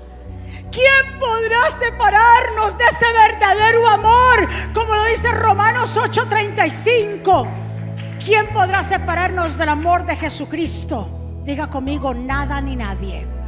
¿Quién 0.70 1.18
podrá 1.18 1.70
separarnos 1.78 2.78
de 2.78 2.84
ese 2.84 3.12
verdadero 3.12 3.86
amor? 3.86 4.48
Como 4.72 4.94
lo 4.94 5.04
dice 5.04 5.30
Romanos 5.32 5.96
8:35. 5.96 7.46
¿Quién 8.24 8.46
podrá 8.48 8.82
separarnos 8.82 9.58
del 9.58 9.68
amor 9.68 10.06
de 10.06 10.16
Jesucristo? 10.16 11.08
Diga 11.44 11.68
conmigo, 11.68 12.14
nada 12.14 12.60
ni 12.60 12.76
nadie 12.76 13.41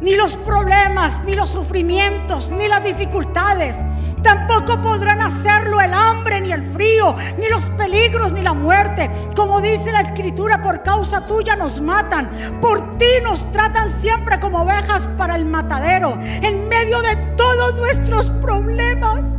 ni 0.00 0.16
los 0.16 0.36
problemas, 0.36 1.22
ni 1.24 1.34
los 1.34 1.50
sufrimientos, 1.50 2.50
ni 2.50 2.68
las 2.68 2.82
dificultades. 2.84 3.76
Tampoco 4.22 4.80
podrán 4.80 5.20
hacerlo 5.20 5.80
el 5.80 5.92
hambre, 5.92 6.40
ni 6.40 6.50
el 6.52 6.62
frío, 6.72 7.14
ni 7.38 7.48
los 7.48 7.62
peligros, 7.76 8.32
ni 8.32 8.40
la 8.40 8.54
muerte. 8.54 9.10
Como 9.36 9.60
dice 9.60 9.92
la 9.92 10.00
escritura, 10.00 10.62
por 10.62 10.82
causa 10.82 11.26
tuya 11.26 11.56
nos 11.56 11.80
matan. 11.80 12.30
Por 12.60 12.96
ti 12.96 13.20
nos 13.22 13.50
tratan 13.52 13.90
siempre 14.00 14.40
como 14.40 14.62
ovejas 14.62 15.06
para 15.18 15.36
el 15.36 15.44
matadero. 15.44 16.18
En 16.20 16.68
medio 16.68 17.02
de 17.02 17.16
todos 17.36 17.74
nuestros 17.76 18.30
problemas. 18.40 19.36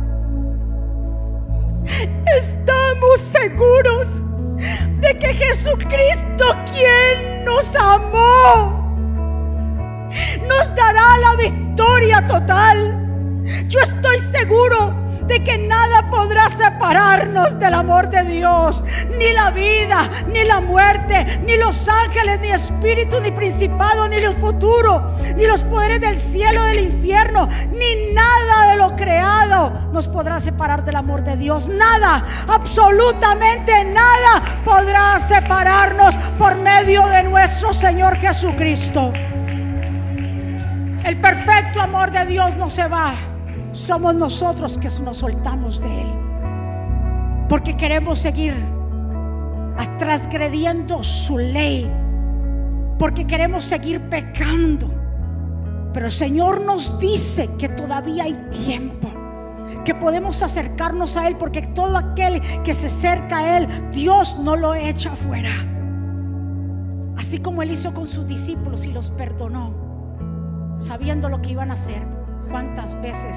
Estamos 1.86 3.20
seguros 3.32 4.06
de 5.00 5.18
que 5.18 5.34
Jesucristo, 5.34 6.44
quien 6.72 7.44
nos 7.44 7.74
amó, 7.74 8.85
nos 10.46 10.74
dará 10.74 11.18
la 11.18 11.36
victoria 11.36 12.26
total. 12.26 13.42
Yo 13.68 13.80
estoy 13.80 14.18
seguro 14.32 15.06
de 15.26 15.42
que 15.42 15.58
nada 15.58 16.08
podrá 16.08 16.48
separarnos 16.50 17.58
del 17.58 17.74
amor 17.74 18.08
de 18.08 18.22
Dios. 18.24 18.82
Ni 19.18 19.32
la 19.32 19.50
vida, 19.50 20.08
ni 20.32 20.44
la 20.44 20.60
muerte, 20.60 21.40
ni 21.44 21.56
los 21.56 21.88
ángeles, 21.88 22.40
ni 22.40 22.48
espíritu, 22.48 23.20
ni 23.20 23.30
principado, 23.30 24.08
ni 24.08 24.16
el 24.16 24.34
futuro, 24.34 25.16
ni 25.36 25.46
los 25.46 25.62
poderes 25.64 26.00
del 26.00 26.16
cielo, 26.16 26.62
del 26.64 26.80
infierno, 26.80 27.48
ni 27.72 28.12
nada 28.12 28.70
de 28.70 28.76
lo 28.76 28.94
creado 28.96 29.86
nos 29.92 30.06
podrá 30.06 30.40
separar 30.40 30.84
del 30.84 30.96
amor 30.96 31.24
de 31.24 31.36
Dios. 31.36 31.68
Nada, 31.68 32.24
absolutamente 32.48 33.84
nada 33.84 34.42
podrá 34.64 35.18
separarnos 35.20 36.16
por 36.38 36.56
medio 36.56 37.06
de 37.06 37.22
nuestro 37.24 37.72
Señor 37.72 38.16
Jesucristo. 38.16 39.12
El 41.06 41.20
perfecto 41.20 41.80
amor 41.80 42.10
de 42.10 42.26
Dios 42.26 42.56
no 42.56 42.68
se 42.68 42.84
va. 42.88 43.14
Somos 43.70 44.12
nosotros 44.16 44.76
que 44.76 44.88
nos 45.00 45.18
soltamos 45.18 45.80
de 45.80 46.02
Él. 46.02 46.08
Porque 47.48 47.76
queremos 47.76 48.18
seguir 48.18 48.54
transgrediendo 49.98 51.04
su 51.04 51.38
ley. 51.38 51.88
Porque 52.98 53.24
queremos 53.24 53.64
seguir 53.64 54.00
pecando. 54.08 54.92
Pero 55.92 56.06
el 56.06 56.12
Señor 56.12 56.62
nos 56.62 56.98
dice 56.98 57.50
que 57.56 57.68
todavía 57.68 58.24
hay 58.24 58.34
tiempo. 58.50 59.08
Que 59.84 59.94
podemos 59.94 60.42
acercarnos 60.42 61.16
a 61.16 61.28
Él. 61.28 61.36
Porque 61.36 61.62
todo 61.68 61.96
aquel 61.98 62.40
que 62.64 62.74
se 62.74 62.88
acerca 62.88 63.38
a 63.38 63.58
Él, 63.58 63.68
Dios 63.92 64.40
no 64.40 64.56
lo 64.56 64.74
echa 64.74 65.10
fuera. 65.10 65.52
Así 67.16 67.38
como 67.38 67.62
Él 67.62 67.70
hizo 67.70 67.94
con 67.94 68.08
sus 68.08 68.26
discípulos 68.26 68.84
y 68.84 68.88
los 68.88 69.10
perdonó 69.10 69.85
sabiendo 70.78 71.28
lo 71.28 71.40
que 71.42 71.50
iban 71.50 71.70
a 71.70 71.74
hacer. 71.74 72.02
¿Cuántas 72.50 73.00
veces 73.00 73.36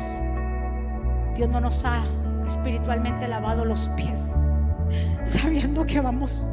Dios 1.36 1.50
no 1.50 1.60
nos 1.60 1.84
ha 1.86 2.04
espiritualmente 2.48 3.28
lavado 3.28 3.66
los 3.66 3.90
pies? 3.90 4.34
Sabiendo 5.26 5.86
que 5.86 6.00
vamos 6.00 6.46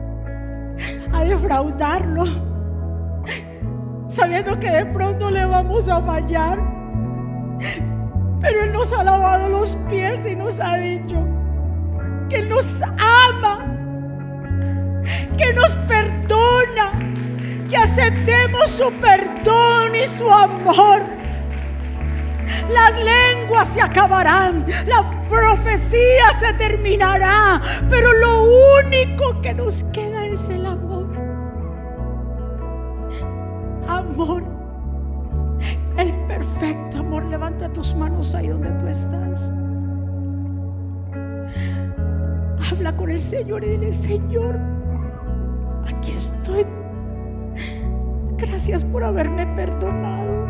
a 1.13 1.25
defraudarlo. 1.25 2.25
Sabiendo 4.09 4.59
que 4.59 4.71
de 4.71 4.87
pronto 4.87 5.31
le 5.31 5.45
vamos 5.45 5.89
a 5.89 6.01
fallar. 6.01 6.59
Pero 8.41 8.63
Él 8.63 8.73
nos 8.73 8.93
ha 8.93 9.03
lavado 9.03 9.49
los 9.49 9.77
pies 9.89 10.27
y 10.27 10.35
nos 10.35 10.61
ha 10.61 10.77
dicho 10.77 11.25
que 12.29 12.43
nos 12.43 12.67
ama, 12.83 13.65
que 15.37 15.53
nos 15.53 15.75
perdona 15.87 16.93
que 17.69 17.77
aceptemos 17.77 18.71
su 18.71 18.93
perdón 19.01 19.95
y 19.95 20.07
su 20.07 20.31
amor. 20.31 21.03
Las 22.73 22.95
lenguas 22.97 23.69
se 23.69 23.81
acabarán, 23.81 24.65
la 24.87 25.03
profecía 25.29 26.39
se 26.41 26.53
terminará, 26.55 27.61
pero 27.89 28.13
lo 28.13 28.45
único 28.85 29.41
que 29.41 29.55
nos 29.55 29.85
queda 29.93 30.27
es 30.27 30.49
el 30.49 30.67
amor. 30.67 31.07
Amor, 33.89 34.43
el 35.97 36.13
perfecto 36.27 36.99
amor. 36.99 37.25
Levanta 37.27 37.73
tus 37.73 37.95
manos 37.95 38.35
ahí 38.35 38.49
donde 38.49 38.71
tú 38.71 38.87
estás. 38.87 39.51
Habla 42.71 42.97
con 42.97 43.11
el 43.11 43.21
Señor 43.21 43.65
y 43.65 43.71
dile, 43.71 43.93
Señor, 43.93 44.59
aquí 45.87 46.13
estoy 46.13 46.67
Gracias 48.39 48.85
por 48.85 49.03
haberme 49.03 49.47
perdonado. 49.47 50.47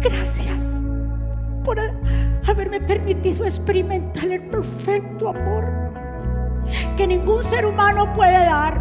Gracias 0.00 0.62
por 1.64 1.78
haberme 2.48 2.80
permitido 2.80 3.44
experimentar 3.44 4.24
el 4.24 4.42
perfecto 4.48 5.28
amor 5.28 5.92
que 6.96 7.06
ningún 7.06 7.42
ser 7.42 7.66
humano 7.66 8.12
puede 8.14 8.32
dar. 8.32 8.80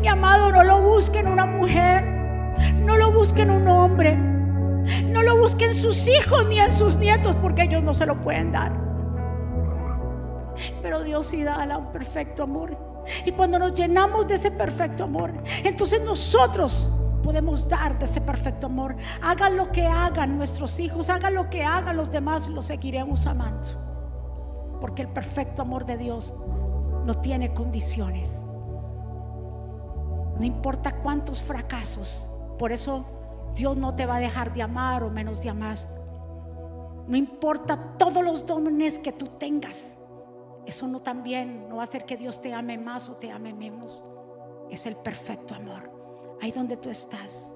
Mi 0.00 0.08
amado, 0.08 0.50
no 0.50 0.64
lo 0.64 0.80
busque 0.82 1.18
en 1.20 1.28
una 1.28 1.46
mujer, 1.46 2.04
no 2.04 2.96
lo 2.96 3.12
busque 3.12 3.42
en 3.42 3.50
un 3.50 3.68
hombre, 3.68 4.16
no 4.16 5.22
lo 5.22 5.36
busque 5.36 5.66
en 5.66 5.74
sus 5.74 6.06
hijos 6.06 6.46
ni 6.48 6.58
en 6.58 6.72
sus 6.72 6.96
nietos 6.96 7.36
porque 7.36 7.62
ellos 7.62 7.82
no 7.82 7.94
se 7.94 8.06
lo 8.06 8.16
pueden 8.16 8.50
dar. 8.52 8.72
Pero 10.82 11.02
Dios 11.02 11.26
sí 11.26 11.42
da 11.42 11.76
un 11.76 11.92
perfecto 11.92 12.42
amor. 12.44 12.89
Y 13.24 13.32
cuando 13.32 13.58
nos 13.58 13.74
llenamos 13.74 14.26
de 14.28 14.34
ese 14.34 14.50
perfecto 14.50 15.04
amor, 15.04 15.32
entonces 15.64 16.02
nosotros 16.02 16.88
podemos 17.22 17.68
dar 17.68 17.98
de 17.98 18.04
ese 18.04 18.20
perfecto 18.20 18.66
amor. 18.66 18.96
Hagan 19.22 19.56
lo 19.56 19.70
que 19.70 19.86
hagan 19.86 20.36
nuestros 20.36 20.80
hijos, 20.80 21.10
hagan 21.10 21.34
lo 21.34 21.50
que 21.50 21.62
hagan 21.62 21.96
los 21.96 22.10
demás, 22.10 22.48
los 22.48 22.66
seguiremos 22.66 23.26
amando. 23.26 23.70
Porque 24.80 25.02
el 25.02 25.08
perfecto 25.08 25.62
amor 25.62 25.86
de 25.86 25.96
Dios 25.96 26.34
no 27.04 27.18
tiene 27.20 27.52
condiciones. 27.52 28.30
No 30.38 30.44
importa 30.44 30.96
cuántos 31.02 31.42
fracasos. 31.42 32.26
Por 32.58 32.72
eso 32.72 33.04
Dios 33.54 33.76
no 33.76 33.94
te 33.94 34.06
va 34.06 34.16
a 34.16 34.20
dejar 34.20 34.52
de 34.52 34.62
amar 34.62 35.02
o 35.02 35.10
menos 35.10 35.42
de 35.42 35.50
amar. 35.50 35.76
No 37.06 37.16
importa 37.16 37.76
todos 37.98 38.24
los 38.24 38.46
dones 38.46 38.98
que 38.98 39.12
tú 39.12 39.26
tengas. 39.26 39.96
Eso 40.70 40.86
no 40.86 41.00
también 41.00 41.68
no 41.68 41.74
va 41.78 41.80
a 41.80 41.84
hacer 41.84 42.04
que 42.04 42.16
Dios 42.16 42.40
te 42.40 42.54
ame 42.54 42.78
más 42.78 43.08
o 43.08 43.16
te 43.16 43.32
ame 43.32 43.52
menos. 43.52 44.04
Es 44.70 44.86
el 44.86 44.94
perfecto 44.94 45.56
amor. 45.56 45.90
Ahí 46.40 46.52
donde 46.52 46.76
tú 46.76 46.90
estás. 46.90 47.52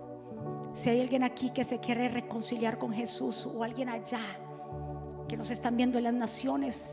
Si 0.73 0.91
hay 0.91 1.01
alguien 1.01 1.23
aquí 1.23 1.51
que 1.51 1.63
se 1.63 1.79
quiere 1.79 2.09
reconciliar 2.09 2.77
con 2.77 2.93
Jesús 2.93 3.47
o 3.47 3.63
alguien 3.63 3.89
allá 3.89 4.19
que 5.29 5.37
nos 5.37 5.53
están 5.53 5.77
viendo 5.77 5.97
en 5.99 6.05
las 6.05 6.13
naciones, 6.13 6.85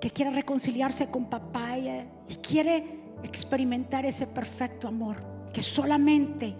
que 0.00 0.10
quiere 0.10 0.32
reconciliarse 0.32 1.12
con 1.12 1.26
papá 1.26 1.78
y, 1.78 1.88
y 2.28 2.34
quiere 2.34 3.14
experimentar 3.22 4.04
ese 4.04 4.26
perfecto 4.26 4.88
amor, 4.88 5.18
que 5.52 5.62
solamente 5.62 6.56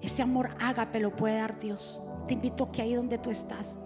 ese 0.00 0.22
amor 0.22 0.56
ágape 0.58 1.00
lo 1.00 1.14
puede 1.14 1.36
dar 1.36 1.60
Dios. 1.60 2.02
Te 2.26 2.32
invito 2.32 2.72
que 2.72 2.80
ahí 2.80 2.94
donde 2.94 3.18
tú 3.18 3.28
estás, 3.28 3.78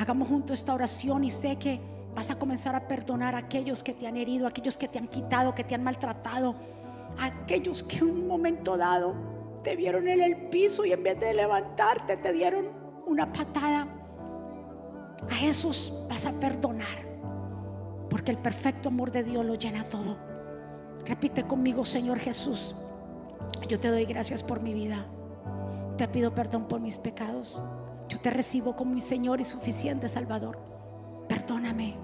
hagamos 0.00 0.26
juntos 0.26 0.58
esta 0.58 0.74
oración 0.74 1.22
y 1.22 1.30
sé 1.30 1.54
que 1.60 1.93
Vas 2.14 2.30
a 2.30 2.38
comenzar 2.38 2.74
a 2.76 2.86
perdonar 2.86 3.34
a 3.34 3.38
aquellos 3.38 3.82
que 3.82 3.92
te 3.92 4.06
han 4.06 4.16
herido, 4.16 4.46
a 4.46 4.50
aquellos 4.50 4.76
que 4.76 4.88
te 4.88 4.98
han 4.98 5.08
quitado, 5.08 5.54
que 5.54 5.64
te 5.64 5.74
han 5.74 5.82
maltratado, 5.82 6.54
a 7.18 7.26
aquellos 7.26 7.82
que 7.82 7.96
en 7.96 8.04
un 8.04 8.26
momento 8.26 8.76
dado 8.76 9.14
te 9.62 9.74
vieron 9.76 10.06
en 10.08 10.20
el 10.20 10.48
piso 10.48 10.84
y 10.84 10.92
en 10.92 11.02
vez 11.02 11.18
de 11.18 11.34
levantarte 11.34 12.16
te 12.18 12.32
dieron 12.32 12.66
una 13.06 13.32
patada. 13.32 13.88
A 15.30 15.44
esos 15.44 16.06
vas 16.08 16.26
a 16.26 16.32
perdonar, 16.32 17.04
porque 18.10 18.30
el 18.30 18.38
perfecto 18.38 18.90
amor 18.90 19.10
de 19.10 19.24
Dios 19.24 19.44
lo 19.44 19.54
llena 19.54 19.88
todo. 19.88 20.16
Repite 21.06 21.44
conmigo, 21.44 21.84
Señor 21.84 22.18
Jesús, 22.18 22.74
yo 23.68 23.80
te 23.80 23.88
doy 23.88 24.04
gracias 24.04 24.42
por 24.42 24.60
mi 24.60 24.74
vida. 24.74 25.06
Te 25.96 26.08
pido 26.08 26.34
perdón 26.34 26.66
por 26.66 26.80
mis 26.80 26.98
pecados. 26.98 27.62
Yo 28.08 28.20
te 28.20 28.30
recibo 28.30 28.76
como 28.76 28.94
mi 28.94 29.00
Señor 29.00 29.40
y 29.40 29.44
suficiente 29.44 30.08
Salvador. 30.08 30.58
Perdóname. 31.28 31.96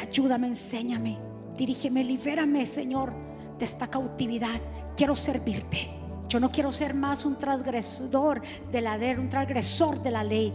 Ayúdame, 0.00 0.48
enséñame, 0.48 1.18
dirígeme, 1.56 2.04
libérame, 2.04 2.66
Señor, 2.66 3.12
de 3.58 3.64
esta 3.64 3.88
cautividad. 3.88 4.60
Quiero 4.96 5.16
servirte. 5.16 5.90
Yo 6.28 6.38
no 6.38 6.52
quiero 6.52 6.70
ser 6.70 6.94
más 6.94 7.24
un 7.24 7.36
transgresor 7.36 8.40
de 8.70 8.80
la 8.80 8.96
ley, 8.96 9.16
un 9.16 9.28
transgresor 9.28 10.00
de 10.00 10.10
la 10.10 10.22
ley. 10.22 10.52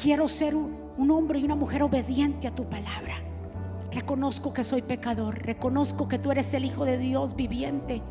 Quiero 0.00 0.28
ser 0.28 0.56
un, 0.56 0.76
un 0.96 1.10
hombre 1.10 1.38
y 1.38 1.44
una 1.44 1.54
mujer 1.54 1.82
obediente 1.82 2.48
a 2.48 2.54
tu 2.54 2.68
palabra. 2.68 3.14
Reconozco 3.92 4.52
que 4.52 4.64
soy 4.64 4.82
pecador, 4.82 5.38
reconozco 5.38 6.08
que 6.08 6.18
tú 6.18 6.32
eres 6.32 6.52
el 6.54 6.64
Hijo 6.64 6.84
de 6.84 6.98
Dios 6.98 7.36
viviente, 7.36 8.02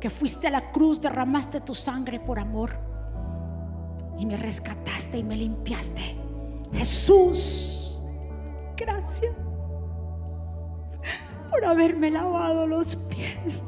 que 0.00 0.10
fuiste 0.10 0.46
a 0.48 0.50
la 0.50 0.70
cruz, 0.70 1.00
derramaste 1.00 1.60
tu 1.62 1.74
sangre 1.74 2.20
por 2.20 2.38
amor 2.38 2.78
y 4.18 4.26
me 4.26 4.36
rescataste 4.36 5.18
y 5.18 5.24
me 5.24 5.36
limpiaste. 5.36 6.16
Jesús, 6.72 7.85
gracias 8.76 9.34
por 11.50 11.64
haberme 11.64 12.10
lavado 12.10 12.66
los 12.66 12.96
pies, 12.96 13.62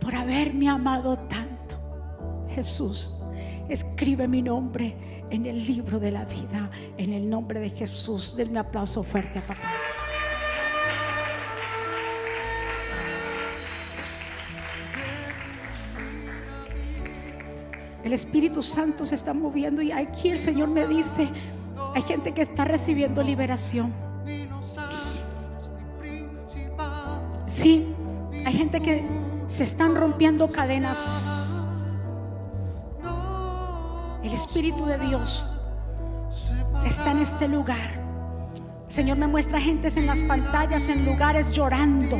por 0.00 0.14
haberme 0.14 0.68
amado 0.68 1.18
tanto. 1.18 1.76
Jesús, 2.54 3.14
escribe 3.68 4.28
mi 4.28 4.42
nombre 4.42 5.24
en 5.30 5.46
el 5.46 5.66
libro 5.66 5.98
de 5.98 6.10
la 6.10 6.24
vida, 6.24 6.70
en 6.96 7.12
el 7.12 7.28
nombre 7.28 7.60
de 7.60 7.70
Jesús. 7.70 8.36
Denle 8.36 8.52
un 8.52 8.58
aplauso 8.58 9.02
fuerte 9.02 9.38
a 9.38 9.42
papá. 9.42 9.70
El 18.04 18.12
Espíritu 18.12 18.62
Santo 18.62 19.04
se 19.04 19.14
está 19.14 19.32
moviendo 19.32 19.80
y 19.80 19.92
aquí 19.92 20.28
el 20.28 20.40
Señor 20.40 20.68
me 20.68 20.86
dice, 20.86 21.28
hay 21.94 22.02
gente 22.02 22.32
que 22.32 22.42
está 22.42 22.64
recibiendo 22.64 23.22
liberación. 23.22 23.92
Sí, 27.48 27.94
hay 28.46 28.52
gente 28.54 28.80
que 28.80 29.04
se 29.48 29.64
están 29.64 29.94
rompiendo 29.94 30.48
cadenas. 30.48 30.98
El 34.22 34.32
Espíritu 34.32 34.86
de 34.86 34.98
Dios 34.98 35.48
está 36.86 37.10
en 37.10 37.18
este 37.18 37.48
lugar. 37.48 38.00
Señor 38.88 39.18
me 39.18 39.26
muestra 39.26 39.60
gentes 39.60 39.96
en 39.96 40.06
las 40.06 40.22
pantallas, 40.22 40.88
en 40.88 41.04
lugares 41.04 41.52
llorando, 41.52 42.18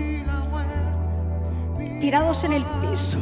tirados 2.01 2.45
en 2.45 2.53
el 2.53 2.65
piso. 2.65 3.19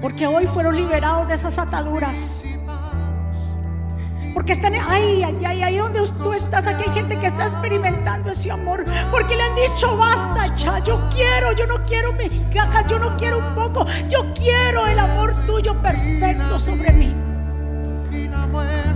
Porque 0.00 0.26
hoy 0.26 0.46
fueron 0.46 0.76
liberados 0.76 1.26
de 1.28 1.34
esas 1.34 1.58
ataduras. 1.58 2.44
Porque 4.34 4.52
están 4.52 4.74
ahí, 4.74 5.22
ahí, 5.22 5.44
ahí, 5.44 5.62
ahí 5.62 5.76
donde 5.76 6.00
tú 6.22 6.32
estás. 6.32 6.66
Aquí 6.66 6.84
hay 6.86 6.94
gente 6.94 7.18
que 7.18 7.26
está 7.26 7.46
experimentando 7.46 8.30
ese 8.30 8.50
amor. 8.50 8.84
Porque 9.10 9.36
le 9.36 9.42
han 9.42 9.54
dicho, 9.54 9.96
basta 9.96 10.54
ya. 10.54 10.78
Yo 10.80 11.08
quiero, 11.10 11.52
yo 11.52 11.66
no 11.66 11.82
quiero 11.82 12.12
cajas 12.52 12.86
yo 12.88 12.98
no 12.98 13.16
quiero 13.16 13.38
un 13.38 13.54
poco. 13.54 13.86
Yo 14.08 14.32
quiero 14.34 14.86
el 14.86 14.98
amor 14.98 15.34
tuyo 15.46 15.74
perfecto 15.80 16.58
sobre 16.58 16.92
mí. 16.92 17.14
fuerte. 18.50 18.88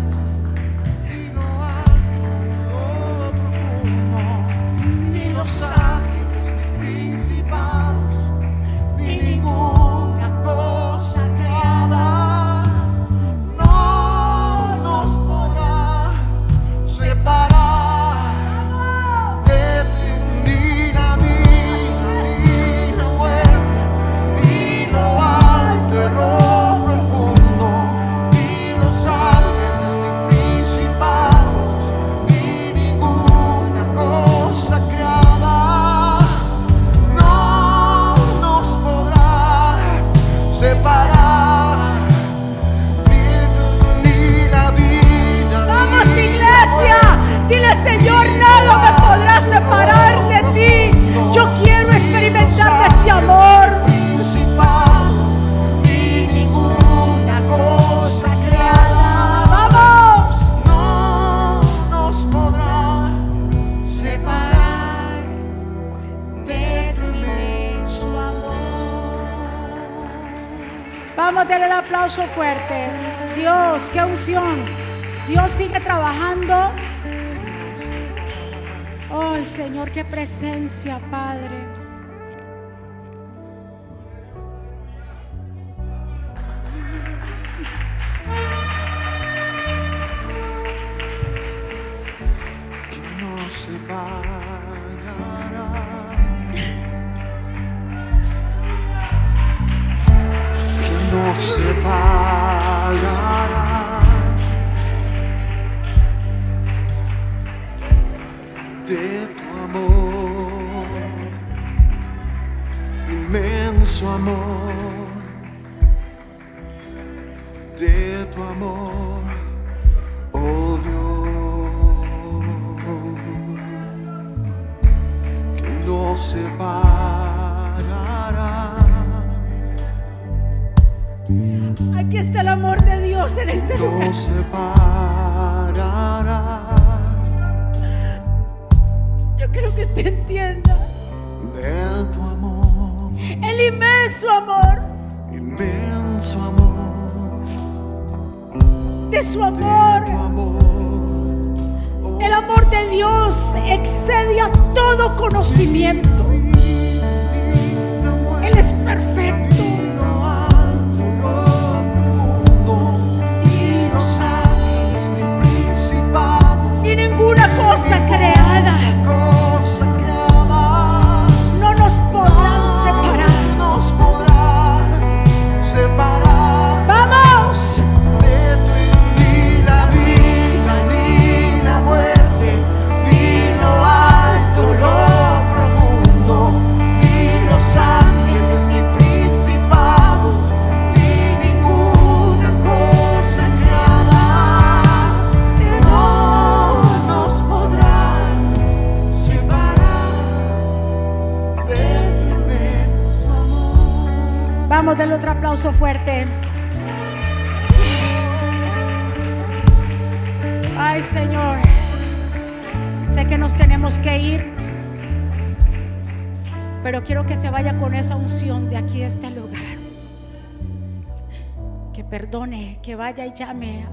Que 222.82 222.96
vaya 222.96 223.24
y 223.26 223.32
llame 223.32 223.86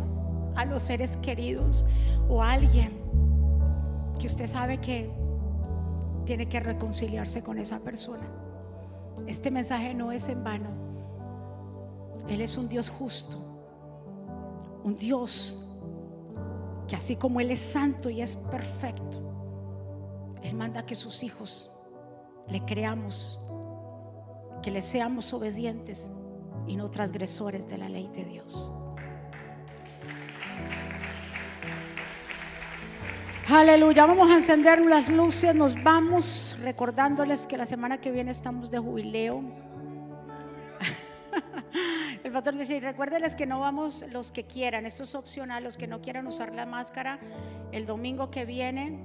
a 0.56 0.66
los 0.66 0.84
seres 0.84 1.18
queridos 1.18 1.86
o 2.28 2.42
a 2.44 2.54
alguien 2.54 3.00
que 4.20 4.28
usted 4.28 4.48
sabe 4.48 4.80
que 4.80 5.10
tiene 6.26 6.50
que 6.50 6.60
reconciliarse 6.60 7.42
con 7.42 7.58
esa 7.60 7.80
persona. 7.80 8.28
Este 9.28 9.52
mensaje 9.52 9.94
no 9.94 10.12
es 10.12 10.28
en 10.28 10.44
vano. 10.44 10.70
Él 12.28 12.42
es 12.42 12.58
un 12.58 12.68
Dios 12.68 12.90
justo, 12.90 13.38
un 14.84 14.98
Dios 14.98 15.66
que 16.88 16.96
así 16.96 17.16
como 17.16 17.40
Él 17.40 17.52
es 17.52 17.60
santo 17.60 18.10
y 18.10 18.22
es 18.22 18.36
perfecto, 18.36 19.20
Él 20.44 20.56
manda 20.56 20.86
que 20.86 20.96
sus 20.96 21.24
hijos 21.24 21.72
le 22.48 22.66
creamos, 22.66 23.40
que 24.62 24.72
le 24.72 24.82
seamos 24.82 25.32
obedientes 25.34 26.12
y 26.70 26.78
no 26.78 26.90
transgresores 26.90 27.68
de 27.68 27.78
la 27.78 27.90
ley 27.90 28.10
de 28.14 28.24
Dios. 28.24 28.72
Aleluya, 33.48 34.06
vamos 34.06 34.30
a 34.30 34.36
encender 34.36 34.80
las 34.80 35.10
luces, 35.10 35.56
nos 35.56 35.82
vamos 35.82 36.56
recordándoles 36.62 37.48
que 37.48 37.58
la 37.58 37.66
semana 37.66 38.00
que 38.00 38.12
viene 38.12 38.30
estamos 38.30 38.70
de 38.70 38.78
jubileo. 38.78 39.42
El 42.24 42.32
pastor 42.32 42.56
dice, 42.56 42.80
recuérdenles 42.80 43.34
que 43.34 43.48
no 43.48 43.60
vamos 43.60 44.06
los 44.12 44.32
que 44.32 44.44
quieran, 44.44 44.86
esto 44.86 45.04
es 45.04 45.16
opcional, 45.16 45.64
los 45.64 45.78
que 45.78 45.88
no 45.88 46.00
quieran 46.00 46.28
usar 46.28 46.54
la 46.54 46.68
máscara, 46.68 47.18
el 47.72 47.88
domingo 47.88 48.30
que 48.30 48.46
viene 48.46 49.00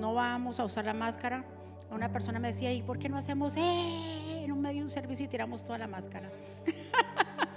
no 0.00 0.14
vamos 0.14 0.60
a 0.60 0.64
usar 0.64 0.84
la 0.84 0.94
máscara. 0.94 1.44
Una 1.90 2.12
persona 2.12 2.38
me 2.38 2.48
decía, 2.48 2.72
¿y 2.72 2.82
por 2.82 3.00
qué 3.00 3.08
no 3.08 3.16
hacemos 3.16 3.56
eh, 3.56 4.17
un 4.52 4.60
medio 4.60 4.82
un 4.82 4.88
servicio 4.88 5.26
y 5.26 5.28
tiramos 5.28 5.62
toda 5.64 5.78
la 5.78 5.86
máscara? 5.86 6.30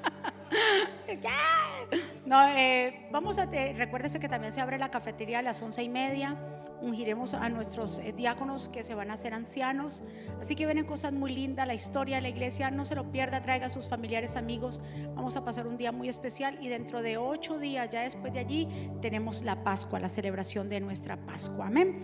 No, 2.25 2.47
eh, 2.47 3.07
vamos 3.11 3.37
a, 3.39 3.45
recuérdese 3.45 4.19
que 4.19 4.29
también 4.29 4.53
se 4.53 4.61
abre 4.61 4.77
la 4.77 4.89
cafetería 4.89 5.39
a 5.39 5.41
las 5.41 5.61
once 5.61 5.83
y 5.83 5.89
media. 5.89 6.37
Ungiremos 6.81 7.33
a 7.33 7.47
nuestros 7.49 7.99
eh, 7.99 8.13
diáconos 8.13 8.69
que 8.69 8.83
se 8.83 8.95
van 8.95 9.11
a 9.11 9.15
hacer 9.15 9.33
ancianos. 9.33 10.01
Así 10.39 10.55
que 10.55 10.65
vienen 10.65 10.85
cosas 10.85 11.11
muy 11.11 11.31
lindas. 11.33 11.67
La 11.67 11.73
historia 11.73 12.15
de 12.15 12.21
la 12.21 12.29
iglesia, 12.29 12.71
no 12.71 12.85
se 12.85 12.95
lo 12.95 13.11
pierda, 13.11 13.41
traiga 13.41 13.67
a 13.67 13.69
sus 13.69 13.87
familiares, 13.87 14.35
amigos. 14.35 14.81
Vamos 15.15 15.35
a 15.37 15.43
pasar 15.43 15.67
un 15.67 15.77
día 15.77 15.91
muy 15.91 16.09
especial 16.09 16.57
y 16.61 16.69
dentro 16.69 17.01
de 17.01 17.17
ocho 17.17 17.59
días, 17.59 17.89
ya 17.91 18.01
después 18.01 18.33
de 18.33 18.39
allí, 18.39 18.67
tenemos 19.01 19.43
la 19.43 19.63
Pascua, 19.63 19.99
la 19.99 20.09
celebración 20.09 20.69
de 20.69 20.79
nuestra 20.79 21.17
Pascua. 21.17 21.67
Amén. 21.67 22.01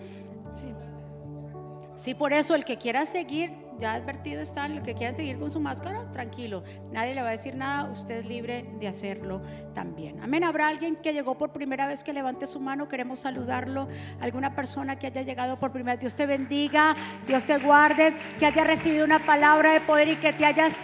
Sí, 2.08 2.14
por 2.14 2.32
eso 2.32 2.55
el 2.55 2.64
que 2.64 2.78
quiera 2.78 3.05
seguir, 3.05 3.51
ya 3.80 3.91
advertido 3.91 4.39
está, 4.39 4.66
el 4.66 4.82
que 4.82 4.93
quiera 4.93 5.14
seguir 5.14 5.38
con 5.38 5.51
su 5.51 5.60
máscara, 5.60 6.10
tranquilo, 6.14 6.64
nadie 6.89 7.14
le 7.14 7.22
va 7.22 7.28
a 7.28 7.32
decir 7.32 7.53
nada, 7.53 7.91
usted 7.91 8.20
es 8.20 8.26
libre 8.26 8.66
de 8.80 8.88
hacerlo 8.88 9.41
también. 9.74 10.24
Amén. 10.24 10.45
Habrá 10.45 10.70
alguien 10.70 10.95
que 10.95 11.12
llegó 11.12 11.38
por 11.38 11.51
primera 11.51 11.86
vez 11.86 12.05
que 12.05 12.14
levante 12.14 12.47
su 12.47 12.62
mano, 12.62 12.88
queremos 12.88 13.20
saludarlo, 13.20 13.89
alguna 14.22 14.55
persona 14.55 14.97
que 14.97 15.08
haya 15.08 15.22
llegado 15.24 15.60
por 15.60 15.74
primera 15.74 15.95
vez, 15.95 15.99
Dios 15.99 16.16
te 16.16 16.26
bendiga, 16.26 16.95
Dios 17.28 17.43
te 17.43 17.58
guarde, 17.58 18.16
que 18.39 18.45
haya 18.45 18.64
recibido 18.64 19.03
una 19.03 19.26
palabra 19.26 19.74
de 19.74 19.82
poder 19.82 20.08
y 20.08 20.16
que 20.16 20.32
te 20.32 20.45
hayas 20.45 20.78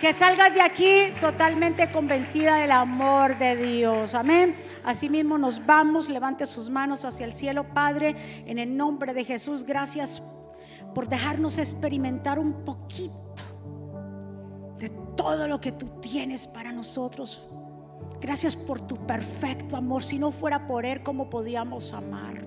que 0.00 0.12
salgas 0.12 0.52
de 0.52 0.62
aquí 0.62 1.12
totalmente 1.20 1.92
convencida 1.92 2.56
del 2.56 2.72
amor 2.72 3.38
de 3.38 3.54
Dios. 3.54 4.16
Amén. 4.16 4.56
Asimismo 4.84 5.38
nos 5.38 5.64
vamos, 5.64 6.08
levante 6.08 6.44
sus 6.44 6.68
manos 6.68 7.04
hacia 7.04 7.24
el 7.24 7.34
cielo, 7.34 7.72
Padre, 7.72 8.16
en 8.46 8.58
el 8.58 8.76
nombre 8.76 9.14
de 9.14 9.24
Jesús. 9.24 9.62
Gracias 9.64 10.20
por 10.96 11.10
dejarnos 11.10 11.58
experimentar 11.58 12.38
un 12.38 12.64
poquito 12.64 13.34
de 14.78 14.88
todo 15.14 15.46
lo 15.46 15.60
que 15.60 15.70
tú 15.70 15.88
tienes 16.00 16.46
para 16.46 16.72
nosotros. 16.72 17.42
Gracias 18.18 18.56
por 18.56 18.80
tu 18.80 18.96
perfecto 19.06 19.76
amor. 19.76 20.02
Si 20.02 20.18
no 20.18 20.30
fuera 20.30 20.66
por 20.66 20.86
Él, 20.86 21.02
¿cómo 21.02 21.28
podíamos 21.28 21.92
amar? 21.92 22.46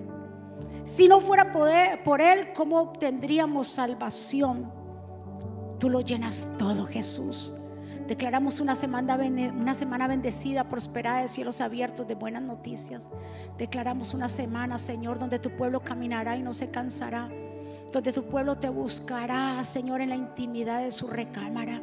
Si 0.82 1.06
no 1.06 1.20
fuera 1.20 1.52
por 2.02 2.20
Él, 2.20 2.52
¿cómo 2.52 2.80
obtendríamos 2.80 3.68
salvación? 3.68 4.72
Tú 5.78 5.88
lo 5.88 6.00
llenas 6.00 6.48
todo, 6.58 6.86
Jesús. 6.86 7.54
Declaramos 8.08 8.58
una 8.58 8.74
semana, 8.74 9.14
una 9.14 9.76
semana 9.76 10.08
bendecida, 10.08 10.68
prosperada 10.68 11.20
de 11.20 11.28
cielos 11.28 11.60
abiertos, 11.60 12.08
de 12.08 12.16
buenas 12.16 12.42
noticias. 12.42 13.10
Declaramos 13.58 14.12
una 14.12 14.28
semana, 14.28 14.76
Señor, 14.78 15.20
donde 15.20 15.38
tu 15.38 15.50
pueblo 15.56 15.78
caminará 15.84 16.36
y 16.36 16.42
no 16.42 16.52
se 16.52 16.68
cansará 16.68 17.30
donde 17.92 18.12
tu 18.12 18.24
pueblo 18.24 18.56
te 18.56 18.68
buscará, 18.68 19.62
Señor, 19.64 20.00
en 20.00 20.10
la 20.10 20.16
intimidad 20.16 20.82
de 20.82 20.92
su 20.92 21.06
recámara, 21.06 21.80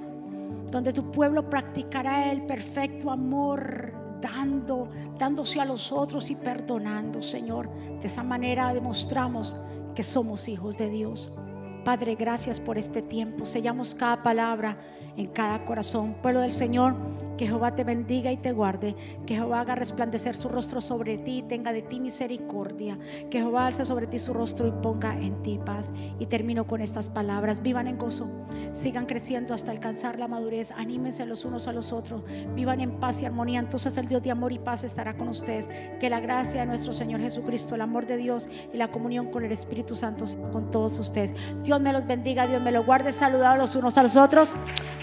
donde 0.71 0.93
tu 0.93 1.11
pueblo 1.11 1.49
practicará 1.49 2.31
el 2.31 2.43
perfecto 2.43 3.11
amor, 3.11 3.93
dando, 4.21 4.89
dándose 5.17 5.59
a 5.59 5.65
los 5.65 5.91
otros 5.91 6.29
y 6.29 6.35
perdonando, 6.35 7.21
Señor. 7.21 7.69
De 7.99 8.07
esa 8.07 8.23
manera 8.23 8.73
demostramos 8.73 9.55
que 9.95 10.03
somos 10.03 10.47
hijos 10.47 10.77
de 10.77 10.89
Dios. 10.89 11.35
Padre, 11.83 12.15
gracias 12.15 12.59
por 12.59 12.77
este 12.77 13.01
tiempo. 13.01 13.45
Sellamos 13.45 13.95
cada 13.95 14.21
palabra 14.23 14.77
en 15.17 15.25
cada 15.27 15.65
corazón. 15.65 16.15
Pueblo 16.21 16.41
del 16.41 16.53
Señor, 16.53 16.95
que 17.37 17.47
Jehová 17.47 17.75
te 17.75 17.83
bendiga 17.83 18.31
y 18.31 18.37
te 18.37 18.51
guarde. 18.51 18.95
Que 19.25 19.35
Jehová 19.35 19.61
haga 19.61 19.75
resplandecer 19.75 20.35
su 20.35 20.49
rostro 20.49 20.81
sobre 20.81 21.17
ti 21.17 21.39
y 21.39 21.41
tenga 21.43 21.71
de 21.71 21.83
ti 21.83 21.99
misericordia. 21.99 22.97
Que 23.29 23.39
Jehová 23.39 23.67
alce 23.67 23.85
sobre 23.85 24.07
ti 24.07 24.19
su 24.19 24.33
rostro 24.33 24.67
y 24.67 24.71
ponga 24.71 25.15
en 25.19 25.43
ti 25.43 25.59
paz. 25.63 25.93
Y 26.19 26.25
termino 26.25 26.65
con 26.65 26.81
estas 26.81 27.09
palabras. 27.09 27.61
Vivan 27.61 27.87
en 27.87 27.97
gozo. 27.97 28.27
Sigan 28.73 29.05
creciendo 29.05 29.53
hasta 29.53 29.71
alcanzar 29.71 30.19
la 30.19 30.27
madurez. 30.27 30.71
Anímense 30.71 31.25
los 31.25 31.45
unos 31.45 31.67
a 31.67 31.73
los 31.73 31.93
otros. 31.93 32.23
Vivan 32.55 32.81
en 32.81 32.99
paz 32.99 33.21
y 33.21 33.25
armonía. 33.25 33.59
Entonces 33.59 33.95
el 33.97 34.07
Dios 34.07 34.23
de 34.23 34.31
amor 34.31 34.51
y 34.51 34.59
paz 34.59 34.83
estará 34.83 35.15
con 35.15 35.27
ustedes. 35.27 35.69
Que 35.99 36.09
la 36.09 36.19
gracia 36.19 36.61
de 36.61 36.65
nuestro 36.65 36.91
Señor 36.91 37.21
Jesucristo, 37.21 37.75
el 37.75 37.81
amor 37.81 38.07
de 38.07 38.17
Dios 38.17 38.49
y 38.73 38.77
la 38.77 38.89
comunión 38.89 39.31
con 39.31 39.45
el 39.45 39.51
Espíritu 39.51 39.95
Santo 39.95 40.25
con 40.51 40.71
todos 40.71 40.97
ustedes. 40.97 41.35
Dios 41.63 41.79
me 41.81 41.93
los 41.93 42.07
bendiga. 42.07 42.47
Dios 42.47 42.61
me 42.61 42.71
los 42.71 42.85
guarde. 42.85 43.13
Saludados 43.13 43.59
los 43.59 43.75
unos 43.75 43.95
a 43.97 44.03
los 44.03 44.15
otros. 44.15 44.53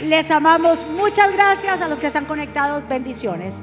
Les 0.05 0.30
amamos. 0.30 0.86
Muchas 0.86 1.32
gracias 1.32 1.80
a 1.80 1.88
los 1.88 1.98
que 1.98 2.09
están 2.09 2.26
conectados. 2.26 2.86
Bendiciones. 2.86 3.55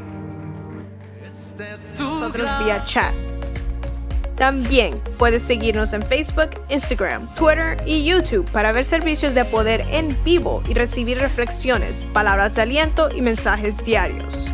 Nosotros 2.00 2.50
vía 2.64 2.84
chat. 2.86 3.14
También 4.36 5.00
puedes 5.20 5.44
seguirnos 5.44 5.94
en 5.94 6.02
Facebook, 6.02 6.50
Instagram, 6.70 7.32
Twitter 7.36 7.78
y 7.86 8.04
YouTube 8.04 8.50
para 8.50 8.72
ver 8.72 8.86
servicios 8.86 9.36
de 9.36 9.46
poder 9.46 9.82
en 9.92 10.18
vivo 10.24 10.64
y 10.68 10.74
recibir 10.74 11.20
reflexiones, 11.20 12.08
palabras 12.12 12.56
de 12.56 12.64
aliento 12.64 13.10
y 13.16 13.22
mensajes 13.22 13.86
diarios. 13.86 14.48